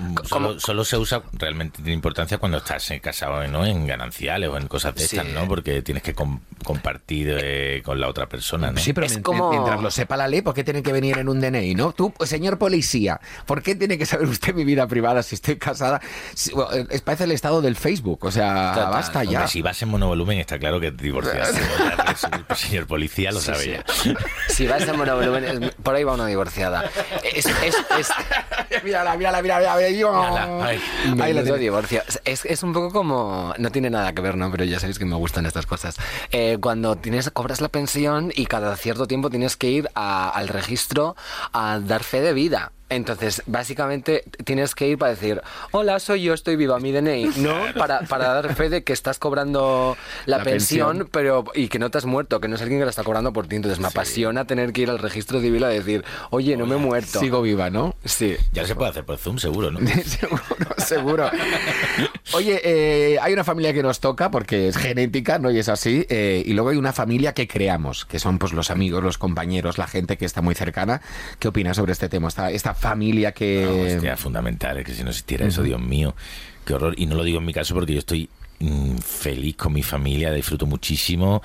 solo, 0.57 0.85
se 0.85 0.97
usa, 0.97 1.23
realmente 1.33 1.77
tiene 1.77 1.93
importancia 1.93 2.37
cuando 2.37 2.57
estás 2.57 2.91
casado 3.01 3.45
¿no? 3.47 3.65
en 3.65 3.87
gananciales 3.87 4.49
o 4.49 4.57
en 4.57 4.67
cosas 4.67 4.95
de 4.95 5.03
estas, 5.03 5.25
¿no? 5.27 5.47
Porque 5.47 5.81
tienes 5.81 6.02
que 6.03 6.13
compartir 6.13 7.35
eh, 7.41 7.81
con 7.83 7.99
la 7.99 8.07
otra 8.07 8.27
persona, 8.27 8.71
¿no? 8.71 8.79
Sí, 8.79 8.93
pero 8.93 9.07
es 9.07 9.17
como... 9.19 9.49
mientras 9.49 9.81
lo 9.81 9.89
sepa 9.89 10.17
la 10.17 10.27
ley, 10.27 10.41
¿por 10.41 10.53
qué 10.53 10.63
tiene 10.63 10.83
que 10.83 10.91
venir 10.91 11.17
en 11.17 11.29
un 11.29 11.39
DNI, 11.39 11.75
no? 11.75 11.93
Tú, 11.93 12.11
pues, 12.11 12.29
señor 12.29 12.57
policía, 12.57 13.19
¿por 13.45 13.61
qué 13.63 13.75
tiene 13.75 13.97
que 13.97 14.05
saber 14.05 14.27
usted 14.27 14.53
mi 14.53 14.63
vida 14.63 14.87
privada 14.87 15.23
si 15.23 15.35
estoy 15.35 15.57
casada? 15.57 16.01
Es 16.33 17.01
parece 17.01 17.23
el 17.23 17.31
estado 17.31 17.61
del 17.61 17.75
Facebook, 17.75 18.19
o 18.25 18.31
sea, 18.31 18.89
basta 18.91 19.23
ya. 19.23 19.47
si 19.47 19.61
vas 19.61 19.81
en 19.81 19.89
monovolumen 19.89 20.39
está 20.39 20.59
claro 20.59 20.79
que 20.79 20.91
te 20.91 21.03
divorciaste. 21.03 21.61
el 22.49 22.55
señor 22.55 22.87
policía 22.87 23.31
lo 23.31 23.39
sabe 23.39 23.83
ya. 23.83 24.15
Si 24.47 24.67
vas 24.67 24.87
en 24.87 24.97
monovolumen, 24.97 25.71
por 25.81 25.95
ahí 25.95 26.03
va 26.03 26.13
una 26.13 26.27
divorciada. 26.27 26.89
Es, 27.23 27.45
es, 27.45 27.75
es... 27.99 28.09
mírala, 28.83 29.15
mírala, 29.15 29.41
mírala, 29.41 29.75
mírala. 29.75 30.67
Ahí 31.19 31.33
lo 31.33 31.57
divorcio. 31.57 32.01
Es, 32.25 32.45
es 32.45 32.63
un 32.63 32.73
poco 32.73 32.91
como... 32.91 33.53
No 33.57 33.71
tiene 33.71 33.89
nada 33.89 34.13
que 34.13 34.21
ver, 34.21 34.37
¿no? 34.37 34.51
Pero 34.51 34.63
ya 34.65 34.79
sabéis 34.79 34.99
que 34.99 35.05
me 35.05 35.15
gustan 35.15 35.45
estas 35.45 35.65
cosas. 35.65 35.92
Eh, 36.31 36.57
cuando 36.59 36.95
tienes, 36.95 37.29
cobras 37.29 37.61
la 37.61 37.69
pensión 37.69 38.31
y 38.35 38.45
cada 38.45 38.75
cierto 38.75 39.07
tiempo 39.07 39.29
tienes 39.29 39.57
que 39.57 39.69
ir 39.69 39.89
al 39.93 40.47
registro 40.47 41.15
a 41.51 41.79
dar 41.79 42.03
fe 42.03 42.21
de 42.21 42.33
vida. 42.33 42.71
Entonces, 42.95 43.41
básicamente 43.45 44.23
tienes 44.43 44.75
que 44.75 44.87
ir 44.87 44.97
para 44.97 45.11
decir, 45.11 45.41
hola, 45.71 45.99
soy 45.99 46.23
yo, 46.23 46.33
estoy 46.33 46.55
viva, 46.55 46.79
mi 46.79 46.91
DNI, 46.91 47.25
¿no? 47.37 47.55
Para, 47.77 48.01
para 48.01 48.27
dar 48.27 48.53
fe 48.55 48.69
de 48.69 48.83
que 48.83 48.93
estás 48.93 49.19
cobrando 49.19 49.97
la, 50.25 50.43
pensión, 50.43 51.07
pero 51.11 51.45
y 51.55 51.67
que 51.69 51.79
no 51.79 51.89
te 51.89 51.97
has 51.97 52.05
muerto, 52.05 52.39
que 52.39 52.47
no 52.47 52.55
es 52.55 52.61
alguien 52.61 52.79
que 52.79 52.85
la 52.85 52.91
está 52.91 53.03
cobrando 53.03 53.33
por 53.33 53.47
ti. 53.47 53.55
Entonces, 53.55 53.79
me 53.79 53.87
apasiona 53.87 54.45
tener 54.45 54.73
que 54.73 54.81
ir 54.81 54.89
al 54.89 54.99
registro 54.99 55.41
civil 55.41 55.63
a 55.63 55.69
decir, 55.69 56.03
oye, 56.29 56.55
no 56.57 56.65
me 56.65 56.75
he 56.75 56.77
muerto. 56.77 57.19
Sigo 57.19 57.41
viva, 57.41 57.69
¿no? 57.69 57.95
Sí. 58.05 58.35
Ya 58.51 58.65
se 58.65 58.75
puede 58.75 58.91
hacer 58.91 59.05
por 59.05 59.17
Zoom, 59.17 59.37
seguro, 59.37 59.71
¿no? 59.71 59.79
seguro, 60.05 60.75
seguro. 60.77 61.31
Oye, 62.33 62.61
eh, 62.63 63.17
hay 63.21 63.33
una 63.33 63.43
familia 63.43 63.73
que 63.73 63.83
nos 63.83 63.99
toca 63.99 64.31
porque 64.31 64.67
es 64.67 64.77
genética, 64.77 65.39
¿no? 65.39 65.51
Y 65.51 65.59
es 65.59 65.69
así. 65.69 66.05
Eh, 66.09 66.43
y 66.45 66.53
luego 66.53 66.69
hay 66.69 66.77
una 66.77 66.93
familia 66.93 67.33
que 67.33 67.47
creamos, 67.47 68.05
que 68.05 68.19
son 68.19 68.37
pues 68.37 68.53
los 68.53 68.69
amigos, 68.69 69.03
los 69.03 69.17
compañeros, 69.17 69.77
la 69.77 69.87
gente 69.87 70.17
que 70.17 70.25
está 70.25 70.41
muy 70.41 70.55
cercana. 70.55 71.01
¿Qué 71.39 71.47
opinas 71.47 71.77
sobre 71.77 71.91
este 71.91 72.09
tema? 72.09 72.27
Esta, 72.27 72.51
esta 72.51 72.73
familia 72.83 73.31
que... 73.31 73.99
No, 74.01 74.17
fundamental, 74.17 74.77
es 74.77 74.85
que 74.85 74.93
si 74.93 75.03
no 75.03 75.09
existiera 75.09 75.47
eso, 75.47 75.63
Dios 75.63 75.81
mío, 75.81 76.15
qué 76.65 76.73
horror. 76.73 76.93
Y 76.97 77.05
no 77.05 77.15
lo 77.15 77.23
digo 77.23 77.39
en 77.39 77.45
mi 77.45 77.53
caso 77.53 77.73
porque 77.73 77.93
yo 77.93 77.99
estoy 77.99 78.29
mm, 78.59 78.97
feliz 78.97 79.55
con 79.55 79.73
mi 79.73 79.83
familia, 79.83 80.31
disfruto 80.33 80.65
muchísimo, 80.65 81.41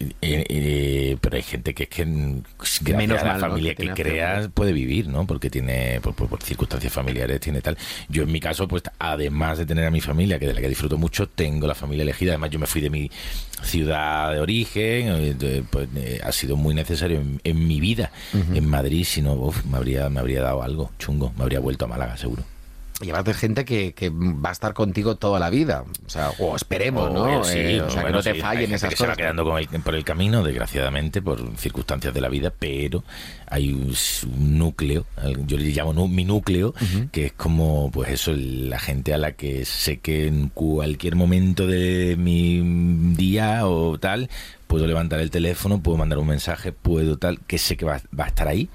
eh, 0.00 0.44
eh, 0.48 1.16
pero 1.20 1.36
hay 1.36 1.42
gente 1.42 1.72
que 1.72 1.84
es 1.84 1.88
que 1.88 2.04
gracias 2.04 2.96
Menos 2.96 3.22
a 3.22 3.24
la 3.24 3.38
familia 3.38 3.74
que, 3.74 3.88
creas 3.90 4.48
puede 4.48 4.72
vivir, 4.72 5.08
¿no? 5.08 5.26
Porque 5.26 5.48
tiene, 5.48 6.00
por, 6.00 6.14
circunstancias 6.42 6.92
familiares, 6.92 7.40
tiene 7.40 7.62
tal. 7.62 7.78
Yo 8.08 8.24
en 8.24 8.32
mi 8.32 8.40
caso, 8.40 8.68
pues 8.68 8.82
además 8.98 9.58
de 9.58 9.66
tener 9.66 9.86
a 9.86 9.90
mi 9.90 10.00
familia, 10.00 10.38
que 10.38 10.46
de 10.46 10.54
la 10.54 10.60
que 10.60 10.68
disfruto 10.68 10.98
mucho, 10.98 11.28
tengo 11.28 11.66
la 11.66 11.74
familia 11.74 12.02
elegida. 12.02 12.32
Además, 12.32 12.50
yo 12.50 12.58
me 12.58 12.66
fui 12.66 12.80
de 12.80 12.90
mi 12.90 13.10
ciudad 13.62 14.32
de 14.32 14.40
origen, 14.40 15.36
eh, 15.40 15.62
pues 15.70 15.88
ha 16.22 16.32
sido 16.32 16.56
muy 16.56 16.74
necesario 16.74 17.22
en, 17.42 17.68
mi 17.68 17.80
vida. 17.80 18.10
En 18.54 18.66
Madrid, 18.66 19.04
si 19.04 19.22
no, 19.22 19.52
me, 19.70 19.76
habría, 19.76 20.08
me 20.10 20.20
habría 20.20 20.42
dado 20.42 20.62
algo 20.62 20.90
chungo, 20.98 21.32
me 21.36 21.42
habría 21.42 21.60
vuelto 21.60 21.86
a 21.86 21.88
Málaga, 21.88 22.16
seguro 22.16 22.44
llevarte 23.00 23.34
gente 23.34 23.64
que, 23.64 23.92
que, 23.92 24.10
va 24.10 24.50
a 24.50 24.52
estar 24.52 24.74
contigo 24.74 25.16
toda 25.16 25.38
la 25.40 25.50
vida. 25.50 25.84
O 26.06 26.10
sea, 26.10 26.30
o 26.38 26.56
esperemos, 26.56 27.12
¿no? 27.12 27.44
Sí, 27.44 27.58
eh, 27.58 27.82
o 27.82 27.90
sea, 27.90 28.04
que 28.04 28.12
no 28.12 28.22
te 28.22 28.34
fallen 28.34 28.72
esas 28.72 28.90
que 28.90 28.96
cosas. 28.96 29.16
Se 29.16 29.22
va 29.22 29.32
quedando 29.32 29.44
por 29.84 29.94
el 29.94 30.04
camino, 30.04 30.42
desgraciadamente, 30.42 31.22
por 31.22 31.56
circunstancias 31.56 32.12
de 32.14 32.20
la 32.20 32.28
vida, 32.28 32.52
pero 32.56 33.04
hay 33.46 33.72
un, 33.72 33.94
núcleo, 34.58 35.06
yo 35.46 35.58
le 35.58 35.70
llamo 35.70 36.08
mi 36.08 36.24
núcleo, 36.24 36.74
que 37.10 37.26
es 37.26 37.32
como, 37.32 37.90
pues 37.90 38.10
eso, 38.10 38.32
la 38.34 38.78
gente 38.78 39.12
a 39.12 39.18
la 39.18 39.32
que 39.32 39.64
sé 39.64 39.98
que 39.98 40.26
en 40.26 40.48
cualquier 40.48 41.16
momento 41.16 41.66
de 41.66 42.16
mi 42.18 43.14
día 43.16 43.66
o 43.66 43.98
tal, 43.98 44.30
puedo 44.66 44.86
levantar 44.86 45.20
el 45.20 45.30
teléfono, 45.30 45.82
puedo 45.82 45.98
mandar 45.98 46.18
un 46.18 46.28
mensaje, 46.28 46.70
puedo 46.70 47.18
tal, 47.18 47.40
que 47.40 47.58
sé 47.58 47.76
que 47.76 47.84
va, 47.84 48.00
va 48.18 48.24
a 48.24 48.28
estar 48.28 48.46
ahí 48.46 48.68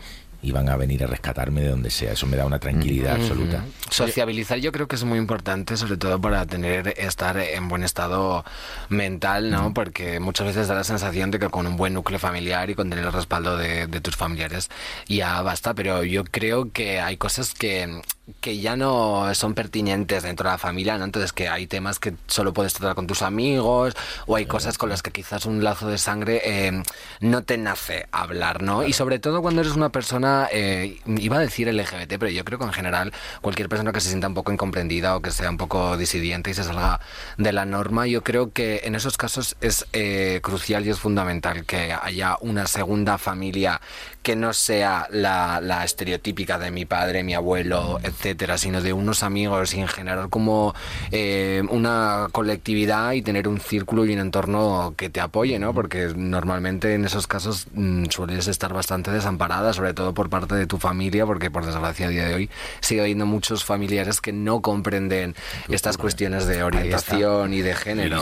y 0.45 0.51
van 0.51 0.69
a 0.69 0.77
venir 0.77 1.03
a 1.03 1.07
rescatarme 1.07 1.61
de 1.61 1.69
donde 1.69 1.89
sea. 1.89 2.11
Eso 2.11 2.27
me 2.27 2.37
da 2.37 2.45
una 2.45 2.59
tranquilidad 2.59 3.15
absoluta. 3.15 3.65
Sociabilizar 3.89 4.59
yo 4.59 4.71
creo 4.71 4.87
que 4.87 4.95
es 4.95 5.03
muy 5.03 5.17
importante, 5.17 5.75
sobre 5.75 5.97
todo 5.97 6.21
para 6.21 6.45
tener 6.45 6.93
estar 6.97 7.35
en 7.37 7.67
buen 7.67 7.83
estado 7.83 8.45
mental, 8.89 9.49
¿no? 9.49 9.73
Porque 9.73 10.19
muchas 10.19 10.45
veces 10.45 10.67
da 10.67 10.75
la 10.75 10.83
sensación 10.83 11.31
de 11.31 11.39
que 11.39 11.49
con 11.49 11.65
un 11.65 11.77
buen 11.77 11.95
núcleo 11.95 12.19
familiar 12.19 12.69
y 12.69 12.75
con 12.75 12.91
tener 12.91 13.05
el 13.05 13.11
respaldo 13.11 13.57
de, 13.57 13.87
de 13.87 14.01
tus 14.01 14.15
familiares 14.15 14.69
ya 15.07 15.41
basta, 15.41 15.73
pero 15.73 16.03
yo 16.03 16.23
creo 16.23 16.71
que 16.71 16.99
hay 16.99 17.17
cosas 17.17 17.53
que 17.53 18.01
que 18.41 18.57
ya 18.57 18.75
no 18.75 19.33
son 19.35 19.53
pertinentes 19.53 20.23
dentro 20.23 20.49
de 20.49 20.53
la 20.53 20.57
familia, 20.57 20.97
¿no? 20.97 21.05
Entonces 21.05 21.31
que 21.31 21.47
hay 21.47 21.67
temas 21.67 21.99
que 21.99 22.15
solo 22.25 22.53
puedes 22.53 22.73
tratar 22.73 22.95
con 22.95 23.05
tus 23.05 23.21
amigos 23.21 23.95
o 24.25 24.35
hay 24.35 24.47
cosas 24.47 24.79
con 24.79 24.89
las 24.89 25.03
que 25.03 25.11
quizás 25.11 25.45
un 25.45 25.63
lazo 25.63 25.87
de 25.87 25.99
sangre 25.99 26.41
eh, 26.43 26.83
no 27.19 27.43
te 27.43 27.57
nace 27.57 28.07
hablar, 28.11 28.63
¿no? 28.63 28.85
Y 28.85 28.93
sobre 28.93 29.19
todo 29.19 29.43
cuando 29.43 29.61
eres 29.61 29.73
una 29.73 29.89
persona, 29.89 30.47
eh, 30.51 30.99
iba 31.05 31.37
a 31.37 31.39
decir 31.39 31.71
LGBT, 31.71 32.17
pero 32.17 32.29
yo 32.29 32.43
creo 32.43 32.57
que 32.57 32.65
en 32.65 32.73
general 32.73 33.13
cualquier 33.41 33.69
persona 33.69 33.91
que 33.91 34.01
se 34.01 34.09
sienta 34.09 34.27
un 34.27 34.33
poco 34.33 34.51
incomprendida 34.51 35.15
o 35.15 35.21
que 35.21 35.29
sea 35.29 35.51
un 35.51 35.57
poco 35.57 35.95
disidente 35.95 36.49
y 36.49 36.55
se 36.55 36.63
salga 36.63 36.99
de 37.37 37.51
la 37.51 37.65
norma, 37.65 38.07
yo 38.07 38.23
creo 38.23 38.51
que 38.51 38.81
en 38.85 38.95
esos 38.95 39.17
casos 39.17 39.55
es 39.61 39.85
eh, 39.93 40.39
crucial 40.41 40.85
y 40.85 40.89
es 40.89 40.99
fundamental 40.99 41.65
que 41.65 41.93
haya 41.93 42.37
una 42.41 42.65
segunda 42.65 43.19
familia 43.19 43.81
que 44.23 44.35
no 44.35 44.53
sea 44.53 45.07
la, 45.11 45.61
la 45.61 45.83
estereotípica 45.83 46.57
de 46.57 46.71
mi 46.71 46.85
padre, 46.85 47.23
mi 47.23 47.35
abuelo, 47.35 47.99
etc 48.01 48.14
etcétera, 48.15 48.57
sino 48.57 48.81
de 48.81 48.93
unos 48.93 49.23
amigos 49.23 49.73
y 49.73 49.79
en 49.79 49.87
general 49.87 50.29
como 50.29 50.73
eh, 51.11 51.63
una 51.69 52.27
colectividad 52.31 53.13
y 53.13 53.21
tener 53.21 53.47
un 53.47 53.59
círculo 53.59 54.05
y 54.05 54.13
un 54.13 54.19
entorno 54.19 54.93
que 54.97 55.09
te 55.09 55.19
apoye, 55.19 55.59
¿no? 55.59 55.73
Porque 55.73 56.13
normalmente 56.15 56.93
en 56.93 57.05
esos 57.05 57.27
casos 57.27 57.67
mm, 57.73 58.05
sueles 58.09 58.47
estar 58.47 58.73
bastante 58.73 59.11
desamparada, 59.11 59.73
sobre 59.73 59.93
todo 59.93 60.13
por 60.13 60.29
parte 60.29 60.55
de 60.55 60.67
tu 60.67 60.77
familia, 60.77 61.25
porque 61.25 61.51
por 61.51 61.65
desgracia 61.65 62.07
a 62.07 62.09
día 62.09 62.27
de 62.27 62.35
hoy 62.35 62.49
sigue 62.79 63.01
habiendo 63.01 63.25
muchos 63.25 63.63
familiares 63.63 64.21
que 64.21 64.31
no 64.31 64.61
comprenden 64.61 65.35
estas 65.69 65.97
cuestiones 65.97 66.45
de 66.47 66.63
orientación 66.63 67.53
y 67.53 67.61
de 67.61 67.75
género. 67.75 68.21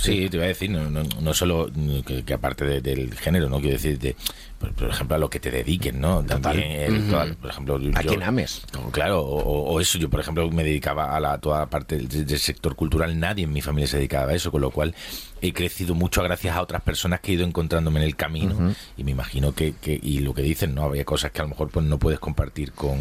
Sí, 0.00 0.28
te, 0.28 0.36
iba 0.36 0.44
a 0.44 0.48
decir, 0.48 0.70
no, 0.70 0.88
no, 0.88 1.34
solo 1.34 1.70
que, 2.04 2.32
aparte 2.32 2.80
del 2.80 3.14
género, 3.14 3.48
no 3.48 3.60
quiero 3.60 3.76
decir 3.76 3.98
de 3.98 4.16
por, 4.58 4.88
ejemplo, 4.88 5.14
a 5.14 5.18
lo 5.18 5.30
que 5.30 5.38
te 5.38 5.50
dediquen, 5.52 6.00
¿no? 6.00 6.24
También, 6.24 7.10
por 7.40 7.50
ejemplo, 7.50 7.80
a 7.94 8.02
quien 8.02 8.22
ames. 8.22 8.62
Claro, 8.90 9.22
o, 9.22 9.80
eso, 9.80 9.98
yo 9.98 10.10
por 10.10 10.20
ejemplo 10.20 10.50
me 10.50 10.64
dedicaba 10.64 11.14
a 11.14 11.20
la 11.20 11.38
toda 11.38 11.66
parte 11.66 11.96
del, 11.96 12.38
sector 12.38 12.74
cultural, 12.74 13.18
nadie 13.18 13.44
en 13.44 13.52
mi 13.52 13.60
familia 13.60 13.86
se 13.86 13.98
dedicaba 13.98 14.32
a 14.32 14.34
eso, 14.34 14.50
con 14.50 14.60
lo 14.60 14.70
cual 14.70 14.94
he 15.40 15.52
crecido 15.52 15.94
mucho 15.94 16.22
gracias 16.24 16.56
a 16.56 16.62
otras 16.62 16.82
personas 16.82 17.20
que 17.20 17.30
he 17.30 17.34
ido 17.34 17.46
encontrándome 17.46 18.00
en 18.00 18.06
el 18.06 18.16
camino 18.16 18.74
y 18.96 19.04
me 19.04 19.12
imagino 19.12 19.54
que, 19.54 19.74
que, 19.80 19.98
y 20.02 20.20
lo 20.20 20.34
que 20.34 20.42
dicen, 20.42 20.74
¿no? 20.74 20.82
Había 20.82 21.04
cosas 21.04 21.30
que 21.30 21.40
a 21.40 21.44
lo 21.44 21.50
mejor 21.50 21.70
pues 21.70 21.86
no 21.86 21.98
puedes 21.98 22.18
compartir 22.18 22.72
con, 22.72 22.98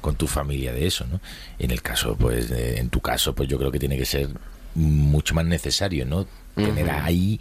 con 0.00 0.16
tu 0.16 0.26
familia 0.26 0.72
de 0.72 0.86
eso, 0.86 1.06
¿no? 1.06 1.20
En 1.58 1.70
el 1.70 1.82
caso, 1.82 2.16
pues, 2.16 2.50
en 2.50 2.88
tu 2.88 3.00
caso, 3.00 3.34
pues 3.34 3.48
yo 3.48 3.58
creo 3.58 3.70
que 3.70 3.78
tiene 3.78 3.98
que 3.98 4.06
ser 4.06 4.30
mucho 4.74 5.34
más 5.34 5.44
necesario, 5.44 6.06
¿no? 6.06 6.26
Tener 6.54 6.88
ahí 6.88 7.40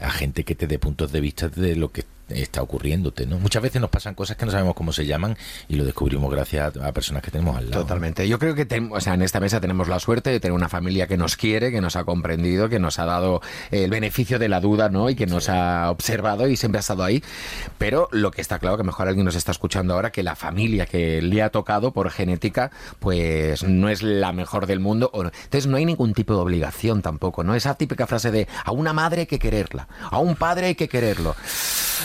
a 0.00 0.10
gente 0.10 0.44
que 0.44 0.54
te 0.54 0.66
dé 0.66 0.78
puntos 0.78 1.10
de 1.12 1.20
vista 1.20 1.48
de 1.48 1.74
lo 1.76 1.90
que 1.90 2.04
está 2.28 2.62
ocurriéndote, 2.62 3.26
¿no? 3.26 3.38
Muchas 3.38 3.62
veces 3.62 3.80
nos 3.80 3.90
pasan 3.90 4.14
cosas 4.14 4.36
que 4.36 4.44
no 4.44 4.52
sabemos 4.52 4.74
cómo 4.74 4.92
se 4.92 5.06
llaman 5.06 5.36
y 5.68 5.76
lo 5.76 5.84
descubrimos 5.84 6.30
gracias 6.30 6.76
a, 6.76 6.92
personas 6.92 7.22
que 7.22 7.30
tenemos 7.30 7.56
al 7.56 7.70
lado. 7.70 7.82
Totalmente. 7.82 8.28
Yo 8.28 8.38
creo 8.38 8.54
que 8.54 8.66
o 8.90 9.00
sea, 9.00 9.14
en 9.14 9.22
esta 9.22 9.40
mesa 9.40 9.60
tenemos 9.60 9.88
la 9.88 9.98
suerte 10.00 10.30
de 10.30 10.40
tener 10.40 10.52
una 10.52 10.68
familia 10.68 11.06
que 11.06 11.16
nos 11.16 11.36
quiere, 11.36 11.70
que 11.70 11.80
nos 11.80 11.96
ha 11.96 12.04
comprendido, 12.04 12.68
que 12.68 12.78
nos 12.78 12.98
ha 12.98 13.06
dado 13.06 13.40
el 13.70 13.90
beneficio 13.90 14.38
de 14.38 14.48
la 14.48 14.60
duda, 14.60 14.88
¿no? 14.88 15.10
Y 15.10 15.14
que 15.14 15.26
nos 15.26 15.48
ha 15.48 15.90
observado 15.90 16.48
y 16.48 16.56
siempre 16.56 16.78
ha 16.78 16.80
estado 16.80 17.04
ahí. 17.04 17.22
Pero 17.78 18.08
lo 18.12 18.30
que 18.30 18.40
está 18.40 18.58
claro 18.58 18.76
que 18.76 18.84
mejor 18.84 19.08
alguien 19.08 19.24
nos 19.24 19.34
está 19.34 19.52
escuchando 19.52 19.94
ahora 19.94 20.10
que 20.10 20.22
la 20.22 20.36
familia 20.36 20.86
que 20.86 21.22
le 21.22 21.42
ha 21.42 21.50
tocado 21.50 21.92
por 21.92 22.10
genética, 22.10 22.70
pues 22.98 23.62
no 23.64 23.88
es 23.88 24.02
la 24.02 24.32
mejor 24.32 24.66
del 24.66 24.80
mundo. 24.80 25.10
Entonces 25.14 25.66
no 25.66 25.76
hay 25.76 25.84
ningún 25.84 26.14
tipo 26.14 26.34
de 26.34 26.40
obligación 26.40 27.02
tampoco, 27.02 27.44
¿no? 27.44 27.54
Esa 27.54 27.74
típica 27.74 28.06
frase 28.06 28.30
de 28.30 28.48
a 28.64 28.72
una 28.72 28.92
madre 28.92 29.22
hay 29.22 29.26
que 29.26 29.38
quererla, 29.38 29.88
a 30.10 30.18
un 30.18 30.36
padre 30.36 30.66
hay 30.66 30.74
que 30.74 30.88
quererlo. 30.88 31.34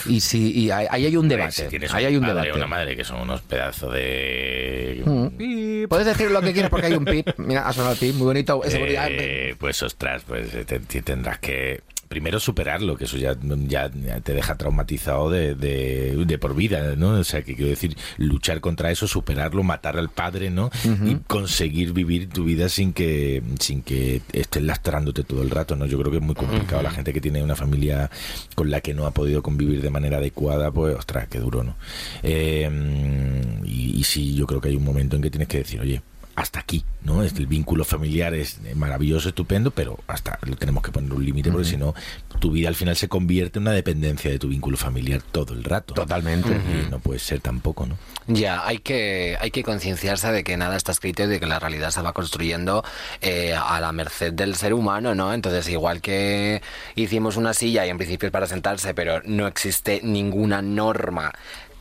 Y 0.06 0.13
sí, 0.20 0.52
y 0.54 0.72
ahí 0.72 0.88
hay 1.06 1.16
un 1.18 1.28
debate. 1.28 1.70
ahí 1.92 2.06
hay 2.06 2.16
un 2.16 2.22
padre 2.22 2.34
debate. 2.42 2.54
una 2.54 2.68
madre 2.68 2.96
que 2.96 3.04
son 3.04 3.22
unos 3.22 3.42
pedazos 3.42 3.94
de. 3.94 5.02
Mm. 5.06 5.88
Puedes 5.88 6.06
decir 6.06 6.32
lo 6.32 6.42
que 6.42 6.54
quieras 6.54 6.70
porque 6.70 6.88
hay 6.88 6.94
un 6.94 7.06
pip. 7.06 7.28
Mira, 7.38 7.68
ha 7.68 7.74
sonado 7.74 7.94
el 7.94 8.00
pip, 8.00 8.16
muy 8.16 8.26
bonito. 8.26 8.62
Eh, 9.06 9.56
pues 9.58 9.82
ostras, 9.84 10.24
pues 10.26 10.50
tendrás 11.04 11.40
que 11.40 11.82
primero 12.14 12.40
superarlo, 12.40 12.96
que 12.96 13.06
eso 13.06 13.18
ya, 13.18 13.36
ya 13.68 13.90
te 13.90 14.36
deja 14.36 14.56
traumatizado 14.56 15.32
de, 15.32 15.56
de, 15.56 16.38
por 16.38 16.54
vida, 16.54 16.96
¿no? 16.96 17.10
O 17.10 17.24
sea, 17.24 17.42
que 17.42 17.56
quiero 17.56 17.72
decir, 17.72 17.98
luchar 18.18 18.62
contra 18.62 18.92
eso, 18.92 19.08
superarlo, 19.08 19.64
matar 19.64 19.98
al 19.98 20.10
padre, 20.10 20.52
¿no? 20.52 20.70
Y 20.84 21.16
conseguir 21.26 21.92
vivir 21.92 22.30
tu 22.30 22.44
vida 22.44 22.70
sin 22.70 22.94
que, 22.94 23.42
sin 23.60 23.82
que 23.82 24.22
estés 24.32 24.62
lastrándote 24.62 25.24
todo 25.24 25.42
el 25.42 25.50
rato, 25.50 25.76
¿no? 25.76 25.88
Yo 25.88 25.98
creo 25.98 26.12
que 26.12 26.18
es 26.18 26.24
muy 26.24 26.36
complicado. 26.36 26.84
La 26.84 26.92
gente 26.92 27.14
que 27.14 27.20
tiene 27.20 27.42
una 27.42 27.56
familia 27.56 28.12
con 28.54 28.70
la 28.70 28.80
que 28.80 28.94
no 28.94 29.08
ha 29.08 29.12
podido 29.12 29.42
convivir 29.42 29.82
de 29.82 29.90
manera 29.90 30.18
adecuada, 30.18 30.70
pues, 30.70 30.96
ostras, 30.96 31.28
qué 31.30 31.40
duro, 31.40 31.64
¿no? 31.64 31.76
Eh, 32.22 32.70
y, 33.66 33.98
y 33.98 34.04
sí, 34.04 34.36
yo 34.36 34.46
creo 34.46 34.62
que 34.62 34.70
hay 34.70 34.76
un 34.76 34.84
momento 34.84 35.16
en 35.16 35.24
que 35.24 35.32
tienes 35.32 35.48
que 35.48 35.58
decir, 35.58 35.82
oye, 35.82 36.04
hasta 36.36 36.60
aquí, 36.60 36.84
¿no? 37.04 37.24
El 37.24 37.46
vínculo 37.46 37.86
familiar 37.86 38.34
es 38.34 38.60
maravilloso, 38.76 39.30
estupendo, 39.30 39.72
pero 39.72 40.00
hasta 40.08 40.40
lo 40.44 40.56
tenemos 40.56 40.84
que 40.84 40.92
poner 40.92 41.14
un 41.14 41.24
límite 41.24 41.52
porque 41.52 41.68
si 41.68 41.78
no, 41.78 41.94
tu 42.40 42.52
vida 42.52 42.70
al 42.70 42.76
final 42.76 42.96
se 42.96 43.08
convierte 43.08 43.60
en 43.60 43.64
una 43.64 43.72
dependencia 43.72 44.32
de 44.32 44.40
tu 44.40 44.48
vínculo 44.48 44.78
familiar 44.78 45.22
todo 45.22 45.54
el 45.54 45.64
rato. 45.64 45.94
Totalmente. 45.94 46.50
Y 46.50 46.90
no 46.90 47.00
puede 47.00 47.20
ser 47.20 47.40
tampoco, 47.40 47.86
¿no? 47.86 47.98
Ya, 48.28 48.66
hay 48.66 48.80
que, 48.80 49.38
hay 49.40 49.52
que 49.52 49.64
concienciarse 49.64 50.32
de 50.32 50.44
que 50.44 50.58
nada 50.58 50.76
está 50.76 50.92
escrito 50.92 51.24
y 51.24 51.28
de 51.28 51.40
que 51.40 51.46
la 51.46 51.60
realidad 51.60 51.92
se 51.92 52.02
va 52.02 52.14
construyendo 52.14 52.84
eh, 53.22 53.54
a 53.54 53.80
la 53.80 53.92
merced 53.92 54.34
del 54.34 54.56
ser 54.56 54.74
humano, 54.74 55.14
¿no? 55.14 55.34
Entonces, 55.34 55.70
igual 55.70 56.02
que 56.02 56.62
hicimos 56.96 57.38
una 57.38 57.54
silla 57.54 57.86
y 57.86 57.90
en 57.90 57.98
principio 57.98 58.28
es 58.28 58.32
para 58.32 58.48
sentarse, 58.48 58.94
pero 58.94 59.22
no 59.26 59.46
existe 59.46 60.02
ninguna 60.04 60.62
norma 60.62 61.32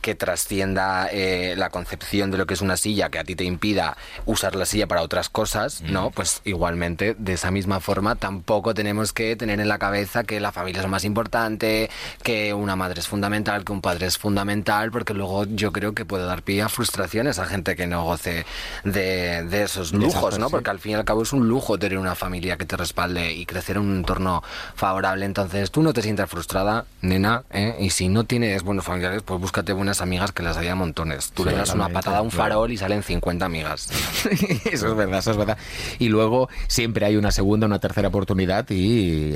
que 0.03 0.15
trascienda 0.15 1.07
eh, 1.09 1.55
la 1.57 1.69
concepción 1.69 2.29
de 2.29 2.37
lo 2.37 2.45
que 2.45 2.53
es 2.53 2.61
una 2.61 2.75
silla, 2.75 3.09
que 3.09 3.19
a 3.19 3.23
ti 3.23 3.35
te 3.35 3.45
impida 3.45 3.95
usar 4.25 4.53
la 4.53 4.65
silla 4.65 4.85
para 4.85 5.01
otras 5.01 5.29
cosas, 5.29 5.81
¿no? 5.81 6.11
Pues 6.11 6.41
igualmente, 6.43 7.15
de 7.17 7.33
esa 7.33 7.51
misma 7.51 7.79
forma, 7.79 8.15
tampoco 8.15 8.73
tenemos 8.73 9.13
que 9.13 9.37
tener 9.37 9.61
en 9.61 9.69
la 9.69 9.79
cabeza 9.79 10.25
que 10.25 10.41
la 10.41 10.51
familia 10.51 10.79
es 10.79 10.83
lo 10.83 10.91
más 10.91 11.05
importante, 11.05 11.89
que 12.21 12.53
una 12.53 12.75
madre 12.75 12.99
es 12.99 13.07
fundamental, 13.07 13.63
que 13.63 13.71
un 13.71 13.79
padre 13.79 14.07
es 14.07 14.17
fundamental, 14.17 14.91
porque 14.91 15.13
luego 15.13 15.45
yo 15.45 15.71
creo 15.71 15.93
que 15.93 16.03
puede 16.03 16.25
dar 16.25 16.43
pie 16.43 16.61
a 16.61 16.69
frustraciones 16.69 17.39
a 17.39 17.45
gente 17.45 17.77
que 17.77 17.87
no 17.87 18.03
goce 18.03 18.45
de, 18.83 19.63
esos 19.63 19.93
lujos, 19.93 20.37
¿no? 20.37 20.49
Porque 20.49 20.69
al 20.69 20.79
fin 20.79 20.91
y 20.91 20.95
al 20.95 21.05
cabo 21.05 21.23
es 21.23 21.31
un 21.31 21.47
lujo 21.47 21.79
tener 21.79 21.97
una 21.97 22.15
familia 22.15 22.57
que 22.57 22.65
te 22.65 22.75
respalde 22.75 23.31
y 23.31 23.45
crecer 23.45 23.77
en 23.77 23.83
un 23.83 23.95
entorno 23.99 24.43
favorable. 24.75 25.23
Entonces, 25.23 25.71
tú 25.71 25.81
no 25.81 25.93
te 25.93 26.01
sientas 26.01 26.29
frustrada, 26.29 26.85
nena, 26.99 27.43
¿eh? 27.51 27.77
y 27.79 27.91
si 27.91 28.09
no 28.09 28.25
tienes 28.25 28.63
buenos 28.63 28.83
familiares, 28.83 29.21
pues 29.23 29.39
búscate 29.39 29.71
buenas 29.71 29.92
amigas 30.01 30.31
que 30.31 30.43
las 30.43 30.57
había 30.57 30.75
montones. 30.75 31.31
Tú 31.31 31.45
le 31.45 31.53
das 31.53 31.73
una 31.73 31.89
patada 31.89 32.19
a 32.19 32.21
un 32.21 32.31
farol 32.31 32.71
y 32.71 32.77
salen 32.77 33.03
50 33.03 33.45
amigas. 33.45 33.89
eso 34.71 34.87
es 34.87 34.95
verdad, 34.95 35.19
eso 35.19 35.31
es 35.31 35.37
verdad. 35.37 35.57
Y 35.99 36.09
luego 36.09 36.49
siempre 36.67 37.05
hay 37.05 37.15
una 37.15 37.31
segunda, 37.31 37.67
una 37.67 37.79
tercera 37.79 38.07
oportunidad 38.07 38.69
y 38.69 39.35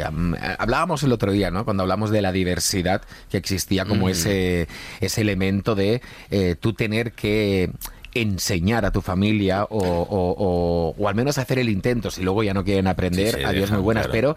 hablábamos 0.60 1.04
el 1.04 1.12
otro 1.12 1.32
día, 1.32 1.52
¿no? 1.52 1.66
Cuando 1.66 1.84
hablamos 1.84 2.10
de 2.12 2.22
la 2.22 2.32
diversidad 2.32 3.02
que 3.30 3.38
existía 3.38 3.86
como 3.86 4.10
ese, 4.10 4.68
ese 5.00 5.22
elemento 5.22 5.76
de 5.76 6.02
eh, 6.30 6.56
tú 6.60 6.74
tener 6.74 7.14
que 7.14 7.72
enseñar 8.14 8.86
a 8.86 8.92
tu 8.92 9.02
familia 9.02 9.64
o, 9.64 9.78
o, 9.78 10.96
o, 10.98 11.08
al 11.08 11.16
menos 11.16 11.38
hacer 11.38 11.60
el 11.60 11.70
intento. 11.70 12.12
Si 12.12 12.22
luego 12.22 12.44
ya 12.44 12.54
no 12.54 12.64
quieren 12.64 12.88
aprender, 12.88 13.46
adiós 13.46 13.72
muy 13.72 13.82
buenas, 13.82 14.08
pero 14.08 14.36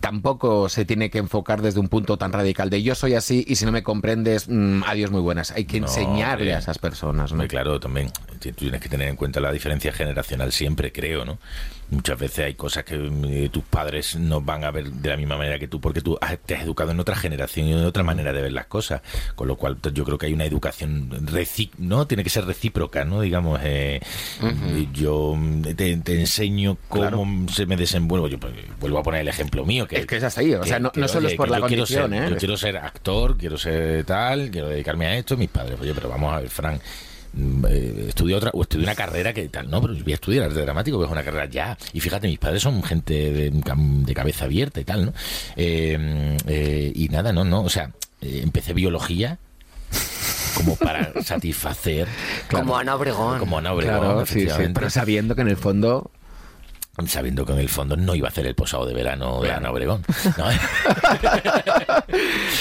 tampoco 0.00 0.68
se 0.68 0.84
tiene 0.84 1.10
que 1.10 1.18
enfocar 1.18 1.62
desde 1.62 1.80
un 1.80 1.88
punto 1.88 2.16
tan 2.16 2.32
radical 2.32 2.70
de 2.70 2.82
yo 2.82 2.94
soy 2.94 3.14
así 3.14 3.44
y 3.46 3.56
si 3.56 3.64
no 3.64 3.72
me 3.72 3.82
comprendes, 3.82 4.48
mm, 4.48 4.82
adiós 4.86 5.10
muy 5.10 5.20
buenas. 5.20 5.50
Hay 5.52 5.64
que 5.64 5.78
enseñarle 5.78 6.54
a 6.54 6.58
esas 6.58 6.78
personas. 6.78 7.32
¿no? 7.32 7.46
claro, 7.48 7.78
también 7.80 8.10
tienes 8.38 8.80
que 8.80 8.88
tener 8.88 9.08
en 9.08 9.16
cuenta 9.16 9.40
la 9.40 9.52
diferencia 9.52 9.92
generacional 9.92 10.52
siempre, 10.52 10.92
creo, 10.92 11.24
¿no? 11.24 11.38
Muchas 11.94 12.18
veces 12.18 12.46
hay 12.46 12.54
cosas 12.54 12.84
que 12.84 12.96
eh, 12.96 13.48
tus 13.50 13.62
padres 13.64 14.16
no 14.16 14.40
van 14.40 14.64
a 14.64 14.70
ver 14.70 14.90
de 14.90 15.08
la 15.08 15.16
misma 15.16 15.36
manera 15.36 15.58
que 15.58 15.68
tú 15.68 15.80
porque 15.80 16.00
tú 16.00 16.18
te 16.44 16.54
has 16.54 16.62
educado 16.62 16.90
en 16.90 17.00
otra 17.00 17.14
generación 17.16 17.66
y 17.66 17.72
en 17.72 17.84
otra 17.84 18.02
manera 18.02 18.32
de 18.32 18.42
ver 18.42 18.52
las 18.52 18.66
cosas. 18.66 19.02
Con 19.34 19.48
lo 19.48 19.56
cual 19.56 19.78
yo 19.92 20.04
creo 20.04 20.18
que 20.18 20.26
hay 20.26 20.34
una 20.34 20.44
educación 20.44 21.10
¿no? 21.78 22.06
Tiene 22.06 22.24
que 22.24 22.30
ser 22.30 22.44
recíproca, 22.44 23.04
¿no? 23.04 23.20
Digamos, 23.20 23.60
eh, 23.62 24.00
yo 24.92 25.36
te, 25.76 25.92
enseño 25.92 26.76
cómo 26.88 27.48
se 27.48 27.66
me 27.66 27.76
desenvuelvo. 27.76 28.28
Yo 28.28 28.38
pues, 28.38 28.52
vuelvo 28.80 28.98
a 28.98 29.02
poner 29.02 29.20
el 29.20 29.28
ejemplo 29.28 29.64
mío. 29.64 29.86
Que, 29.86 29.98
es 29.98 30.06
que 30.06 30.16
es 30.16 30.24
así, 30.24 30.54
o 30.54 30.64
sea, 30.64 30.78
no, 30.78 30.90
solo 31.08 31.28
es 31.28 31.34
por 31.34 31.48
la 31.48 31.60
condición, 31.60 32.10
quiero 32.10 32.22
ser, 32.22 32.24
¿eh? 32.24 32.30
Yo 32.30 32.36
quiero 32.36 32.56
ser 32.56 32.76
actor, 32.76 33.36
quiero 33.36 33.56
ser 33.56 34.04
tal, 34.04 34.50
quiero 34.50 34.68
dedicarme 34.68 35.06
a 35.06 35.16
esto. 35.16 35.36
Mis 35.36 35.48
padres, 35.48 35.78
oye, 35.80 35.94
pero 35.94 36.08
vamos 36.08 36.32
a 36.32 36.40
ver, 36.40 36.48
Frank 36.48 36.80
Mm, 36.80 37.13
eh, 37.68 38.06
estudié 38.08 38.36
otra 38.36 38.50
o 38.54 38.62
estudié 38.62 38.84
una 38.84 38.94
carrera 38.94 39.32
que 39.32 39.48
tal 39.48 39.70
no 39.70 39.80
pero 39.80 39.94
voy 39.94 40.12
a 40.12 40.14
estudiar 40.14 40.44
arte 40.44 40.60
dramático 40.60 40.98
que 40.98 41.06
es 41.06 41.10
una 41.10 41.24
carrera 41.24 41.46
ya. 41.46 41.76
Y 41.92 42.00
fíjate 42.00 42.28
mis 42.28 42.38
padres 42.38 42.62
son 42.62 42.82
gente 42.82 43.32
de, 43.32 44.14
cabeza 44.14 44.44
abierta 44.44 44.80
y 44.80 44.84
tal 44.84 45.06
no 45.06 45.12
eh, 45.56 46.36
eh, 46.46 46.92
y 46.94 47.08
nada 47.08 47.32
no 47.32 47.44
no 47.44 47.62
o 47.62 47.68
sea 47.68 47.90
empecé 48.20 48.72
biología 48.72 49.38
como 50.54 50.76
para 50.76 51.12
satisfacer 51.22 52.08
como 52.50 52.76
Ana 52.76 52.94
Obregón. 52.94 53.38
como 53.38 53.58
Ana 53.58 53.72
Obregón 53.72 54.24
pero 54.72 54.90
sabiendo 54.90 55.34
que 55.34 55.42
en 55.42 55.48
el 55.48 55.56
fondo 55.56 56.10
sabiendo 57.06 57.44
que 57.44 57.52
en 57.52 57.58
el 57.58 57.68
fondo 57.68 57.96
no 57.96 58.14
iba 58.14 58.28
a 58.28 58.30
hacer 58.30 58.46
el 58.46 58.54
posado 58.54 58.86
de 58.86 58.94
verano 58.94 59.40
de 59.42 59.50
Ana 59.50 59.70
Obregón. 59.70 60.04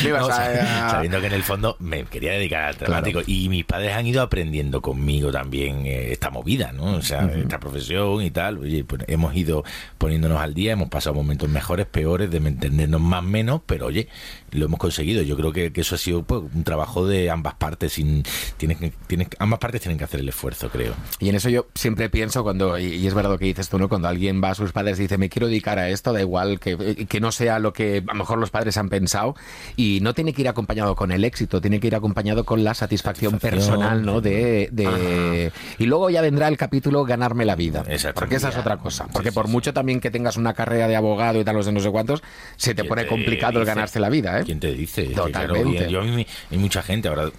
sabiendo 0.01 1.21
que 1.21 1.27
en 1.27 1.33
el 1.33 1.43
fondo 1.43 1.75
me 1.79 2.03
quería 2.05 2.31
dedicar 2.33 2.63
al 2.63 2.75
dramático. 2.75 3.21
Y 3.27 3.47
mis 3.49 3.63
padres 3.65 3.93
han 3.93 4.07
ido 4.07 4.21
aprendiendo 4.21 4.81
conmigo 4.81 5.31
también 5.31 5.85
eh, 5.85 6.11
esta 6.11 6.31
movida, 6.31 6.71
¿no? 6.71 6.95
O 6.95 7.01
sea, 7.01 7.25
esta 7.25 7.59
profesión 7.59 8.21
y 8.23 8.31
tal. 8.31 8.57
Oye, 8.57 8.83
pues 8.83 9.03
hemos 9.07 9.35
ido 9.35 9.63
poniéndonos 9.97 10.41
al 10.41 10.53
día, 10.53 10.73
hemos 10.73 10.89
pasado 10.89 11.15
momentos 11.15 11.47
mejores, 11.49 11.85
peores, 11.85 12.31
de 12.31 12.37
entendernos 12.37 13.01
más 13.01 13.23
menos, 13.23 13.61
pero 13.65 13.85
oye, 13.85 14.07
lo 14.51 14.65
hemos 14.65 14.79
conseguido. 14.79 15.21
Yo 15.21 15.37
creo 15.37 15.51
que, 15.51 15.71
eso 15.75 15.95
ha 15.95 15.97
sido 15.97 16.23
pues, 16.23 16.41
un 16.53 16.63
trabajo 16.63 17.05
de 17.05 17.29
ambas 17.29 17.53
partes. 17.55 17.93
Sin, 17.93 18.23
tienes, 18.57 18.77
tienes, 19.07 19.27
ambas 19.39 19.59
partes 19.59 19.81
tienen 19.81 19.97
que 19.97 20.05
hacer 20.05 20.19
el 20.19 20.29
esfuerzo, 20.29 20.69
creo. 20.69 20.93
Y 21.19 21.29
en 21.29 21.35
eso 21.35 21.49
yo 21.49 21.67
siempre 21.75 22.09
pienso 22.09 22.43
cuando, 22.43 22.79
y, 22.79 23.05
es 23.05 23.13
verdad 23.13 23.31
lo 23.31 23.37
que 23.37 23.45
dices 23.45 23.69
tú, 23.69 23.77
¿no? 23.77 23.89
Cuando 23.89 24.07
alguien 24.07 24.22
va 24.31 24.51
a 24.51 24.55
sus 24.55 24.71
padres 24.71 24.99
y 24.99 25.03
dice, 25.03 25.17
me 25.17 25.29
quiero 25.29 25.47
dedicar 25.47 25.79
a 25.79 25.89
esto, 25.89 26.13
da 26.13 26.21
igual 26.21 26.59
que, 26.59 27.05
que 27.07 27.19
no 27.19 27.31
sea 27.31 27.59
lo 27.59 27.73
que 27.73 28.03
a 28.07 28.13
lo 28.13 28.19
mejor 28.19 28.37
los 28.37 28.49
padres 28.49 28.77
han 28.77 28.89
pensado, 28.89 29.35
y 29.75 29.99
no 30.01 30.13
tiene 30.13 30.33
que 30.33 30.41
ir 30.41 30.47
acompañado 30.47 30.95
con 30.95 31.11
el 31.11 31.23
éxito, 31.23 31.61
tiene 31.61 31.79
que 31.79 31.87
ir 31.87 31.95
acompañado 31.95 32.43
con 32.43 32.63
la 32.63 32.73
satisfacción, 32.73 33.39
personal, 33.39 34.05
¿no? 34.05 34.21
De, 34.21 34.69
de... 34.71 35.51
Y 35.77 35.85
luego 35.85 36.09
ya 36.09 36.21
vendrá 36.21 36.47
el 36.47 36.57
capítulo 36.57 37.03
ganarme 37.03 37.45
la 37.45 37.55
vida. 37.55 37.83
Porque 38.13 38.35
esa 38.35 38.49
es 38.49 38.57
otra 38.57 38.77
cosa. 38.77 39.07
Porque 39.11 39.31
por 39.31 39.47
mucho 39.47 39.73
también 39.73 39.99
que 39.99 40.11
tengas 40.11 40.37
una 40.37 40.53
carrera 40.53 40.87
de 40.87 40.95
abogado 40.95 41.39
y 41.39 41.43
tal, 41.43 41.55
no 41.55 41.79
sé 41.79 41.89
cuántos, 41.91 42.23
se 42.55 42.73
te 42.73 42.83
pone 42.83 43.07
complicado 43.07 43.59
el 43.59 43.65
ganarse 43.65 43.99
la 43.99 44.09
vida, 44.09 44.39
¿eh? 44.39 44.43
¿Quién 44.45 44.59
te 44.59 44.73
dice? 44.73 45.05
Totalmente. 45.05 45.89
yo, 45.89 46.01
a 46.01 46.03
mí, 46.03 46.25
hay 46.51 46.57
mucha 46.57 46.81
gente 46.81 47.07
ahora 47.07 47.29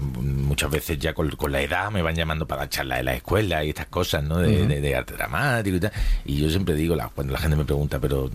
pues, 0.00 0.24
muchas 0.24 0.70
veces 0.70 0.98
ya 0.98 1.12
con, 1.12 1.30
la 1.48 1.60
edad 1.60 1.90
me 1.90 2.00
van 2.00 2.14
llamando 2.14 2.46
para 2.46 2.68
charlas 2.68 2.98
de 2.98 3.04
la 3.04 3.14
escuela 3.14 3.62
y 3.62 3.70
estas 3.70 3.86
cosas, 3.86 4.24
¿no? 4.24 4.38
De, 4.38 4.96
arte 4.96 5.14
dramático 5.14 5.76
y 5.76 5.80
tal. 5.80 5.92
Y 6.24 6.36
yo 6.40 6.48
siempre 6.48 6.74
digo, 6.74 6.96
cuando 7.14 7.32
la 7.32 7.38
gente 7.38 7.56
me 7.56 7.64
pregunta, 7.64 7.98
pero 7.98 8.30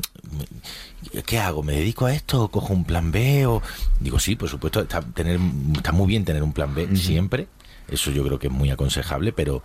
¿qué 1.25 1.39
hago? 1.39 1.63
¿Me 1.63 1.73
dedico 1.73 2.05
a 2.05 2.13
esto 2.13 2.43
o 2.43 2.47
cojo 2.49 2.73
un 2.73 2.85
plan 2.85 3.11
B? 3.11 3.45
O 3.47 3.61
digo, 3.99 4.19
sí, 4.19 4.35
por 4.35 4.49
supuesto, 4.49 4.81
está, 4.81 5.01
tener, 5.01 5.39
está 5.75 5.91
muy 5.91 6.07
bien 6.07 6.25
tener 6.25 6.43
un 6.43 6.53
plan 6.53 6.75
B 6.75 6.95
siempre. 6.95 7.47
Eso 7.87 8.11
yo 8.11 8.23
creo 8.23 8.37
que 8.37 8.47
es 8.47 8.53
muy 8.53 8.69
aconsejable, 8.69 9.31
pero 9.31 9.63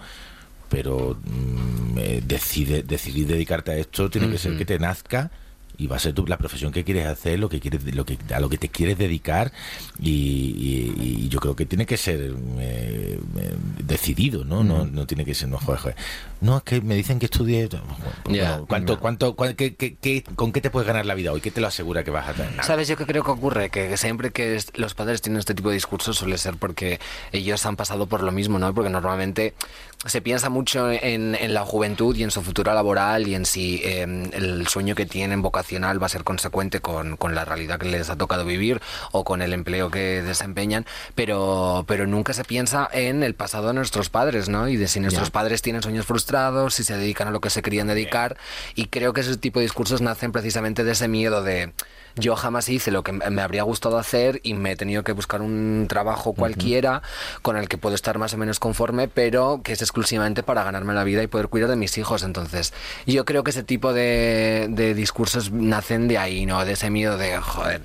pero 0.68 1.18
mm, 1.22 1.99
eh, 1.99 2.22
decide, 2.24 2.82
decidir 2.82 3.26
dedicarte 3.26 3.72
a 3.72 3.76
esto 3.76 4.09
tiene 4.09 4.30
que 4.30 4.38
ser 4.38 4.57
que 4.57 4.64
te 4.64 4.78
nazca 4.78 5.30
y 5.79 5.87
va 5.87 5.97
a 5.97 5.99
ser 5.99 6.12
tu, 6.12 6.27
la 6.27 6.39
profesión 6.39 6.73
que 6.73 6.85
quieres 6.85 7.07
hacer, 7.07 7.39
lo 7.39 7.49
que 7.49 7.61
quieres, 7.61 7.83
lo 7.95 8.05
que, 8.05 8.18
a 8.35 8.41
lo 8.41 8.49
que 8.49 8.59
te 8.59 8.68
quieres 8.68 8.99
dedicar 8.99 9.53
y, 10.01 11.29
yo 11.29 11.41
creo 11.41 11.57
que 11.57 11.64
tiene 11.64 11.87
que 11.87 11.97
ser 11.97 12.35
eh, 12.59 13.18
eh, 13.39 13.57
decidido, 13.83 14.45
¿no? 14.45 14.62
¿no? 14.62 14.85
No 14.85 15.07
tiene 15.07 15.25
que 15.25 15.35
ser, 15.35 15.49
no, 15.49 15.59
joder, 15.59 15.97
No, 16.43 16.57
es 16.57 16.64
que 16.64 16.80
me 16.80 16.97
dicen 16.97 17.20
que 17.20 17.26
estudie... 17.26 17.68
¿cuánto, 18.66 18.99
cuánto, 18.99 19.36
qué, 19.36 20.24
¿Con 20.34 20.51
qué 20.51 20.61
te 20.61 20.70
puedes 20.70 20.88
ganar 20.88 21.07
la 21.07 21.14
vida 21.14 21.30
hoy? 21.30 21.40
¿Qué 21.40 21.53
te 21.53 21.61
lo 21.61 21.68
asegura 21.68 22.03
que 22.03 22.11
vas 22.11 22.28
a 22.28 22.32
tener? 22.32 22.64
¿Sabes? 22.64 22.88
Yo 22.88 22.97
creo 22.97 23.22
que 23.22 23.30
ocurre 23.30 23.70
que 23.70 23.97
siempre 23.97 24.32
que 24.32 24.61
los 24.74 24.95
padres 24.95 25.22
tienen 25.22 25.38
este 25.38 25.55
tipo 25.55 25.68
de 25.68 25.76
discursos 25.76 26.16
suele 26.16 26.38
ser 26.38 26.57
porque 26.57 26.99
ellos 27.30 27.64
han 27.64 27.76
pasado 27.76 28.07
por 28.07 28.24
lo 28.24 28.32
mismo, 28.32 28.59
¿no? 28.59 28.74
Porque 28.74 28.90
normalmente 28.90 29.55
se 30.05 30.20
piensa 30.20 30.49
mucho 30.49 30.90
en, 30.90 31.36
la 31.55 31.64
juventud 31.64 32.16
y 32.16 32.24
en 32.24 32.32
su 32.32 32.43
futuro 32.43 32.74
laboral 32.74 33.28
y 33.28 33.36
en 33.36 33.47
si 33.47 33.80
em, 33.84 34.30
el 34.32 34.66
sueño 34.66 34.97
que 34.97 35.07
tienen 35.07 35.43
vocacional 35.43 36.03
va 36.03 36.07
a 36.07 36.09
ser 36.09 36.24
consecuente 36.24 36.80
con, 36.80 37.16
la 37.32 37.45
realidad 37.45 37.78
que 37.78 37.88
les 37.88 38.11
ha 38.11 38.16
tocado 38.16 38.45
vivir 38.45 38.80
o 39.12 39.22
con 39.22 39.43
el 39.43 39.53
empleo 39.53 39.90
que 39.90 40.22
desempeñan, 40.22 40.86
pero, 41.14 41.84
pero 41.86 42.09
nunca 42.09 42.32
se 42.32 42.43
piensa 42.43 42.88
en 42.93 43.22
el 43.22 43.36
pasado 43.36 43.68
de 43.68 43.74
nuestros 43.74 44.11
padres, 44.11 44.49
¿no? 44.49 44.66
Y 44.66 44.76
de 44.76 44.88
si 44.88 44.99
nuestros 44.99 45.30
padres 45.30 45.62
tienen 45.62 45.82
sueños 45.82 46.05
frustrados, 46.05 46.32
si 46.70 46.85
se 46.85 46.97
dedican 46.97 47.28
a 47.28 47.30
lo 47.30 47.41
que 47.41 47.51
se 47.51 47.62
querían 47.62 47.87
dedicar. 47.87 48.37
Y 48.74 48.87
creo 48.87 49.12
que 49.12 49.20
ese 49.22 49.37
tipo 49.37 49.59
de 49.59 49.64
discursos 49.64 50.01
nacen 50.01 50.33
precisamente 50.33 50.85
de 50.85 50.93
ese 50.93 51.09
miedo 51.09 51.43
de 51.43 51.72
yo 52.16 52.37
jamás 52.37 52.68
hice 52.68 52.91
lo 52.91 53.03
que 53.03 53.12
me 53.12 53.43
habría 53.43 53.62
gustado 53.62 53.99
hacer 53.99 54.41
y 54.43 54.55
me 54.55 54.72
he 54.72 54.76
tenido 54.76 55.03
que 55.03 55.12
buscar 55.12 55.41
un 55.41 55.87
trabajo 55.89 56.35
cualquiera 56.35 57.03
con 57.41 57.57
el 57.57 57.68
que 57.68 57.78
puedo 57.78 57.95
estar 57.95 58.18
más 58.18 58.35
o 58.35 58.39
menos 58.39 58.59
conforme, 58.59 59.09
pero 59.09 59.62
que 59.64 59.72
es 59.72 59.80
exclusivamente 59.80 60.43
para 60.43 60.62
ganarme 60.62 60.93
la 60.95 61.05
vida 61.05 61.22
y 61.22 61.26
poder 61.26 61.49
cuidar 61.49 61.70
de 61.70 61.76
mis 61.76 61.97
hijos. 61.97 62.22
Entonces, 62.22 62.72
yo 63.07 63.24
creo 63.24 63.45
que 63.45 63.51
ese 63.51 63.62
tipo 63.62 63.93
de, 63.93 64.66
de 64.70 64.95
discursos 64.95 65.53
nacen 65.53 66.09
de 66.09 66.18
ahí, 66.18 66.45
¿no? 66.45 66.64
De 66.64 66.72
ese 66.72 66.91
miedo 66.91 67.16
de, 67.16 67.39
joder, 67.39 67.83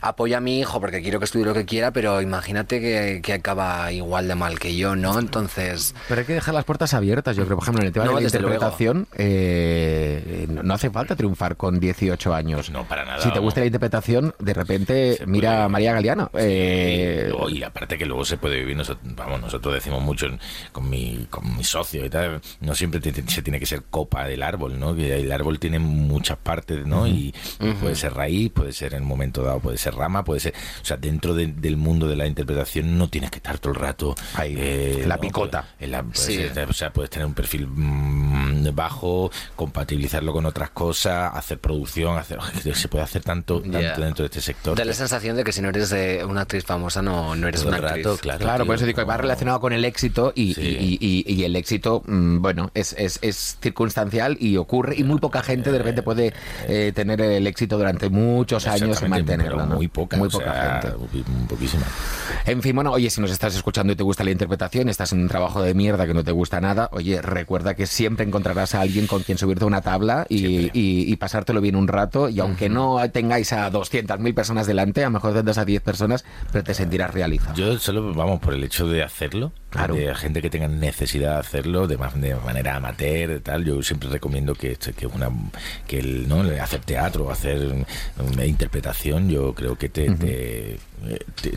apoya 0.00 0.38
a 0.38 0.40
mi 0.40 0.60
hijo 0.60 0.80
porque 0.80 1.02
quiero 1.02 1.18
que 1.18 1.24
estudie 1.24 1.44
lo 1.44 1.54
que 1.54 1.64
quiera, 1.64 1.92
pero 1.92 2.20
imagínate 2.20 2.80
que, 2.80 3.20
que, 3.22 3.32
acaba 3.32 3.92
igual 3.92 4.28
de 4.28 4.34
mal 4.34 4.58
que 4.58 4.76
yo, 4.76 4.96
¿no? 4.96 5.18
Entonces... 5.18 5.94
Pero 6.08 6.20
hay 6.20 6.26
que 6.26 6.34
dejar 6.34 6.54
las 6.54 6.64
puertas 6.64 6.94
abiertas, 6.94 7.36
yo 7.36 7.44
creo, 7.44 7.56
por 7.56 7.64
ejemplo, 7.64 7.82
en 7.82 7.86
el 7.88 7.92
tema 7.92 8.06
de 8.06 8.14
la 8.14 8.22
interpretación, 8.22 9.06
eh, 9.16 10.46
no 10.48 10.74
hace 10.74 10.90
falta 10.90 11.16
triunfar 11.16 11.56
con 11.56 11.78
18 11.78 12.34
años. 12.34 12.70
no, 12.70 12.86
para 12.86 13.04
nada. 13.04 13.20
Si 13.20 13.30
te 13.30 13.38
gusta 13.38 13.60
la 13.60 13.66
interpretación, 13.66 14.34
de 14.38 14.54
repente 14.54 15.18
mira 15.26 15.64
a 15.64 15.68
María 15.68 15.92
Galeano. 15.92 16.30
Eh, 16.34 17.32
y, 17.50 17.62
aparte 17.62 17.98
que 17.98 18.06
luego 18.06 18.24
se 18.24 18.36
puede 18.38 18.58
vivir, 18.60 18.76
nosotros, 18.76 19.14
vamos, 19.16 19.40
nosotros 19.40 19.74
decimos 19.74 20.02
mucho 20.02 20.26
con, 20.72 20.88
mi, 20.88 21.26
con 21.30 21.56
mi 21.56 21.64
socio 21.64 22.04
y 22.04 22.10
tal, 22.10 22.40
no 22.60 22.74
siempre 22.74 23.00
se 23.00 23.42
tiene 23.42 23.58
que 23.58 23.66
ser 23.66 23.82
copa 23.90 24.24
del 24.24 24.42
árbol, 24.42 24.78
¿no? 24.78 24.94
Que 24.94 25.20
el 25.20 25.30
árbol 25.32 25.58
tiene 25.58 25.78
muchas 25.78 26.38
partes, 26.38 26.86
¿no? 26.86 27.06
Y 27.06 27.34
puede 27.80 27.94
ser 27.94 28.14
raíz, 28.14 28.50
puede 28.52 28.72
ser 28.72 28.94
en 28.94 29.02
un 29.02 29.08
momento 29.08 29.42
dado 29.42 29.60
puede 29.68 29.76
ser 29.76 29.94
rama, 29.94 30.24
puede 30.24 30.40
ser. 30.40 30.54
O 30.80 30.84
sea, 30.84 30.96
dentro 30.96 31.34
del 31.34 31.76
mundo 31.76 32.08
de 32.08 32.16
la 32.16 32.26
interpretación 32.26 32.96
no 32.96 33.10
tienes 33.10 33.30
que 33.30 33.36
estar 33.36 33.58
todo 33.58 33.74
el 33.74 33.78
rato. 33.78 34.14
Ahí, 34.32 34.54
eh, 34.56 35.04
la 35.06 35.18
picota. 35.18 35.66
o 35.78 36.72
sea, 36.72 36.90
puedes 36.90 37.10
tener 37.10 37.26
un 37.26 37.34
perfil 37.34 37.66
mm, 37.66 38.74
bajo, 38.74 39.30
compatibilizarlo 39.54 40.32
con 40.32 40.46
otras 40.46 40.70
cosas, 40.70 41.32
hacer 41.34 41.58
producción, 41.58 42.16
hacer 42.16 42.38
se 42.74 42.88
puede 42.88 43.04
hacer 43.04 43.22
tanto, 43.22 43.60
tanto 43.60 44.00
dentro 44.00 44.22
de 44.22 44.26
este 44.26 44.40
sector. 44.40 44.74
Da 44.74 44.86
la 44.86 44.94
sensación 44.94 45.36
de 45.36 45.44
que 45.44 45.52
si 45.52 45.60
no 45.60 45.68
eres 45.68 45.90
de 45.90 46.24
una 46.24 46.42
actriz 46.42 46.64
famosa, 46.64 47.02
no, 47.02 47.36
no 47.36 47.46
eres 47.46 47.62
una 47.64 47.76
actriz. 47.76 48.06
claro, 48.22 48.38
claro 48.38 48.64
por 48.64 48.76
eso 48.76 48.86
digo 48.86 48.96
que 48.96 49.04
va 49.04 49.18
relacionado 49.18 49.60
con 49.60 49.74
el 49.74 49.84
éxito 49.84 50.32
y, 50.34 50.58
y, 50.58 51.44
el 51.44 51.56
éxito, 51.56 52.02
mm, 52.06 52.40
bueno, 52.40 52.70
es, 52.72 52.94
es, 52.96 53.18
es, 53.20 53.58
circunstancial 53.60 54.38
y 54.40 54.56
ocurre 54.56 54.94
y 54.96 55.04
muy 55.04 55.18
poca 55.18 55.42
gente 55.42 55.70
de 55.70 55.78
repente 55.78 56.02
puede 56.02 56.32
eh, 56.68 56.92
tener 56.94 57.20
el 57.20 57.46
éxito 57.46 57.76
durante 57.76 58.08
muchos 58.08 58.66
años 58.66 59.02
y 59.02 59.08
mantenerlo 59.56 59.76
muy 59.76 59.88
poca. 59.88 60.16
Muy 60.16 60.28
poca 60.28 60.80
gente. 60.80 60.96
Poquísima. 61.48 61.84
En 62.46 62.62
fin, 62.62 62.74
bueno, 62.74 62.92
oye, 62.92 63.10
si 63.10 63.20
nos 63.20 63.30
estás 63.30 63.54
escuchando 63.54 63.92
y 63.92 63.96
te 63.96 64.02
gusta 64.02 64.24
la 64.24 64.30
interpretación, 64.30 64.88
estás 64.88 65.12
en 65.12 65.20
un 65.20 65.28
trabajo 65.28 65.62
de 65.62 65.74
mierda 65.74 66.06
que 66.06 66.14
no 66.14 66.24
te 66.24 66.32
gusta 66.32 66.60
nada, 66.60 66.88
oye, 66.92 67.20
recuerda 67.22 67.74
que 67.74 67.86
siempre 67.86 68.24
encontrarás 68.24 68.74
a 68.74 68.80
alguien 68.80 69.06
con 69.06 69.22
quien 69.22 69.38
subirte 69.38 69.64
una 69.64 69.80
tabla 69.80 70.26
y, 70.28 71.16
pasártelo 71.16 71.60
bien 71.60 71.74
un 71.76 71.88
rato. 71.88 72.28
Y 72.28 72.40
aunque 72.40 72.68
no 72.68 72.98
tengáis 73.10 73.52
a 73.52 73.70
200.000 73.70 74.34
personas 74.34 74.66
delante, 74.66 75.02
a 75.02 75.08
lo 75.08 75.12
mejor 75.12 75.34
tendrás 75.34 75.58
a 75.58 75.64
10 75.64 75.82
personas, 75.82 76.24
pero 76.52 76.62
te 76.64 76.74
sentirás 76.74 77.12
realizado. 77.12 77.54
Yo 77.54 77.78
solo, 77.78 78.14
vamos, 78.14 78.40
por 78.40 78.54
el 78.54 78.62
hecho 78.62 78.86
de 78.86 79.02
hacerlo, 79.02 79.52
Claro. 79.70 79.94
de 79.94 80.14
gente 80.14 80.40
que 80.40 80.48
tenga 80.48 80.66
necesidad 80.66 81.34
de 81.34 81.40
hacerlo 81.40 81.86
de, 81.86 81.98
de 82.14 82.34
manera 82.36 82.76
amateur 82.76 83.40
tal 83.40 83.66
yo 83.66 83.82
siempre 83.82 84.08
recomiendo 84.08 84.54
que 84.54 84.78
que 84.96 85.06
una 85.06 85.28
que 85.86 85.98
el 85.98 86.26
no 86.26 86.40
hacer 86.62 86.80
teatro 86.80 87.30
hacer 87.30 87.84
una 88.18 88.46
interpretación 88.46 89.28
yo 89.28 89.37
creo 89.54 89.76
que 89.76 89.88
te, 89.88 90.78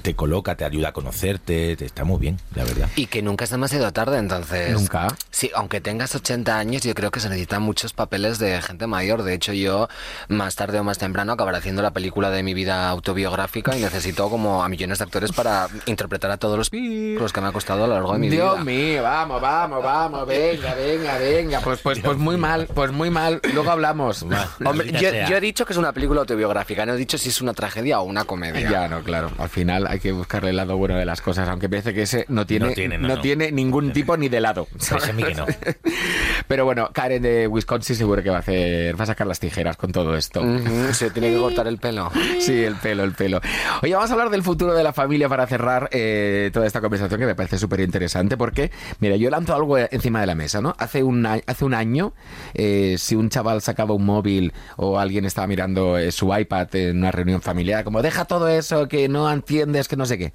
te, 0.01 0.15
coloca 0.15 0.55
te 0.55 0.65
ayuda 0.65 0.89
a 0.89 0.93
conocerte 0.93 1.75
te, 1.75 1.85
está 1.85 2.03
muy 2.03 2.19
bien 2.19 2.37
la 2.55 2.63
verdad. 2.63 2.89
Y 2.95 3.07
que 3.07 3.21
nunca 3.21 3.45
es 3.45 3.51
demasiado 3.51 3.91
tarde 3.91 4.17
entonces. 4.17 4.71
Nunca. 4.73 5.15
Sí 5.29 5.51
aunque 5.55 5.81
tengas 5.81 6.15
80 6.15 6.57
años 6.57 6.83
yo 6.83 6.93
creo 6.93 7.11
que 7.11 7.19
se 7.19 7.29
necesitan 7.29 7.61
muchos 7.61 7.93
papeles 7.93 8.39
de 8.39 8.61
gente 8.61 8.87
mayor. 8.87 9.23
De 9.23 9.33
hecho 9.33 9.53
yo 9.53 9.87
más 10.27 10.55
tarde 10.55 10.79
o 10.79 10.83
más 10.83 10.97
temprano 10.97 11.33
acabaré 11.33 11.57
haciendo 11.57 11.81
la 11.81 11.91
película 11.91 12.29
de 12.29 12.43
mi 12.43 12.53
vida 12.53 12.89
autobiográfica 12.89 13.77
y 13.77 13.81
necesito 13.81 14.29
como 14.29 14.63
a 14.63 14.69
millones 14.69 14.99
de 14.99 15.05
actores 15.05 15.31
para 15.31 15.67
interpretar 15.85 16.31
a 16.31 16.37
todos 16.37 16.57
los 16.57 16.71
los 16.71 17.33
que 17.33 17.41
me 17.41 17.47
ha 17.47 17.51
costado 17.51 17.87
la 17.87 18.01
Dios 18.19 18.63
mío, 18.63 19.03
vamos, 19.03 19.41
vamos, 19.41 19.83
vamos, 19.83 20.27
venga, 20.27 20.73
venga, 20.75 21.17
venga. 21.17 21.59
Pues, 21.61 21.79
pues, 21.81 21.99
pues 21.99 22.17
muy 22.17 22.37
mal, 22.37 22.67
pues 22.73 22.91
muy 22.91 23.09
mal. 23.09 23.41
Luego 23.53 23.71
hablamos. 23.71 24.25
Hombre, 24.63 24.91
yo, 24.91 25.37
he 25.37 25.41
dicho 25.41 25.65
que 25.65 25.73
es 25.73 25.77
una 25.77 25.93
película 25.93 26.21
autobiográfica, 26.21 26.85
no 26.85 26.93
he 26.93 26.97
dicho 26.97 27.17
si 27.17 27.29
es 27.29 27.41
una 27.41 27.53
tragedia 27.53 27.70
o 27.75 28.03
una 28.03 28.25
comedia. 28.25 28.69
Ya, 28.69 28.87
no, 28.87 29.03
claro. 29.03 29.31
Al 29.37 29.49
final 29.49 29.87
hay 29.87 29.99
que 29.99 30.11
buscarle 30.11 30.51
el 30.51 30.57
lado 30.57 30.77
bueno 30.77 30.95
de 30.95 31.05
las 31.05 31.21
cosas, 31.21 31.47
aunque 31.49 31.69
parece 31.69 31.93
que 31.93 32.03
ese 32.03 32.25
no 32.29 32.45
tiene, 32.45 32.73
no 32.97 33.19
tiene, 33.21 33.51
ningún 33.51 33.91
tipo 33.91 34.17
ni 34.17 34.29
de 34.29 34.41
lado. 34.41 34.67
Pero 36.47 36.65
bueno, 36.65 36.89
Karen 36.93 37.21
de 37.21 37.47
Wisconsin 37.47 37.95
seguro 37.95 38.21
que 38.23 38.29
va 38.29 38.37
a 38.37 38.39
hacer, 38.39 38.99
va 38.99 39.03
a 39.03 39.07
sacar 39.07 39.27
las 39.27 39.39
tijeras 39.39 39.77
con 39.77 39.91
todo 39.91 40.15
esto. 40.15 40.43
Se 40.91 41.09
tiene 41.11 41.31
que 41.31 41.37
cortar 41.37 41.67
el 41.67 41.77
pelo. 41.77 42.11
Sí, 42.41 42.63
el 42.63 42.75
pelo, 42.75 43.03
el 43.03 43.13
pelo. 43.13 43.39
Oye, 43.83 43.93
vamos 43.93 44.09
a 44.09 44.13
hablar 44.13 44.29
del 44.29 44.41
futuro 44.41 44.73
de 44.73 44.83
la 44.83 44.93
familia 44.93 45.29
para 45.29 45.45
cerrar 45.45 45.89
eh, 45.91 46.49
toda 46.51 46.65
esta 46.65 46.81
conversación 46.81 47.19
que 47.19 47.25
me 47.25 47.35
parece 47.35 47.57
súper 47.57 47.81
interesante 47.81 48.35
porque, 48.35 48.71
mira, 48.99 49.15
yo 49.15 49.29
lanzo 49.29 49.53
algo 49.53 49.77
encima 49.77 50.21
de 50.21 50.27
la 50.27 50.35
mesa, 50.35 50.61
¿no? 50.61 50.75
Hace 50.79 51.03
un, 51.03 51.25
hace 51.25 51.65
un 51.65 51.73
año, 51.73 52.13
eh, 52.53 52.95
si 52.97 53.15
un 53.15 53.29
chaval 53.29 53.61
sacaba 53.61 53.93
un 53.93 54.05
móvil 54.05 54.53
o 54.77 54.97
alguien 54.99 55.25
estaba 55.25 55.47
mirando 55.47 55.97
eh, 55.97 56.11
su 56.11 56.35
iPad 56.35 56.75
en 56.75 56.97
una 56.97 57.11
reunión 57.11 57.41
familiar, 57.41 57.60
como 57.83 58.01
deja 58.01 58.25
todo 58.25 58.47
eso, 58.47 58.87
que 58.87 59.07
no 59.07 59.31
entiendes, 59.31 59.87
que 59.87 59.95
no 59.95 60.05
sé 60.05 60.17
qué. 60.17 60.33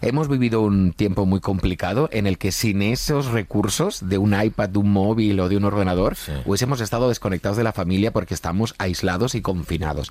Hemos 0.00 0.28
vivido 0.28 0.62
un 0.62 0.92
tiempo 0.92 1.26
muy 1.26 1.38
complicado 1.40 2.08
en 2.12 2.26
el 2.26 2.36
que 2.36 2.50
sin 2.50 2.82
esos 2.82 3.26
recursos 3.26 4.08
de 4.08 4.18
un 4.18 4.34
iPad, 4.40 4.68
de 4.68 4.78
un 4.78 4.90
móvil 4.90 5.38
o 5.38 5.48
de 5.48 5.56
un 5.56 5.64
ordenador, 5.64 6.16
hubiésemos 6.44 6.80
estado 6.80 7.08
desconectados 7.08 7.56
de 7.56 7.62
la 7.62 7.72
familia 7.72 8.12
porque 8.12 8.34
estamos 8.34 8.74
aislados 8.78 9.36
y 9.36 9.42
confinados. 9.42 10.10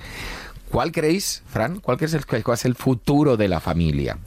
¿Cuál 0.72 0.94
creéis, 0.94 1.44
Fran? 1.48 1.82
¿Cuál 1.82 1.98
es 2.00 2.14
el, 2.14 2.26
cuál 2.26 2.54
es 2.54 2.66
el 2.66 2.76
futuro 2.76 3.36
de 3.36 3.50
la 3.50 3.60
familia? 3.60 4.18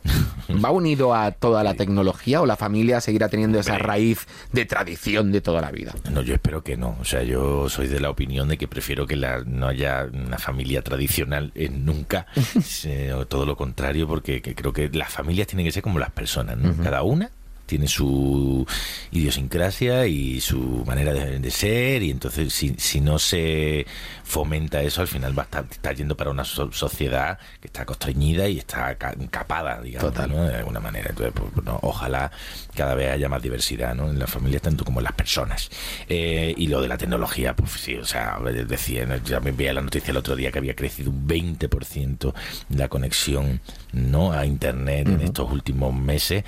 ¿Va 0.62 0.70
unido 0.70 1.14
a 1.14 1.30
toda 1.30 1.64
la 1.64 1.72
tecnología 1.72 2.42
o 2.42 2.47
la 2.47 2.57
familia 2.57 3.01
seguirá 3.01 3.30
teniendo 3.30 3.59
esa 3.59 3.78
raíz 3.78 4.26
de 4.53 4.66
tradición 4.66 5.32
de 5.32 5.40
toda 5.40 5.62
la 5.62 5.70
vida? 5.70 5.95
No, 6.11 6.20
yo 6.20 6.34
espero 6.34 6.62
que 6.62 6.76
no. 6.76 6.99
O 7.01 7.05
sea, 7.05 7.22
yo 7.22 7.70
soy 7.70 7.88
de 7.88 7.99
la 7.99 8.11
opinión 8.11 8.49
de 8.49 8.59
que 8.59 8.68
prefiero 8.68 9.07
que 9.07 9.16
la, 9.16 9.40
no 9.40 9.68
haya 9.68 10.07
una 10.12 10.36
familia 10.36 10.82
tradicional 10.82 11.51
en 11.55 11.86
nunca, 11.86 12.26
o 13.16 13.26
todo 13.26 13.47
lo 13.47 13.57
contrario, 13.57 14.07
porque 14.07 14.42
creo 14.42 14.74
que 14.74 14.90
las 14.90 15.11
familias 15.11 15.49
tienen 15.49 15.64
que 15.64 15.72
ser 15.72 15.82
como 15.82 15.99
las 15.99 16.11
personas, 16.11 16.59
¿no? 16.59 16.76
Cada 16.82 17.03
una 17.03 17.30
tiene 17.66 17.88
su 17.88 18.66
idiosincrasia 19.10 20.06
y 20.06 20.40
su 20.40 20.84
manera 20.86 21.12
de, 21.12 21.50
ser 21.50 22.02
y 22.02 22.10
entonces 22.10 22.52
si, 22.52 22.74
si, 22.78 23.00
no 23.00 23.18
se 23.18 23.86
fomenta 24.22 24.82
eso 24.82 25.02
al 25.02 25.08
final 25.08 25.38
va 25.38 25.46
a 25.50 25.60
estar, 25.60 25.94
yendo 25.94 26.16
para 26.16 26.30
una 26.30 26.44
sociedad 26.44 27.38
que 27.60 27.68
está 27.68 27.84
constreñida 27.84 28.48
y 28.48 28.58
está 28.58 28.96
encapada 29.18 29.80
digamos 29.80 30.14
de 30.14 30.56
alguna 30.56 30.80
manera. 30.80 31.10
Entonces 31.10 31.32
pues, 31.34 31.50
pues, 31.54 31.66
ojalá 31.82 32.30
cada 32.74 32.94
vez 32.94 33.12
haya 33.12 33.28
más 33.28 33.42
diversidad 33.42 33.94
¿no? 33.94 34.10
en 34.10 34.18
las 34.18 34.30
familias 34.30 34.62
tanto 34.62 34.84
como 34.84 35.00
en 35.00 35.04
las 35.04 35.14
personas. 35.14 35.70
Eh, 36.08 36.54
y 36.56 36.66
lo 36.66 36.80
de 36.80 36.88
la 36.88 36.98
tecnología 36.98 37.54
pues 37.54 37.72
sí 37.72 37.96
o 37.96 38.04
sea 38.04 38.38
decía 38.66 39.20
ya 39.24 39.40
me 39.40 39.52
veía 39.52 39.72
la 39.72 39.80
noticia 39.80 40.10
el 40.10 40.16
otro 40.16 40.36
día 40.36 40.50
que 40.50 40.58
había 40.58 40.74
crecido 40.74 41.10
un 41.10 41.26
20% 41.26 42.34
la 42.70 42.88
conexión 42.88 43.60
no 43.92 44.32
a 44.32 44.46
internet 44.46 45.08
en 45.08 45.20
estos 45.20 45.50
últimos 45.50 45.94
meses 45.94 46.44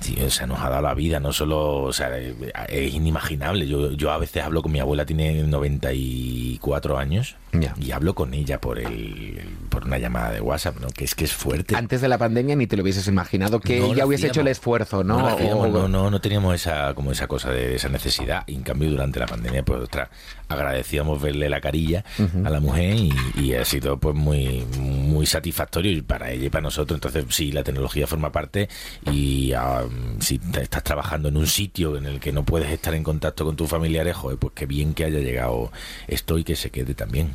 Sí, 0.00 0.16
o 0.22 0.30
sea, 0.30 0.46
nos 0.46 0.60
ha 0.60 0.70
dado 0.70 0.82
la 0.82 0.94
vida, 0.94 1.20
no 1.20 1.32
solo, 1.32 1.82
o 1.82 1.92
sea, 1.92 2.16
es 2.16 2.94
inimaginable. 2.94 3.66
Yo, 3.66 3.92
yo 3.92 4.10
a 4.10 4.18
veces 4.18 4.42
hablo 4.42 4.62
con 4.62 4.72
mi 4.72 4.80
abuela, 4.80 5.04
tiene 5.04 5.42
94 5.42 6.96
años, 6.98 7.36
y 7.78 7.90
hablo 7.92 8.14
con 8.14 8.34
ella 8.34 8.60
por 8.60 8.78
el 8.78 9.40
por 9.70 9.84
una 9.84 9.98
llamada 9.98 10.32
de 10.32 10.40
WhatsApp, 10.40 10.78
¿no? 10.80 10.88
Que 10.88 11.04
es 11.04 11.14
que 11.14 11.24
es 11.24 11.32
fuerte. 11.32 11.76
Antes 11.76 12.00
de 12.00 12.08
la 12.08 12.18
pandemia 12.18 12.56
ni 12.56 12.66
te 12.66 12.76
lo 12.76 12.82
hubieses 12.82 13.06
imaginado 13.08 13.60
que 13.60 13.84
ella 13.84 14.06
hubiese 14.06 14.28
hecho 14.28 14.40
el 14.40 14.48
esfuerzo, 14.48 15.04
¿no? 15.04 15.18
No, 15.38 15.88
no, 15.88 16.10
no, 16.10 16.20
teníamos 16.20 16.54
esa 16.54 16.94
como 16.94 17.12
esa 17.12 17.26
cosa 17.26 17.50
de 17.50 17.76
esa 17.76 17.88
necesidad. 17.88 18.44
Y 18.46 18.54
en 18.54 18.62
cambio 18.62 18.90
durante 18.90 19.20
la 19.20 19.26
pandemia, 19.26 19.64
pues 19.64 19.82
ostras, 19.82 20.08
agradecíamos 20.48 21.20
verle 21.20 21.48
la 21.48 21.60
carilla 21.60 22.04
a 22.44 22.50
la 22.50 22.60
mujer 22.60 22.96
y, 23.36 23.54
ha 23.54 23.64
sido 23.64 23.98
pues 23.98 24.14
muy 24.14 24.64
muy 24.78 25.26
satisfactorio 25.26 26.04
para 26.04 26.30
ella 26.30 26.46
y 26.46 26.50
para 26.50 26.62
nosotros. 26.62 26.96
Entonces 26.96 27.24
sí, 27.30 27.52
la 27.52 27.62
tecnología 27.62 28.06
forma 28.06 28.30
parte 28.30 28.68
y 29.10 29.52
ah, 29.52 29.84
si 30.20 30.40
estás 30.60 30.82
trabajando 30.82 31.28
en 31.28 31.36
un 31.36 31.46
sitio 31.46 31.96
en 31.96 32.06
el 32.06 32.20
que 32.20 32.32
no 32.32 32.44
puedes 32.44 32.70
estar 32.70 32.94
en 32.94 33.02
contacto 33.02 33.44
con 33.44 33.56
tus 33.56 33.68
familiares, 33.68 34.16
joder, 34.16 34.38
pues 34.38 34.52
qué 34.54 34.66
bien 34.66 34.94
que 34.94 35.04
haya 35.04 35.18
llegado 35.18 35.72
esto 36.06 36.38
y 36.38 36.44
que 36.44 36.56
se 36.56 36.70
quede 36.70 36.94
también. 36.94 37.32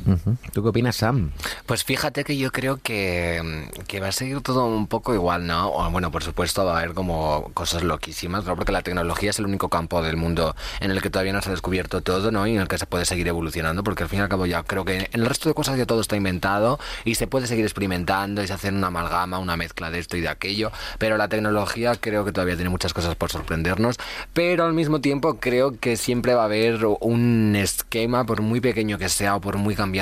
¿Tú 0.52 0.62
qué 0.62 0.68
opinas, 0.68 0.96
Sam? 0.96 1.32
Pues 1.66 1.82
fíjate 1.82 2.22
que 2.22 2.36
yo 2.36 2.52
creo 2.52 2.78
que, 2.78 3.68
que, 3.88 3.98
va 3.98 4.08
a 4.08 4.12
seguir 4.12 4.40
todo 4.40 4.66
un 4.66 4.86
poco 4.86 5.14
igual, 5.14 5.46
¿no? 5.46 5.90
bueno, 5.90 6.12
por 6.12 6.22
supuesto 6.22 6.64
va 6.64 6.76
a 6.76 6.78
haber 6.78 6.94
como 6.94 7.50
cosas 7.54 7.82
loquísimas, 7.82 8.44
¿no? 8.44 8.54
Porque 8.54 8.72
la 8.72 8.82
tecnología 8.82 9.30
es 9.30 9.38
el 9.38 9.46
único 9.46 9.68
campo 9.68 10.02
del 10.02 10.16
mundo 10.16 10.54
en 10.80 10.92
el 10.92 11.02
que 11.02 11.10
todavía 11.10 11.32
no 11.32 11.42
se 11.42 11.48
ha 11.48 11.52
descubierto 11.52 12.02
todo, 12.02 12.30
¿no? 12.30 12.46
Y 12.46 12.54
en 12.54 12.60
el 12.60 12.68
que 12.68 12.78
se 12.78 12.86
puede 12.86 13.04
seguir 13.04 13.26
evolucionando, 13.26 13.82
porque 13.82 14.04
al 14.04 14.08
fin 14.08 14.20
y 14.20 14.22
al 14.22 14.28
cabo 14.28 14.46
ya 14.46 14.62
creo 14.62 14.84
que 14.84 14.96
en 14.96 15.20
el 15.20 15.26
resto 15.26 15.48
de 15.48 15.54
cosas 15.54 15.76
ya 15.76 15.86
todo 15.86 16.00
está 16.00 16.16
inventado 16.16 16.78
y 17.04 17.16
se 17.16 17.26
puede 17.26 17.48
seguir 17.48 17.64
experimentando 17.64 18.42
y 18.42 18.46
se 18.46 18.52
hace 18.52 18.68
una 18.68 18.88
amalgama, 18.88 19.38
una 19.38 19.56
mezcla 19.56 19.90
de 19.90 19.98
esto 19.98 20.16
y 20.16 20.20
de 20.20 20.28
aquello, 20.28 20.70
pero 20.98 21.16
la 21.16 21.28
tecnología 21.28 21.94
creo 21.96 22.24
que 22.24 22.32
todavía 22.32 22.54
tiene 22.54 22.70
muchas 22.70 22.92
cosas 22.92 23.16
por 23.16 23.32
sorprendernos, 23.32 23.96
pero 24.32 24.64
al 24.64 24.72
mismo 24.72 25.00
tiempo 25.00 25.38
creo 25.40 25.78
que 25.80 25.96
siempre 25.96 26.34
va 26.34 26.42
a 26.42 26.46
haber 26.46 26.84
un 27.00 27.56
esquema, 27.56 28.24
por 28.24 28.40
muy 28.40 28.60
pequeño 28.60 28.98
que 28.98 29.08
sea 29.08 29.36
o 29.36 29.40
por 29.40 29.56
muy 29.56 29.74
cambiante 29.74 29.95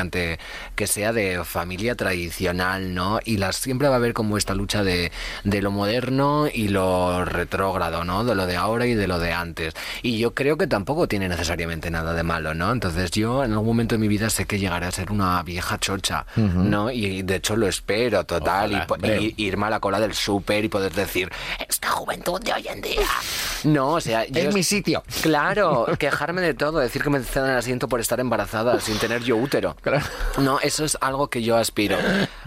que 0.75 0.87
sea, 0.87 1.13
de 1.13 1.45
familia 1.45 1.95
tradicional, 1.95 2.95
¿no? 2.95 3.21
Y 3.25 3.37
las, 3.37 3.57
siempre 3.57 3.89
va 3.89 3.95
a 3.95 3.99
haber 3.99 4.13
como 4.13 4.37
esta 4.37 4.55
lucha 4.55 4.83
de, 4.83 5.13
de 5.45 5.63
lo 5.63 5.71
moderno 5.71 6.47
y 6.53 6.69
lo 6.69 7.25
retrógrado, 7.25 8.05
¿no? 8.05 8.25
De 8.25 8.35
lo 8.35 8.47
de 8.47 8.57
ahora 8.57 8.87
y 8.87 8.95
de 8.95 9.07
lo 9.07 9.19
de 9.19 9.33
antes. 9.33 9.75
Y 10.03 10.19
yo 10.19 10.35
creo 10.35 10.57
que 10.57 10.67
tampoco 10.67 11.09
tiene 11.09 11.29
necesariamente 11.29 11.91
nada 11.91 12.15
de 12.15 12.23
malo, 12.23 12.55
¿no? 12.55 12.73
Entonces 12.73 13.11
yo 13.11 13.45
en 13.45 13.53
algún 13.53 13.69
momento 13.69 13.95
de 13.95 13.99
mi 13.99 14.09
vida 14.09 14.31
sé 14.31 14.47
que 14.47 14.59
llegaré 14.59 14.87
a 14.87 14.91
ser 14.93 15.11
una 15.11 15.43
vieja 15.43 15.79
chocha, 15.79 16.27
¿no? 16.37 16.91
Y 16.91 17.23
de 17.23 17.37
hecho 17.37 17.57
lo 17.57 17.69
espero 17.69 18.25
total 18.25 18.87
y, 19.03 19.35
irme 19.37 19.67
a 19.67 19.71
la 19.71 19.81
cola 19.81 20.01
del 20.01 20.15
súper 20.15 20.65
y 20.65 20.69
poder 20.69 20.93
decir, 20.93 21.31
esta 21.69 21.89
juventud 21.91 22.41
de 22.41 22.53
hoy 22.53 22.67
en 22.69 22.81
día. 22.81 23.07
No, 23.65 23.93
o 23.93 24.01
sea, 24.01 24.25
es 24.25 24.55
mi 24.55 24.63
sitio. 24.63 25.03
Claro, 25.23 25.87
quejarme 25.99 26.43
de 26.43 26.55
todo, 26.55 26.79
decir 26.79 27.03
que 27.03 27.11
me 27.11 27.21
cedan 27.23 27.51
el 27.51 27.59
asiento 27.59 27.89
por 27.89 28.01
estar 28.01 28.21
embarazada 28.21 28.81
sin 28.81 28.99
tener 28.99 29.23
yo 29.23 29.37
útero. 29.37 29.77
No, 30.39 30.61
eso 30.61 30.85
es 30.85 30.99
algo 31.01 31.29
que 31.29 31.43
yo 31.43 31.57
aspiro. 31.57 31.97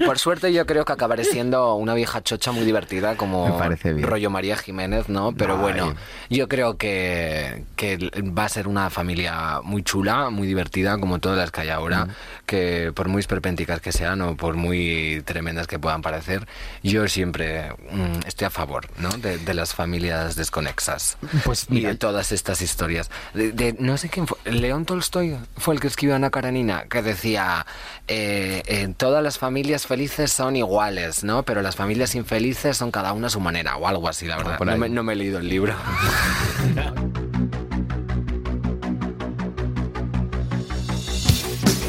Por 0.05 0.19
suerte 0.19 0.51
yo 0.53 0.65
creo 0.65 0.85
que 0.85 0.93
acabaré 0.93 1.23
siendo 1.23 1.75
una 1.75 1.93
vieja 1.93 2.21
chocha 2.21 2.51
muy 2.51 2.65
divertida 2.65 3.15
como 3.15 3.59
rollo 4.01 4.29
María 4.29 4.57
Jiménez, 4.57 5.09
¿no? 5.09 5.31
Pero 5.31 5.57
bueno, 5.57 5.95
yo 6.29 6.47
creo 6.47 6.77
que, 6.77 7.63
que 7.75 7.97
va 8.38 8.45
a 8.45 8.49
ser 8.49 8.67
una 8.67 8.89
familia 8.89 9.61
muy 9.63 9.83
chula, 9.83 10.29
muy 10.29 10.47
divertida, 10.47 10.97
como 10.99 11.19
todas 11.19 11.38
las 11.38 11.51
que 11.51 11.61
hay 11.61 11.69
ahora, 11.69 12.05
mm. 12.05 12.09
que 12.45 12.91
por 12.93 13.07
muy 13.07 13.19
esperpénticas 13.19 13.81
que 13.81 13.91
sean 13.91 14.21
o 14.21 14.35
por 14.35 14.55
muy 14.55 15.21
tremendas 15.25 15.67
que 15.67 15.79
puedan 15.79 16.01
parecer, 16.01 16.47
yo 16.83 17.07
siempre 17.07 17.71
mm, 17.91 18.27
estoy 18.27 18.47
a 18.47 18.49
favor 18.49 18.88
¿no? 18.97 19.09
de, 19.09 19.53
las 19.53 19.73
familias 19.73 20.35
desconexas 20.35 21.17
pues, 21.43 21.65
y 21.69 21.81
de 21.81 21.95
todas 21.95 22.31
estas 22.31 22.61
historias. 22.61 23.09
De, 23.33 23.75
no 23.79 23.97
sé 23.97 24.09
quién 24.09 24.27
fue, 24.27 24.38
León 24.45 24.85
Tolstoy 24.85 25.38
fue 25.57 25.73
el 25.73 25.79
que 25.79 25.88
escribió 25.88 26.15
Ana 26.15 26.29
Karanina, 26.29 26.83
que 26.83 27.01
decía, 27.01 27.26
eh, 27.36 27.63
eh, 28.07 28.93
todas 28.95 29.23
las 29.23 29.38
familias 29.38 29.86
felices 29.86 30.32
son 30.32 30.55
iguales, 30.55 31.23
¿no? 31.23 31.43
pero 31.43 31.61
las 31.61 31.75
familias 31.75 32.15
infelices 32.15 32.78
son 32.78 32.91
cada 32.91 33.13
una 33.13 33.28
a 33.28 33.30
su 33.30 33.39
manera, 33.39 33.78
o 33.78 33.88
algo 33.88 34.07
así, 34.07 34.25
la 34.28 34.38
verdad. 34.38 34.59
no 34.59 35.03
me 35.03 35.13
he 35.13 35.15
leído 35.15 35.39
el 35.39 35.49
libro. 35.49 35.75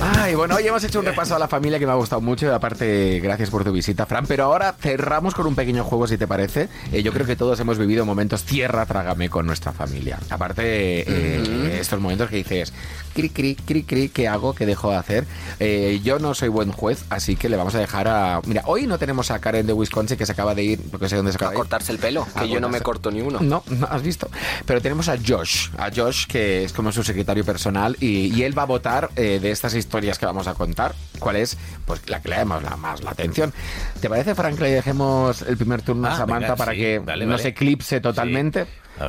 Ay, 0.01 0.37
bueno, 0.37 0.55
hoy 0.55 0.65
hemos 0.65 0.85
hecho 0.85 1.01
un 1.01 1.07
repaso 1.07 1.35
a 1.35 1.41
la 1.41 1.49
familia 1.49 1.81
que 1.81 1.87
me 1.87 1.91
ha 1.91 1.97
gustado 1.97 2.21
mucho 2.21 2.47
y 2.47 2.51
aparte, 2.51 3.19
gracias 3.21 3.51
por 3.51 3.65
tu 3.65 3.73
visita, 3.73 4.07
Fran. 4.07 4.27
Pero 4.27 4.45
ahora 4.45 4.77
cerramos 4.79 5.35
con 5.35 5.49
un 5.49 5.57
pequeño 5.57 5.83
juego, 5.83 6.07
si 6.07 6.17
te 6.17 6.29
parece. 6.29 6.69
Eh, 6.93 7.03
yo 7.03 7.13
creo 7.13 7.27
que 7.27 7.35
todos 7.35 7.59
hemos 7.59 7.79
vivido 7.79 8.05
momentos 8.05 8.45
tierra, 8.45 8.87
trágame 8.87 9.29
con 9.29 9.45
nuestra 9.45 9.73
familia. 9.73 10.21
Aparte, 10.31 11.01
eh, 11.01 11.79
estos 11.81 11.99
momentos 11.99 12.31
que 12.31 12.37
dices, 12.37 12.73
cri, 13.13 13.31
cri, 13.31 13.57
cri, 13.57 13.83
cri, 13.83 14.09
¿qué 14.09 14.29
hago? 14.29 14.55
¿Qué 14.55 14.67
dejo 14.67 14.93
de 14.93 14.97
hacer? 14.99 15.27
Eh, 15.59 16.01
yo 16.05 16.21
no 16.21 16.33
soy 16.33 16.49
buen 16.49 16.71
juez, 16.71 17.05
así 17.11 17.35
que 17.35 17.49
le 17.49 17.57
vamos 17.57 17.75
a 17.75 17.81
dejar 17.81 18.07
a... 18.07 18.41
Mira, 18.47 18.63
hoy 18.67 18.87
no 18.87 18.99
tenemos 18.99 19.33
a 19.33 19.41
Karen 19.41 19.67
de 19.67 19.73
Wisconsin 19.73 20.17
que 20.17 20.27
se 20.27 20.33
acaba 20.33 20.55
de 20.55 20.63
ir, 20.63 20.81
porque 20.93 21.09
sé 21.09 21.17
dónde 21.17 21.33
se 21.33 21.39
acaba 21.39 21.51
a 21.51 21.55
cortarse 21.55 21.91
el 21.91 21.99
pelo, 21.99 22.25
que 22.39 22.49
yo 22.49 22.61
no 22.61 22.69
me 22.69 22.81
corto 22.83 23.11
ni 23.11 23.21
uno. 23.21 23.41
No, 23.41 23.65
no 23.67 23.89
has 23.89 24.03
visto. 24.03 24.31
Pero 24.65 24.81
tenemos 24.81 25.09
a 25.09 25.17
Josh, 25.17 25.71
a 25.77 25.91
Josh 25.95 26.27
que 26.27 26.63
es 26.63 26.73
como 26.73 26.93
su 26.93 27.03
secretario 27.03 27.45
personal 27.45 27.97
y, 27.99 28.39
él 28.39 28.57
va 28.57 28.63
a 28.63 28.67
votar 28.67 29.11
de 29.15 29.51
estas 29.51 29.75
historias 29.75 29.88
que 29.89 30.27
vamos 30.27 30.47
a 30.47 30.55
contar. 30.55 30.95
¿Cuál 31.19 31.37
es? 31.37 31.57
Pues 31.85 32.09
la 32.09 32.21
que 32.21 32.29
le 32.29 32.37
damos 32.37 32.63
la, 32.63 32.77
más 32.77 33.03
la 33.03 33.11
atención. 33.11 33.53
¿Te 34.01 34.09
parece, 34.09 34.35
Frank, 34.35 34.57
que 34.57 34.65
le 34.65 34.71
dejemos 34.71 35.43
el 35.43 35.57
primer 35.57 35.83
turno 35.83 36.09
a 36.09 36.15
ah, 36.15 36.17
Samantha 36.17 36.57
para 36.57 36.73
que 36.75 37.01
no 37.01 37.39
se 37.39 37.49
eclipse 37.49 38.01
totalmente? 38.01 38.67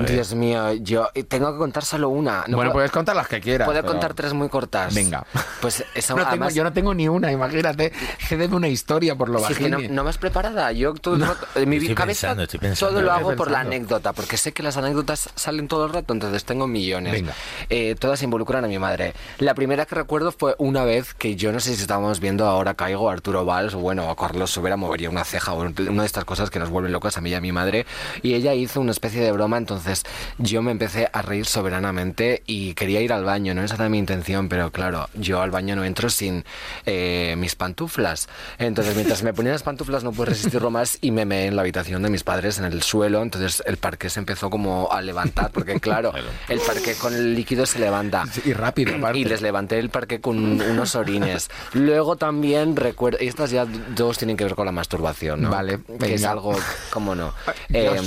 Dios 0.08 0.34
mío, 0.34 0.74
yo 0.74 1.10
tengo 1.28 1.52
que 1.52 1.58
contar 1.58 1.84
solo 1.84 2.10
una. 2.10 2.46
bueno, 2.48 2.72
puedes 2.72 2.92
contar 2.92 3.16
las 3.16 3.28
que 3.28 3.42
quieras. 3.42 3.68
Puedo 3.68 3.84
contar 3.84 4.14
tres 4.14 4.34
muy 4.34 4.50
cortas. 4.50 4.94
Venga. 4.94 5.26
Pues 5.62 5.84
eso, 5.96 6.16
no 6.38 6.50
yo 6.50 6.64
no 6.64 6.74
tengo 6.74 6.94
ni 6.94 7.08
una, 7.08 7.32
imagínate. 7.32 7.92
Cédeme 8.28 8.56
una 8.56 8.68
historia 8.68 9.16
por 9.16 9.30
lo 9.30 9.42
bajo. 9.42 9.54
no, 9.68 9.80
no, 9.80 10.04
me 10.04 10.10
has 10.10 10.18
preparada. 10.18 10.72
Yo 10.72 10.94
todo, 10.94 11.18
en 11.56 11.70
mi 11.70 11.94
cabeza 11.94 12.36
todo 12.78 13.02
lo 13.02 13.12
hago 13.12 13.36
por 13.36 13.52
la 13.52 13.62
anécdota, 13.62 14.14
porque 14.14 14.38
sé 14.38 14.52
que 14.52 14.64
las 14.64 14.78
anécdotas 14.78 15.30
salen 15.36 15.68
todo 15.68 15.86
el 15.86 15.94
rato, 15.94 16.14
entonces 16.14 16.44
tengo 16.46 16.68
millones. 16.68 17.14
Venga. 17.14 17.34
Eh, 17.70 17.96
todas 18.00 18.22
involucran 18.24 18.66
a 18.66 18.68
mi 18.68 18.80
madre. 18.80 19.14
La 19.38 19.54
primera 19.54 19.86
que 19.86 19.96
recuerdo 19.96 20.32
fue 20.32 20.56
una 20.58 20.84
vez 20.84 21.14
que 21.14 21.36
yo 21.36 21.52
no 21.52 21.60
sé 21.60 21.76
si 21.76 21.82
estábamos 21.82 22.20
viendo 22.20 22.46
ahora 22.46 22.74
Caigo, 22.74 23.10
Arturo 23.10 23.46
Valls, 23.46 23.74
o 23.74 23.80
bueno, 23.80 24.10
a 24.10 24.16
Carlos 24.16 24.52
Sobera 24.52 24.78
movería 24.78 25.10
una 25.10 25.24
ceja, 25.24 25.54
o 25.54 25.62
una 25.62 26.02
de 26.02 26.06
estas 26.06 26.26
cosas 26.26 26.50
que 26.50 26.60
nos 26.60 26.70
vuelven 26.70 26.92
locas 26.92 27.18
a 27.18 27.22
mí 27.22 27.30
y 27.30 27.34
a 27.34 27.42
mi 27.42 27.52
madre, 27.52 27.86
y 28.22 28.34
ella 28.34 28.54
hizo 28.54 28.82
una 28.82 28.92
especie 28.92 29.22
de 29.22 29.32
broma, 29.32 29.58
entonces 29.58 29.79
entonces 29.80 30.04
yo 30.38 30.62
me 30.62 30.72
empecé 30.72 31.10
a 31.12 31.22
reír 31.22 31.46
soberanamente 31.46 32.44
y 32.46 32.74
quería 32.74 33.02
ir 33.02 33.14
al 33.14 33.24
baño, 33.24 33.54
no 33.54 33.64
esa 33.64 33.76
era 33.76 33.90
mi 33.90 33.98
intención, 33.98 34.50
pero 34.50 34.72
claro, 34.72 35.10
yo 35.14 35.42
al 35.42 35.52
baño 35.52 35.76
no 35.76 35.86
entro 35.86 36.10
sin 36.10 36.44
eh, 36.86 37.36
mis 37.38 37.56
pantuflas. 37.56 38.28
Entonces 38.58 38.96
mientras 38.96 39.24
me 39.24 39.34
ponía 39.34 39.54
las 39.54 39.64
pantuflas 39.64 40.04
no 40.04 40.12
pude 40.12 40.28
resistirlo 40.28 40.70
más 40.70 40.98
y 41.02 41.12
me 41.12 41.26
meé 41.26 41.48
en 41.48 41.56
la 41.56 41.62
habitación 41.62 42.04
de 42.04 42.10
mis 42.10 42.24
padres 42.24 42.60
en 42.60 42.66
el 42.66 42.84
suelo, 42.84 43.22
entonces 43.22 43.64
el 43.66 43.78
parque 43.78 44.10
se 44.10 44.20
empezó 44.20 44.50
como 44.50 44.92
a 44.92 45.02
levantar, 45.02 45.52
porque 45.52 45.80
claro, 45.80 46.12
el 46.50 46.60
parque 46.60 46.96
con 46.96 47.14
el 47.14 47.36
líquido 47.36 47.66
se 47.66 47.80
levanta. 47.80 48.26
Y 48.46 48.54
rápido, 48.54 48.94
Y 49.14 49.24
les 49.24 49.42
levanté 49.42 49.80
el 49.80 49.90
parque 49.90 50.20
con 50.20 50.62
unos 50.62 50.96
orines. 50.96 51.50
Luego 51.74 52.18
también 52.18 52.76
recuerdo, 52.76 53.18
y 53.22 53.28
estas 53.28 53.52
ya 53.52 53.66
dos 53.66 54.18
tienen 54.18 54.36
que 54.36 54.44
ver 54.44 54.56
con 54.56 54.66
la 54.66 54.72
masturbación, 54.72 55.44
¿no? 55.44 55.50
Vale, 55.50 55.80
que 56.00 56.16
es 56.16 56.26
algo, 56.26 56.56
¿cómo 56.92 57.16
no? 57.16 57.34
Eh, 57.70 58.00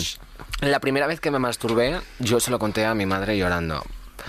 la 0.71 0.81
primera 0.81 1.07
vez 1.07 1.21
que 1.21 1.31
me 1.31 1.39
masturbé, 1.39 2.01
yo 2.21 2.39
se 2.39 2.51
lo 2.51 2.59
conté 2.59 2.85
a 2.85 2.95
mi 2.95 3.05
madre 3.05 3.37
llorando. 3.37 3.83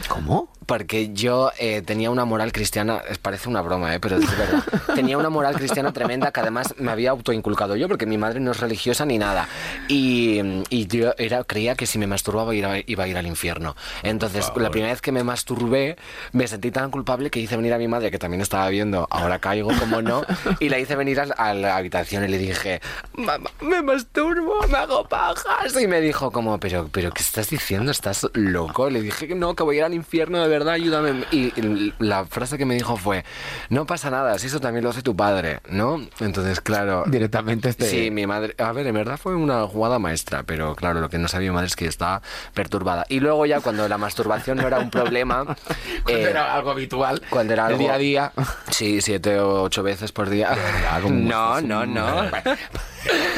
¿Cómo? 0.08 0.52
Porque 0.66 1.14
yo 1.14 1.52
eh, 1.60 1.82
tenía 1.82 2.10
una 2.10 2.26
moral 2.26 2.52
cristiana, 2.52 3.02
parece 3.22 3.50
una 3.50 3.62
broma, 3.62 3.94
¿eh? 3.96 4.00
pero 4.00 4.18
es 4.18 4.38
verdad, 4.38 4.64
tenía 4.96 5.18
una 5.18 5.30
moral 5.30 5.56
cristiana 5.56 5.92
tremenda 5.92 6.32
que 6.32 6.40
además 6.40 6.76
me 6.78 6.92
había 6.92 7.12
autoinculcado 7.12 7.76
yo, 7.76 7.88
porque 7.88 8.06
mi 8.06 8.18
madre 8.18 8.40
no 8.40 8.52
es 8.52 8.60
religiosa 8.60 9.06
ni 9.06 9.18
nada. 9.18 9.48
Y, 9.88 10.42
y 10.70 10.88
yo 10.88 11.14
era, 11.18 11.44
creía 11.44 11.76
que 11.76 11.86
si 11.86 11.98
me 11.98 12.08
masturbaba 12.08 12.54
iba, 12.56 12.78
iba 12.86 13.04
a 13.04 13.08
ir 13.08 13.18
al 13.18 13.28
infierno. 13.28 13.76
Entonces, 14.04 14.52
la 14.56 14.70
primera 14.70 14.92
vez 14.92 15.02
que 15.02 15.12
me 15.12 15.24
masturbé, 15.24 15.98
me 16.32 16.48
sentí 16.48 16.72
tan 16.72 16.92
culpable 16.92 17.30
que 17.30 17.40
hice 17.40 17.56
venir 17.56 17.74
a 17.74 17.78
mi 17.78 17.88
madre, 17.88 18.12
que 18.12 18.20
también 18.20 18.42
estaba 18.42 18.70
viendo, 18.70 19.08
ahora 19.10 19.40
caigo, 19.40 19.72
como 19.80 20.02
no, 20.02 20.24
y 20.60 20.70
la 20.70 20.80
hice 20.80 20.96
venir 20.96 21.20
a, 21.20 21.54
la 21.54 21.78
habitación 21.78 22.24
y 22.24 22.28
le 22.28 22.38
dije, 22.38 22.82
mamá, 23.14 23.50
me 23.62 23.82
masturbo, 23.82 24.68
me 24.68 24.78
hago 24.78 25.08
pajas. 25.08 25.76
Y 25.80 25.88
me 25.88 26.02
dijo 26.02 26.32
como, 26.32 26.60
pero, 26.60 26.90
pero 26.92 27.12
¿qué 27.12 27.22
estás 27.22 27.50
diciendo? 27.50 27.92
¿Estás 27.92 28.28
loco? 28.34 28.90
Le 28.90 29.02
dije 29.02 29.28
que 29.28 29.36
no, 29.36 29.56
que 29.56 29.64
voy 29.64 29.76
a 29.76 29.80
ir 29.80 29.86
al 29.86 29.94
infierno 29.94 30.40
de 30.40 30.48
verdad, 30.54 30.74
ayúdame. 30.74 31.26
Y 31.32 31.94
la 32.00 32.26
frase 32.26 32.58
que 32.58 32.66
me 32.66 32.76
dijo 32.76 32.98
fue, 32.98 33.24
no 33.70 33.86
pasa 33.86 34.10
nada, 34.10 34.38
si 34.40 34.48
eso 34.48 34.60
también 34.60 34.84
lo 34.84 34.90
hace 34.90 35.02
tu 35.02 35.16
padre, 35.16 35.60
¿no? 35.70 36.06
Entonces, 36.20 36.62
claro... 36.62 37.04
Directamente 37.08 37.70
este... 37.70 37.86
Sí, 37.86 38.12
mi 38.12 38.28
madre... 38.28 38.56
A 38.58 38.72
ver, 38.72 38.88
en 38.88 38.96
verdad 38.96 39.18
fue 39.18 39.36
una 39.36 39.68
jugada 39.68 40.00
maestra, 40.00 40.44
pero 40.44 40.76
claro, 40.76 41.02
lo 41.02 41.10
que 41.10 41.18
no 41.18 41.28
sabía 41.28 41.50
mi 41.50 41.56
madre 41.56 41.68
es 41.68 41.76
que 41.76 41.86
estaba 41.86 42.22
perturbada. 42.54 43.06
Y 43.10 43.20
luego 43.20 43.46
ya 43.46 43.60
cuando 43.60 43.88
la 43.88 43.98
masturbación 43.98 44.58
no 44.58 44.68
era 44.68 44.80
un 44.80 44.90
problema... 44.90 45.46
cuando 46.04 46.28
eh, 46.28 46.30
era 46.30 46.54
algo 46.54 46.72
habitual. 46.72 47.22
Cuando 47.30 47.54
era 47.54 47.68
algo... 47.68 47.80
día 47.80 47.94
a 47.94 47.98
día. 47.98 48.32
Sí, 48.70 49.02
siete 49.02 49.40
o 49.40 49.64
ocho 49.64 49.84
veces 49.84 50.12
por 50.12 50.30
día. 50.30 50.56
no, 51.10 51.62
no, 51.62 51.86
no. 51.86 52.24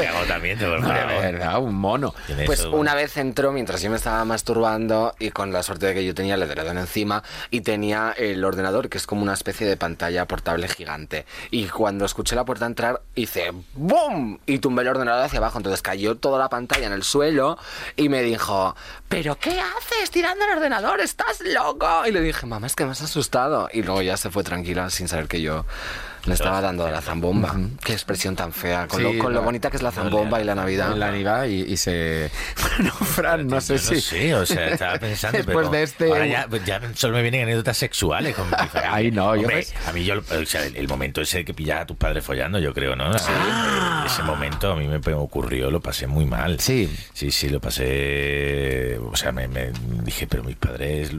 agotamiento, 0.09 0.65
por 0.65 0.81
verdad, 0.81 1.59
un 1.59 1.75
mono. 1.75 2.13
Pues 2.45 2.65
una 2.65 2.93
vez 2.95 3.17
entró 3.17 3.51
mientras 3.51 3.81
yo 3.81 3.89
me 3.89 3.97
estaba 3.97 4.23
masturbando 4.25 5.15
y 5.19 5.31
con 5.31 5.51
la 5.51 5.63
suerte 5.63 5.87
de 5.87 5.93
que 5.93 6.05
yo 6.05 6.13
tenía 6.13 6.35
el 6.35 6.43
edredón 6.43 6.77
encima 6.77 7.04
y 7.51 7.61
tenía 7.61 8.13
el 8.17 8.43
ordenador 8.43 8.89
que 8.89 8.97
es 8.97 9.07
como 9.07 9.21
una 9.21 9.33
especie 9.33 9.67
de 9.67 9.77
pantalla 9.77 10.27
portable 10.27 10.67
gigante. 10.67 11.25
Y 11.51 11.67
cuando 11.67 12.05
escuché 12.05 12.35
la 12.35 12.45
puerta 12.45 12.65
entrar 12.65 13.01
hice 13.15 13.51
¡BOOM! 13.73 14.39
Y 14.45 14.59
tumbé 14.59 14.83
el 14.83 14.89
ordenador 14.89 15.23
hacia 15.23 15.39
abajo. 15.39 15.57
Entonces 15.57 15.81
cayó 15.81 16.15
toda 16.15 16.39
la 16.39 16.49
pantalla 16.49 16.87
en 16.87 16.93
el 16.93 17.03
suelo 17.03 17.57
y 17.95 18.09
me 18.09 18.21
dijo 18.21 18.75
¿Pero 19.07 19.37
qué 19.37 19.59
haces 19.59 20.11
tirando 20.11 20.45
el 20.45 20.57
ordenador? 20.57 20.99
¡Estás 20.99 21.41
loco! 21.41 22.05
Y 22.07 22.11
le 22.11 22.21
dije, 22.21 22.45
mamá, 22.45 22.67
es 22.67 22.75
que 22.75 22.85
me 22.85 22.91
has 22.91 23.01
asustado. 23.01 23.69
Y 23.71 23.83
luego 23.83 24.01
ya 24.01 24.17
se 24.17 24.29
fue 24.29 24.43
tranquila 24.43 24.89
sin 24.89 25.07
saber 25.07 25.27
que 25.27 25.41
yo 25.41 25.65
le 26.25 26.33
estaba 26.33 26.61
dando 26.61 26.89
la 26.89 27.01
zambomba. 27.01 27.55
Qué 27.83 27.93
expresión 27.93 28.35
tan 28.35 28.51
fea. 28.51 28.87
Con, 28.87 29.03
lo, 29.03 29.41
bonita 29.41 29.69
que 29.69 29.77
es 29.77 29.83
la 29.83 29.91
zambomba 29.91 30.41
y 30.41 30.43
la 30.43 30.55
Navidad. 30.55 30.95
La 30.95 31.07
Navidad 31.07 31.45
y, 31.45 31.77
se. 31.77 32.29
Bueno, 32.75 32.91
Fran, 32.91 33.47
no 33.47 33.61
sé 33.61 33.77
si. 33.77 34.01
Sí, 34.01 34.33
o 34.33 34.45
sea, 34.45 34.69
estaba 34.69 34.97
pensando. 34.99 35.37
Después 35.37 35.71
de 35.71 35.83
este. 35.83 36.07
Ahora 36.07 36.25
ya, 36.25 36.47
ya, 36.65 36.81
solo 36.95 37.15
me 37.15 37.21
vienen 37.21 37.43
anécdotas 37.43 37.77
sexuales. 37.77 38.35
Con 38.35 38.47
Ay, 38.83 39.11
no, 39.11 39.35
yo. 39.35 39.47
A 39.87 39.91
mí, 39.91 40.03
yo. 40.03 40.15
O 40.19 40.45
sea, 40.45 40.65
el, 40.65 40.87
momento 40.87 41.21
ese 41.21 41.45
que 41.45 41.53
pillaba 41.53 41.81
a 41.81 41.85
tus 41.85 41.97
padres 41.97 42.23
follando, 42.23 42.59
yo 42.59 42.73
creo, 42.73 42.95
¿no? 42.95 43.11
Ah. 43.11 44.03
Ese 44.05 44.23
momento 44.23 44.71
a 44.71 44.75
mí 44.75 44.87
me 44.87 45.13
ocurrió, 45.13 45.69
lo 45.71 45.81
pasé 45.81 46.07
muy 46.07 46.25
mal. 46.25 46.59
Sí. 46.59 46.93
Sí, 47.13 47.31
sí, 47.31 47.49
lo 47.49 47.61
pasé. 47.61 48.97
O 48.99 49.15
sea, 49.15 49.31
me, 49.31 49.47
me 49.47 49.71
dije, 50.03 50.27
pero 50.27 50.43
mis 50.43 50.55
padres 50.55 51.11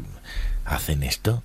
hacen 0.65 1.03
esto 1.05 1.43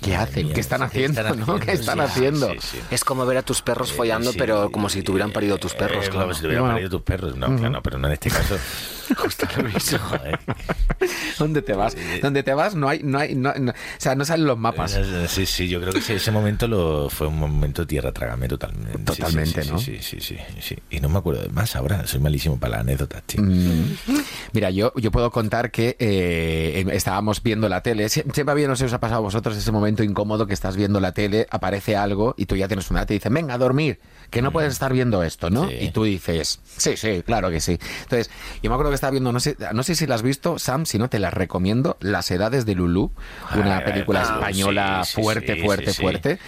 ¿Qué 0.00 0.16
hacen? 0.16 0.52
¿Qué 0.52 0.60
están 0.60 0.82
haciendo? 0.82 1.34
¿no? 1.34 1.58
¿Qué 1.58 1.72
están 1.72 2.00
haciendo? 2.00 2.52
Es 2.90 3.04
como 3.04 3.26
ver 3.26 3.38
a 3.38 3.42
tus 3.42 3.62
perros 3.62 3.92
follando, 3.92 4.32
pero 4.36 4.70
como 4.70 4.88
si 4.88 5.02
tuvieran 5.02 5.32
parido 5.32 5.58
tus 5.58 5.74
perros. 5.74 6.06
Eh, 6.06 6.10
como 6.10 6.32
si 6.34 6.42
tuvieran 6.42 6.66
parido 6.66 6.90
tus 6.90 7.02
perros. 7.02 7.36
No, 7.36 7.48
no, 7.48 7.82
pero 7.82 7.98
no 7.98 8.06
en 8.08 8.14
este 8.14 8.30
caso. 8.30 8.56
Justo 9.16 9.46
lo 9.56 9.64
mismo. 9.64 9.98
¿Dónde 11.38 11.62
te 11.62 11.74
vas? 11.74 11.96
¿Dónde 12.20 12.42
te 12.42 12.54
vas? 12.54 12.74
No 12.74 12.88
hay, 12.88 13.02
no 13.02 13.18
hay, 13.18 13.34
no, 13.34 13.50
o 13.50 13.72
sea, 13.98 14.14
no 14.14 14.24
salen 14.24 14.46
los 14.46 14.58
mapas. 14.58 14.98
Sí, 15.28 15.46
sí, 15.46 15.68
yo 15.68 15.80
creo 15.80 15.92
que 15.92 16.14
ese, 16.14 16.30
momento 16.30 16.66
lo, 16.66 17.08
fue 17.08 17.28
un 17.28 17.38
momento 17.38 17.86
tierra 17.86 18.12
trágame 18.12 18.48
totalmente. 18.48 18.98
Totalmente, 18.98 19.64
¿no? 19.66 19.78
Sí, 19.78 19.98
sí, 20.00 20.18
sí, 20.20 20.36
sí, 20.60 20.76
Y 20.90 21.00
no 21.00 21.08
me 21.08 21.18
acuerdo 21.18 21.42
de 21.42 21.48
más 21.50 21.76
ahora. 21.76 22.06
Soy 22.06 22.20
malísimo 22.20 22.58
para 22.58 22.76
la 22.76 22.80
anécdota, 22.80 23.20
tío. 23.20 23.42
Mm. 23.42 23.96
Mira, 24.52 24.70
yo, 24.70 24.92
yo 24.96 25.10
puedo 25.10 25.30
contar 25.30 25.70
que 25.70 25.96
eh, 25.98 26.84
estábamos 26.92 27.42
viendo 27.42 27.68
la 27.68 27.82
tele. 27.82 28.08
Siempre 28.08 28.50
había, 28.50 28.66
no 28.66 28.76
sé 28.76 28.86
os 28.86 28.92
ha 28.92 29.00
pasado 29.00 29.18
a 29.18 29.22
vosotros 29.22 29.56
ese 29.56 29.72
momento 29.72 29.85
incómodo 29.88 30.46
que 30.46 30.54
estás 30.54 30.76
viendo 30.76 31.00
la 31.00 31.12
tele, 31.12 31.46
aparece 31.50 31.96
algo 31.96 32.34
y 32.36 32.46
tú 32.46 32.56
ya 32.56 32.68
tienes 32.68 32.90
una 32.90 33.00
edad 33.00 33.10
y 33.10 33.14
dices, 33.14 33.32
venga 33.32 33.54
a 33.54 33.58
dormir, 33.58 33.98
que 34.30 34.42
no 34.42 34.52
puedes 34.52 34.72
estar 34.72 34.92
viendo 34.92 35.22
esto, 35.22 35.50
¿no? 35.50 35.70
Y 35.70 35.90
tú 35.90 36.04
dices, 36.04 36.60
sí, 36.76 36.96
sí, 36.96 37.22
claro 37.24 37.50
que 37.50 37.60
sí. 37.60 37.78
Entonces, 38.02 38.30
yo 38.62 38.70
me 38.70 38.74
acuerdo 38.74 38.90
que 38.90 38.96
estaba 38.96 39.10
viendo, 39.12 39.32
no 39.32 39.40
sé, 39.40 39.56
no 39.72 39.82
sé 39.82 39.94
si 39.94 40.06
la 40.06 40.14
has 40.14 40.22
visto, 40.22 40.58
Sam, 40.58 40.86
si 40.86 40.98
no 40.98 41.08
te 41.08 41.18
las 41.18 41.32
recomiendo, 41.32 41.96
Las 42.00 42.30
Edades 42.30 42.66
de 42.66 42.74
Lulú, 42.74 43.12
una 43.54 43.84
película 43.84 44.22
española 44.22 45.04
fuerte, 45.04 45.56
fuerte, 45.62 45.92
fuerte. 45.92 46.38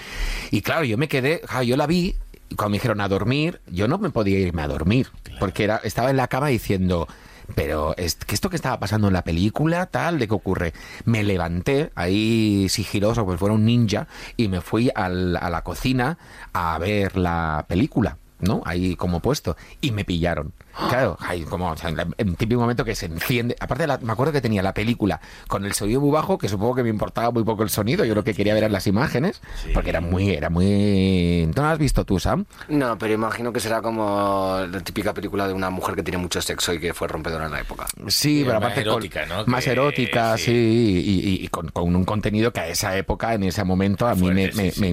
Y 0.50 0.62
claro, 0.62 0.84
yo 0.84 0.98
me 0.98 1.08
quedé, 1.08 1.42
yo 1.64 1.76
la 1.76 1.86
vi 1.86 2.16
cuando 2.56 2.70
me 2.70 2.76
dijeron 2.76 3.00
a 3.00 3.08
dormir, 3.08 3.60
yo 3.66 3.88
no 3.88 3.98
me 3.98 4.10
podía 4.10 4.38
irme 4.38 4.62
a 4.62 4.68
dormir, 4.68 5.08
porque 5.38 5.64
era, 5.64 5.80
estaba 5.84 6.10
en 6.10 6.16
la 6.16 6.28
cama 6.28 6.48
diciendo, 6.48 7.06
pero 7.54 7.96
es 7.96 8.16
que 8.16 8.34
esto 8.34 8.50
que 8.50 8.56
estaba 8.56 8.78
pasando 8.78 9.08
en 9.08 9.14
la 9.14 9.24
película, 9.24 9.86
tal, 9.86 10.18
¿de 10.18 10.28
qué 10.28 10.34
ocurre? 10.34 10.72
Me 11.04 11.22
levanté 11.22 11.90
ahí 11.94 12.68
sigiloso, 12.68 13.24
pues 13.24 13.38
fuera 13.38 13.54
un 13.54 13.64
ninja, 13.64 14.06
y 14.36 14.48
me 14.48 14.60
fui 14.60 14.90
a 14.94 15.08
la 15.08 15.62
cocina 15.64 16.18
a 16.52 16.78
ver 16.78 17.16
la 17.16 17.64
película. 17.68 18.18
¿no? 18.40 18.62
Ahí 18.64 18.96
como 18.96 19.20
puesto. 19.20 19.56
Y 19.80 19.90
me 19.90 20.04
pillaron. 20.04 20.52
Claro, 20.88 21.16
hay 21.20 21.42
como 21.42 21.74
en 22.18 22.36
típico 22.36 22.60
momento 22.60 22.84
que 22.84 22.94
se 22.94 23.06
enciende. 23.06 23.56
Aparte, 23.58 23.86
me 24.02 24.12
acuerdo 24.12 24.32
que 24.32 24.40
tenía 24.40 24.62
la 24.62 24.72
película 24.72 25.20
con 25.48 25.64
el 25.64 25.72
sonido 25.72 26.00
muy 26.00 26.10
bajo, 26.10 26.38
que 26.38 26.48
supongo 26.48 26.76
que 26.76 26.82
me 26.84 26.88
importaba 26.88 27.30
muy 27.30 27.42
poco 27.42 27.64
el 27.64 27.70
sonido. 27.70 28.04
Yo 28.04 28.14
lo 28.14 28.22
que 28.22 28.34
quería 28.34 28.54
ver 28.54 28.70
las 28.70 28.86
imágenes, 28.86 29.40
porque 29.74 29.90
era 29.90 30.00
muy, 30.00 30.30
era 30.30 30.50
muy. 30.50 31.50
¿Tú 31.54 31.62
no 31.62 31.68
has 31.68 31.78
visto 31.78 32.04
tú, 32.04 32.20
Sam? 32.20 32.44
No, 32.68 32.96
pero 32.96 33.14
imagino 33.14 33.52
que 33.52 33.60
será 33.60 33.82
como 33.82 34.58
la 34.70 34.80
típica 34.80 35.12
película 35.12 35.48
de 35.48 35.54
una 35.54 35.70
mujer 35.70 35.96
que 35.96 36.02
tiene 36.02 36.18
mucho 36.18 36.40
sexo 36.40 36.72
y 36.72 36.80
que 36.80 36.94
fue 36.94 37.08
rompedora 37.08 37.46
en 37.46 37.52
la 37.52 37.60
época. 37.60 37.86
Sí, 38.06 38.42
pero 38.44 38.58
aparte. 38.58 38.80
Más 38.80 38.86
erótica, 38.86 39.26
¿no? 39.26 39.46
Más 39.46 39.66
erótica, 39.66 40.38
sí, 40.38 41.40
y, 41.42 41.48
con, 41.48 41.70
un 41.74 42.04
contenido 42.04 42.52
que 42.52 42.60
a 42.60 42.68
esa 42.68 42.96
época, 42.96 43.34
en 43.34 43.42
ese 43.42 43.64
momento, 43.64 44.06
a 44.06 44.14
mí 44.14 44.30
me, 44.30 44.88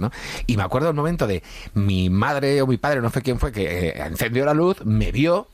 ¿no? 0.00 0.10
Y 0.46 0.56
me 0.56 0.62
acuerdo 0.62 0.88
el 0.88 0.94
momento 0.94 1.26
de 1.26 1.42
mi 1.74 2.10
madre 2.10 2.62
o 2.62 2.66
mi 2.66 2.76
padre, 2.76 3.00
no 3.00 3.10
sé 3.10 3.22
quién 3.22 3.38
fue, 3.38 3.52
que 3.52 3.88
eh, 3.88 3.94
encendió 3.98 4.44
la 4.44 4.54
luz, 4.54 4.84
me 4.84 5.12
vio 5.12 5.48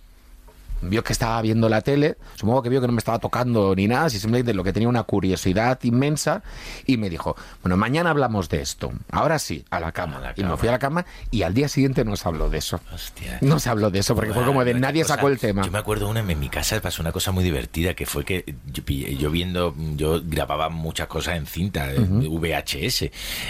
vio 0.83 1.03
que 1.03 1.13
estaba 1.13 1.41
viendo 1.43 1.69
la 1.69 1.81
tele, 1.81 2.17
supongo 2.35 2.63
que 2.63 2.69
vio 2.69 2.81
que 2.81 2.87
no 2.87 2.93
me 2.93 2.99
estaba 2.99 3.19
tocando 3.19 3.75
ni 3.75 3.89
nada, 3.89 4.11
simplemente 4.11 4.55
lo 4.55 4.65
que 4.65 4.73
tenía 4.73 4.89
una 4.89 5.05
curiosidad 5.05 5.79
inmensa 5.83 6.43
y 6.87 6.97
me 6.97 7.09
dijo, 7.09 7.37
bueno, 7.63 7.77
mañana 7.77 8.11
hablamos 8.11 8.49
de 8.49 8.61
esto, 8.61 8.93
ahora 9.11 9.39
sí, 9.39 9.65
a 9.71 9.81
la 9.81 9.93
cama. 9.93 10.33
Y 10.37 10.45
me 10.45 10.57
fui 10.57 10.69
a 10.69 10.73
la 10.73 10.79
cama 10.79 11.07
y 11.31 11.43
al 11.43 11.55
día 11.55 11.69
siguiente 11.69 12.05
no 12.05 12.17
se 12.17 12.29
habló 12.29 12.51
de 12.51 12.59
eso. 12.59 12.81
No 13.41 13.59
se 13.59 13.71
habló 13.71 13.91
de 13.91 14.01
eso 14.01 14.15
porque 14.15 14.33
fue 14.33 14.45
como 14.45 14.65
de 14.65 14.75
nadie 14.75 15.05
sacó 15.05 15.29
el 15.29 15.39
tema. 15.39 15.63
Yo 15.65 15.71
me 15.71 15.79
acuerdo 15.79 16.09
una, 16.09 16.21
en 16.21 16.39
mi 16.39 16.49
casa 16.49 16.81
pasó 16.81 17.03
una 17.03 17.13
cosa 17.13 17.33
muy 17.33 17.45
divertida 17.45 17.95
que 17.95 18.07
fue 18.07 18.25
que 18.25 18.55
yo, 19.19 19.31
viendo, 19.31 19.75
yo 19.97 20.21
grababa 20.25 20.69
muchas 20.69 21.07
cosas 21.07 21.37
en 21.37 21.47
cinta, 21.47 21.91
VHS. 21.97 23.03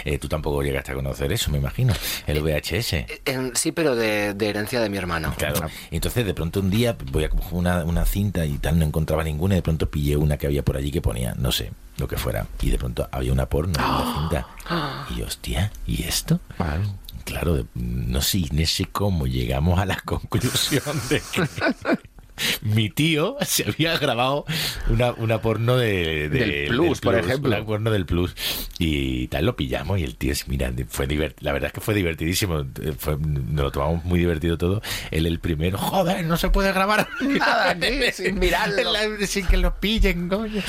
Eh, 0.05 0.17
tú 0.19 0.27
tampoco 0.27 0.61
llegaste 0.61 0.91
a 0.91 0.95
conocer 0.95 1.31
eso, 1.31 1.51
me 1.51 1.57
imagino, 1.57 1.93
el 2.27 2.41
VHS. 2.41 2.93
Eh, 2.93 3.51
sí, 3.53 3.71
pero 3.71 3.95
de, 3.95 4.35
herencia 4.39 4.81
de 4.81 4.89
mi 4.89 4.97
hermano. 4.97 5.33
Claro. 5.37 5.67
Entonces 5.91 6.25
de 6.25 6.33
pronto 6.33 6.59
un 6.59 6.69
día 6.69 6.95
voy 7.11 7.22
una, 7.51 7.83
una 7.83 8.05
cinta 8.05 8.45
y 8.45 8.57
tal, 8.57 8.79
no 8.79 8.85
encontraba 8.85 9.23
ninguna 9.23 9.55
y 9.55 9.57
de 9.57 9.61
pronto 9.61 9.89
pillé 9.89 10.17
una 10.17 10.37
que 10.37 10.47
había 10.47 10.63
por 10.63 10.77
allí 10.77 10.91
que 10.91 11.01
ponía, 11.01 11.33
no 11.37 11.51
sé, 11.51 11.71
lo 11.97 12.07
que 12.07 12.17
fuera. 12.17 12.47
Y 12.61 12.69
de 12.69 12.77
pronto 12.77 13.07
había 13.11 13.31
una 13.33 13.47
porno 13.47 13.73
en 13.75 13.81
la 13.81 14.13
cinta. 14.19 14.47
Y 15.15 15.21
hostia, 15.21 15.71
¿y 15.85 16.03
esto? 16.03 16.39
Claro, 17.25 17.65
no 17.75 18.21
sé, 18.21 18.43
no 18.51 18.65
sé 18.65 18.85
cómo 18.85 19.27
llegamos 19.27 19.79
a 19.79 19.85
la 19.85 19.95
conclusión 20.05 20.83
de 21.09 21.21
que 21.31 21.47
mi 22.61 22.89
tío 22.89 23.37
se 23.41 23.65
había 23.67 23.97
grabado 23.97 24.45
una, 24.89 25.11
una 25.13 25.41
porno 25.41 25.77
de, 25.77 26.29
del, 26.29 26.67
plus, 26.67 27.01
por 27.01 27.15
ejemplo. 27.15 27.49
Una 27.49 27.65
porno 27.65 27.91
del 27.91 28.05
Plus. 28.05 28.35
Y 28.79 29.27
tal, 29.27 29.45
lo 29.45 29.55
pillamos 29.55 29.99
y 29.99 30.03
el 30.03 30.15
tío, 30.15 30.33
mira, 30.47 30.71
fue 30.89 31.07
La 31.39 31.53
verdad 31.53 31.67
es 31.67 31.73
que 31.73 31.81
fue 31.81 31.93
divertidísimo. 31.93 32.65
Fue, 32.97 33.17
nos 33.17 33.65
lo 33.65 33.71
tomamos 33.71 34.03
muy 34.05 34.19
divertido 34.19 34.57
todo. 34.57 34.81
Él 35.11 35.25
el 35.25 35.39
primero, 35.39 35.77
joder, 35.77 36.25
no 36.25 36.37
se 36.37 36.49
puede 36.49 36.71
grabar 36.71 37.07
nada 37.21 37.69
aquí 37.71 38.11
sin 38.13 38.39
mirarlo. 38.39 38.91
sin 39.25 39.45
que 39.47 39.57
lo 39.57 39.75
pillen, 39.79 40.29
coño. 40.29 40.61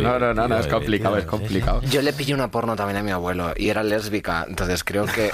no, 0.00 0.18
no, 0.18 0.34
no, 0.34 0.48
no, 0.48 0.58
es 0.58 0.66
complicado, 0.66 1.16
es 1.16 1.24
complicado. 1.24 1.82
Yo 1.82 2.02
le 2.02 2.12
pillé 2.12 2.34
una 2.34 2.50
porno 2.50 2.76
también 2.76 2.98
a 2.98 3.02
mi 3.02 3.10
abuelo 3.10 3.52
y 3.56 3.68
era 3.68 3.82
lésbica. 3.82 4.46
Entonces 4.48 4.82
creo 4.84 5.06
que, 5.06 5.30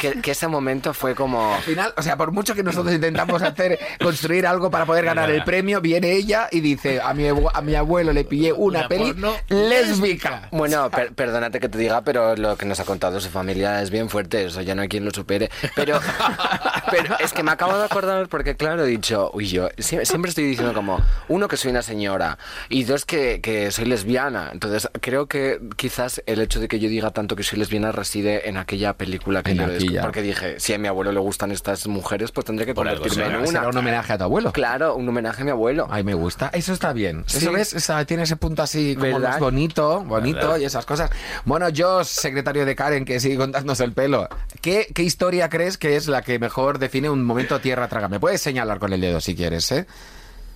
que, 0.00 0.20
que 0.20 0.30
ese 0.32 0.48
momento 0.48 0.94
fue 0.94 1.14
como... 1.14 1.54
Al 1.54 1.62
final, 1.62 1.92
o 1.96 2.02
sea, 2.02 2.16
por 2.16 2.32
mucho 2.32 2.54
que 2.54 2.62
nosotros 2.62 2.94
intentamos 2.94 3.42
hacer, 3.42 3.78
construir 4.00 4.46
algo 4.46 4.70
para 4.70 4.84
poder 4.90 5.04
ganar 5.04 5.30
el 5.30 5.44
premio, 5.44 5.80
viene 5.80 6.12
ella 6.12 6.48
y 6.50 6.60
dice, 6.60 7.00
a 7.00 7.14
mi, 7.14 7.28
a 7.28 7.60
mi 7.60 7.74
abuelo 7.76 8.12
le 8.12 8.24
pillé 8.24 8.52
una, 8.52 8.88
peli 8.88 9.14
lésbica. 9.48 10.48
Bueno, 10.50 10.90
perdónate 10.90 11.60
que 11.60 11.68
te 11.68 11.78
diga, 11.78 12.02
pero 12.02 12.34
lo 12.34 12.56
que 12.56 12.66
nos 12.66 12.80
ha 12.80 12.84
contado 12.84 13.20
su 13.20 13.28
familia 13.28 13.80
es 13.82 13.90
bien 13.90 14.08
fuerte, 14.08 14.46
eso 14.46 14.60
ya 14.62 14.74
no 14.74 14.82
hay 14.82 14.88
quien 14.88 15.04
lo 15.04 15.12
supere. 15.12 15.48
Pero, 15.76 16.00
pero 16.90 17.16
es 17.20 17.32
que 17.32 17.44
me 17.44 17.52
acabo 17.52 17.78
de 17.78 17.84
acordar 17.84 18.28
porque, 18.28 18.56
claro, 18.56 18.84
he 18.84 18.88
dicho, 18.88 19.30
uy, 19.32 19.46
yo 19.46 19.68
siempre 19.78 20.30
estoy 20.30 20.44
diciendo 20.44 20.74
como, 20.74 21.00
uno, 21.28 21.46
que 21.46 21.56
soy 21.56 21.70
una 21.70 21.82
señora, 21.82 22.38
y 22.68 22.82
dos, 22.82 23.04
que, 23.04 23.40
que 23.40 23.70
soy 23.70 23.84
lesbiana. 23.84 24.50
Entonces, 24.52 24.88
creo 25.00 25.26
que 25.26 25.60
quizás 25.76 26.20
el 26.26 26.40
hecho 26.40 26.58
de 26.58 26.66
que 26.66 26.80
yo 26.80 26.88
diga 26.88 27.10
tanto 27.12 27.36
que 27.36 27.44
soy 27.44 27.60
lesbiana 27.60 27.92
reside 27.92 28.48
en 28.48 28.56
aquella 28.56 28.94
película 28.94 29.44
que 29.44 29.54
yo 29.54 29.66
Porque 30.02 30.22
dije, 30.22 30.58
si 30.58 30.74
a 30.74 30.78
mi 30.78 30.88
abuelo 30.88 31.12
le 31.12 31.20
gustan 31.20 31.52
estas 31.52 31.86
mujeres, 31.86 32.32
pues 32.32 32.44
tendré 32.44 32.66
que 32.66 32.74
convertirme 32.74 33.26
en 33.26 33.36
una. 33.48 33.68
un 33.68 33.76
homenaje 33.76 34.12
a 34.14 34.18
tu 34.18 34.24
abuelo. 34.24 34.52
Claro, 34.52 34.79
un 34.88 35.08
homenaje 35.08 35.42
a 35.42 35.44
mi 35.44 35.50
abuelo. 35.50 35.86
Ay, 35.90 36.04
me 36.04 36.14
gusta. 36.14 36.50
Eso 36.52 36.72
está 36.72 36.92
bien. 36.92 37.24
Eso 37.26 37.52
ves, 37.52 37.74
tiene 38.06 38.24
ese 38.24 38.36
punto 38.36 38.62
así 38.62 38.96
como 38.96 39.20
bonito, 39.38 40.02
bonito 40.04 40.56
y 40.58 40.64
esas 40.64 40.86
cosas. 40.86 41.10
Bueno, 41.44 41.68
yo, 41.68 42.04
secretario 42.04 42.64
de 42.64 42.74
Karen, 42.74 43.04
que 43.04 43.20
sigue 43.20 43.36
contándonos 43.36 43.80
el 43.80 43.92
pelo, 43.92 44.28
¿qué, 44.60 44.86
¿qué 44.94 45.02
historia 45.02 45.48
crees 45.48 45.78
que 45.78 45.96
es 45.96 46.08
la 46.08 46.22
que 46.22 46.38
mejor 46.38 46.78
define 46.78 47.10
un 47.10 47.24
momento 47.24 47.60
tierra 47.60 47.88
traga? 47.88 48.08
Me 48.08 48.20
puedes 48.20 48.40
señalar 48.40 48.78
con 48.78 48.92
el 48.92 49.00
dedo 49.00 49.20
si 49.20 49.34
quieres, 49.34 49.70
¿eh? 49.72 49.86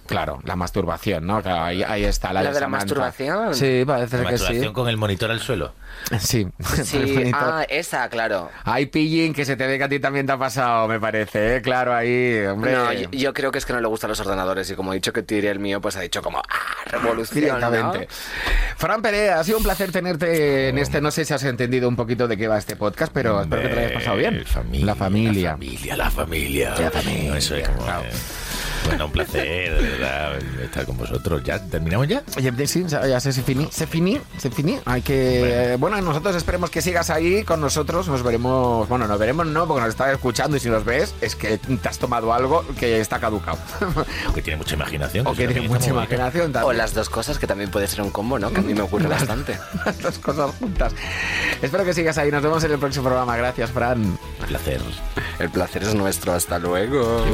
Claro, 0.06 0.40
la 0.44 0.54
masturbación, 0.54 1.26
¿no? 1.26 1.42
ahí, 1.44 2.04
está 2.04 2.32
la, 2.32 2.42
¿La 2.42 2.52
de, 2.52 2.60
la 2.60 2.68
masturbación. 2.68 3.54
Sí, 3.54 3.84
parece 3.86 4.22
la 4.22 4.30
que 4.30 4.38
sí. 4.38 4.68
con 4.72 4.88
el 4.88 4.98
monitor 4.98 5.30
al 5.30 5.40
suelo. 5.40 5.72
Sí. 6.18 6.46
sí. 6.84 7.30
ah, 7.34 7.64
esa, 7.68 8.08
claro. 8.10 8.50
Hay 8.64 8.86
pillín 8.86 9.32
que 9.32 9.44
se 9.46 9.56
te 9.56 9.66
ve 9.66 9.78
que 9.78 9.84
a 9.84 9.88
ti 9.88 10.00
también 10.00 10.26
te 10.26 10.32
ha 10.32 10.38
pasado, 10.38 10.88
me 10.88 11.00
parece, 11.00 11.56
¿eh? 11.56 11.62
Claro, 11.62 11.94
ahí, 11.94 12.44
hombre. 12.46 12.72
No, 12.72 12.92
yo, 12.92 13.32
creo 13.32 13.50
que 13.50 13.58
es 13.58 13.64
que 13.64 13.72
no 13.72 13.80
le 13.80 13.88
gustan 13.88 14.10
los 14.10 14.20
ordenadores 14.20 14.70
y 14.70 14.74
como 14.74 14.92
he 14.92 14.96
dicho 14.96 15.12
que 15.12 15.22
tiré 15.22 15.50
el 15.50 15.58
mío, 15.58 15.80
pues 15.80 15.96
ha 15.96 16.00
dicho 16.00 16.22
como, 16.22 16.38
ah, 16.38 16.90
revolución, 16.90 17.60
¿no? 17.60 17.94
Fran 18.76 19.00
Perea, 19.00 19.40
ha 19.40 19.44
sido 19.44 19.58
un 19.58 19.64
placer 19.64 19.90
tenerte 19.90 20.68
en 20.68 20.78
este, 20.78 21.00
no 21.00 21.10
sé 21.10 21.24
si 21.24 21.32
has 21.32 21.44
entendido 21.44 21.88
un 21.88 21.96
poquito 21.96 22.28
de 22.28 22.36
qué 22.36 22.46
va 22.46 22.58
este 22.58 22.76
podcast, 22.76 23.12
pero 23.12 23.40
espero 23.40 23.62
que 23.62 23.68
te 23.68 23.74
lo 23.74 23.80
hayas 23.80 23.92
pasado 23.92 24.16
bien. 24.16 24.38
la 24.38 24.44
familia. 24.44 24.84
La 24.84 24.94
familia, 24.94 25.96
la 25.96 26.10
familia. 26.10 26.74
La 26.78 26.90
familia. 26.90 27.38
eso 27.38 27.56
es 27.56 27.68
como... 27.68 27.86
Bueno, 28.86 29.06
un 29.06 29.12
placer, 29.12 29.74
de 29.74 29.88
verdad, 29.90 30.38
estar 30.62 30.84
con 30.84 30.96
vosotros. 30.96 31.42
¿Ya 31.44 31.58
terminamos 31.58 32.08
ya? 32.08 32.22
Sí, 32.66 32.84
ya 32.88 33.20
se, 33.20 33.32
se 33.32 33.42
finí, 33.42 33.68
se 33.70 33.86
finí, 33.86 34.20
se 34.38 34.50
finí. 34.50 34.78
Hay 34.84 35.02
que... 35.02 35.76
Bueno. 35.78 36.00
nosotros 36.00 36.36
esperemos 36.36 36.70
que 36.70 36.82
sigas 36.82 37.10
ahí 37.10 37.44
con 37.44 37.60
nosotros. 37.60 38.08
Nos 38.08 38.22
veremos... 38.22 38.88
Bueno, 38.88 39.06
nos 39.06 39.18
veremos 39.18 39.46
no, 39.46 39.66
porque 39.66 39.82
nos 39.82 39.90
estás 39.90 40.12
escuchando 40.12 40.56
y 40.56 40.60
si 40.60 40.68
nos 40.68 40.84
ves 40.84 41.14
es 41.20 41.36
que 41.36 41.58
te 41.58 41.88
has 41.88 41.98
tomado 41.98 42.32
algo 42.32 42.64
que 42.78 43.00
está 43.00 43.18
caducado. 43.18 43.58
O 44.28 44.32
que 44.34 44.42
tiene 44.42 44.56
mucha 44.56 44.74
imaginación. 44.74 45.26
O 45.26 45.34
que 45.34 45.46
tiene 45.48 45.68
mucha 45.68 45.90
imaginación 45.90 46.52
también. 46.52 46.70
O 46.70 46.72
las 46.72 46.94
dos 46.94 47.08
cosas, 47.08 47.38
que 47.38 47.46
también 47.46 47.70
puede 47.70 47.86
ser 47.86 48.02
un 48.02 48.10
combo, 48.10 48.38
¿no? 48.38 48.52
Que 48.52 48.60
a 48.60 48.62
mí 48.62 48.74
me 48.74 48.82
ocurre 48.82 49.06
bastante. 49.08 49.58
Las 49.84 50.00
dos 50.00 50.18
cosas 50.18 50.50
juntas. 50.58 50.92
Espero 51.62 51.84
que 51.84 51.94
sigas 51.94 52.18
ahí. 52.18 52.30
Nos 52.30 52.42
vemos 52.42 52.62
en 52.64 52.72
el 52.72 52.78
próximo 52.78 53.04
programa. 53.06 53.36
Gracias, 53.36 53.70
Fran. 53.70 54.02
Un 54.02 54.18
placer. 54.46 54.80
El 55.38 55.50
placer 55.50 55.82
es 55.82 55.94
nuestro. 55.94 56.32
Hasta 56.32 56.58
luego. 56.58 57.24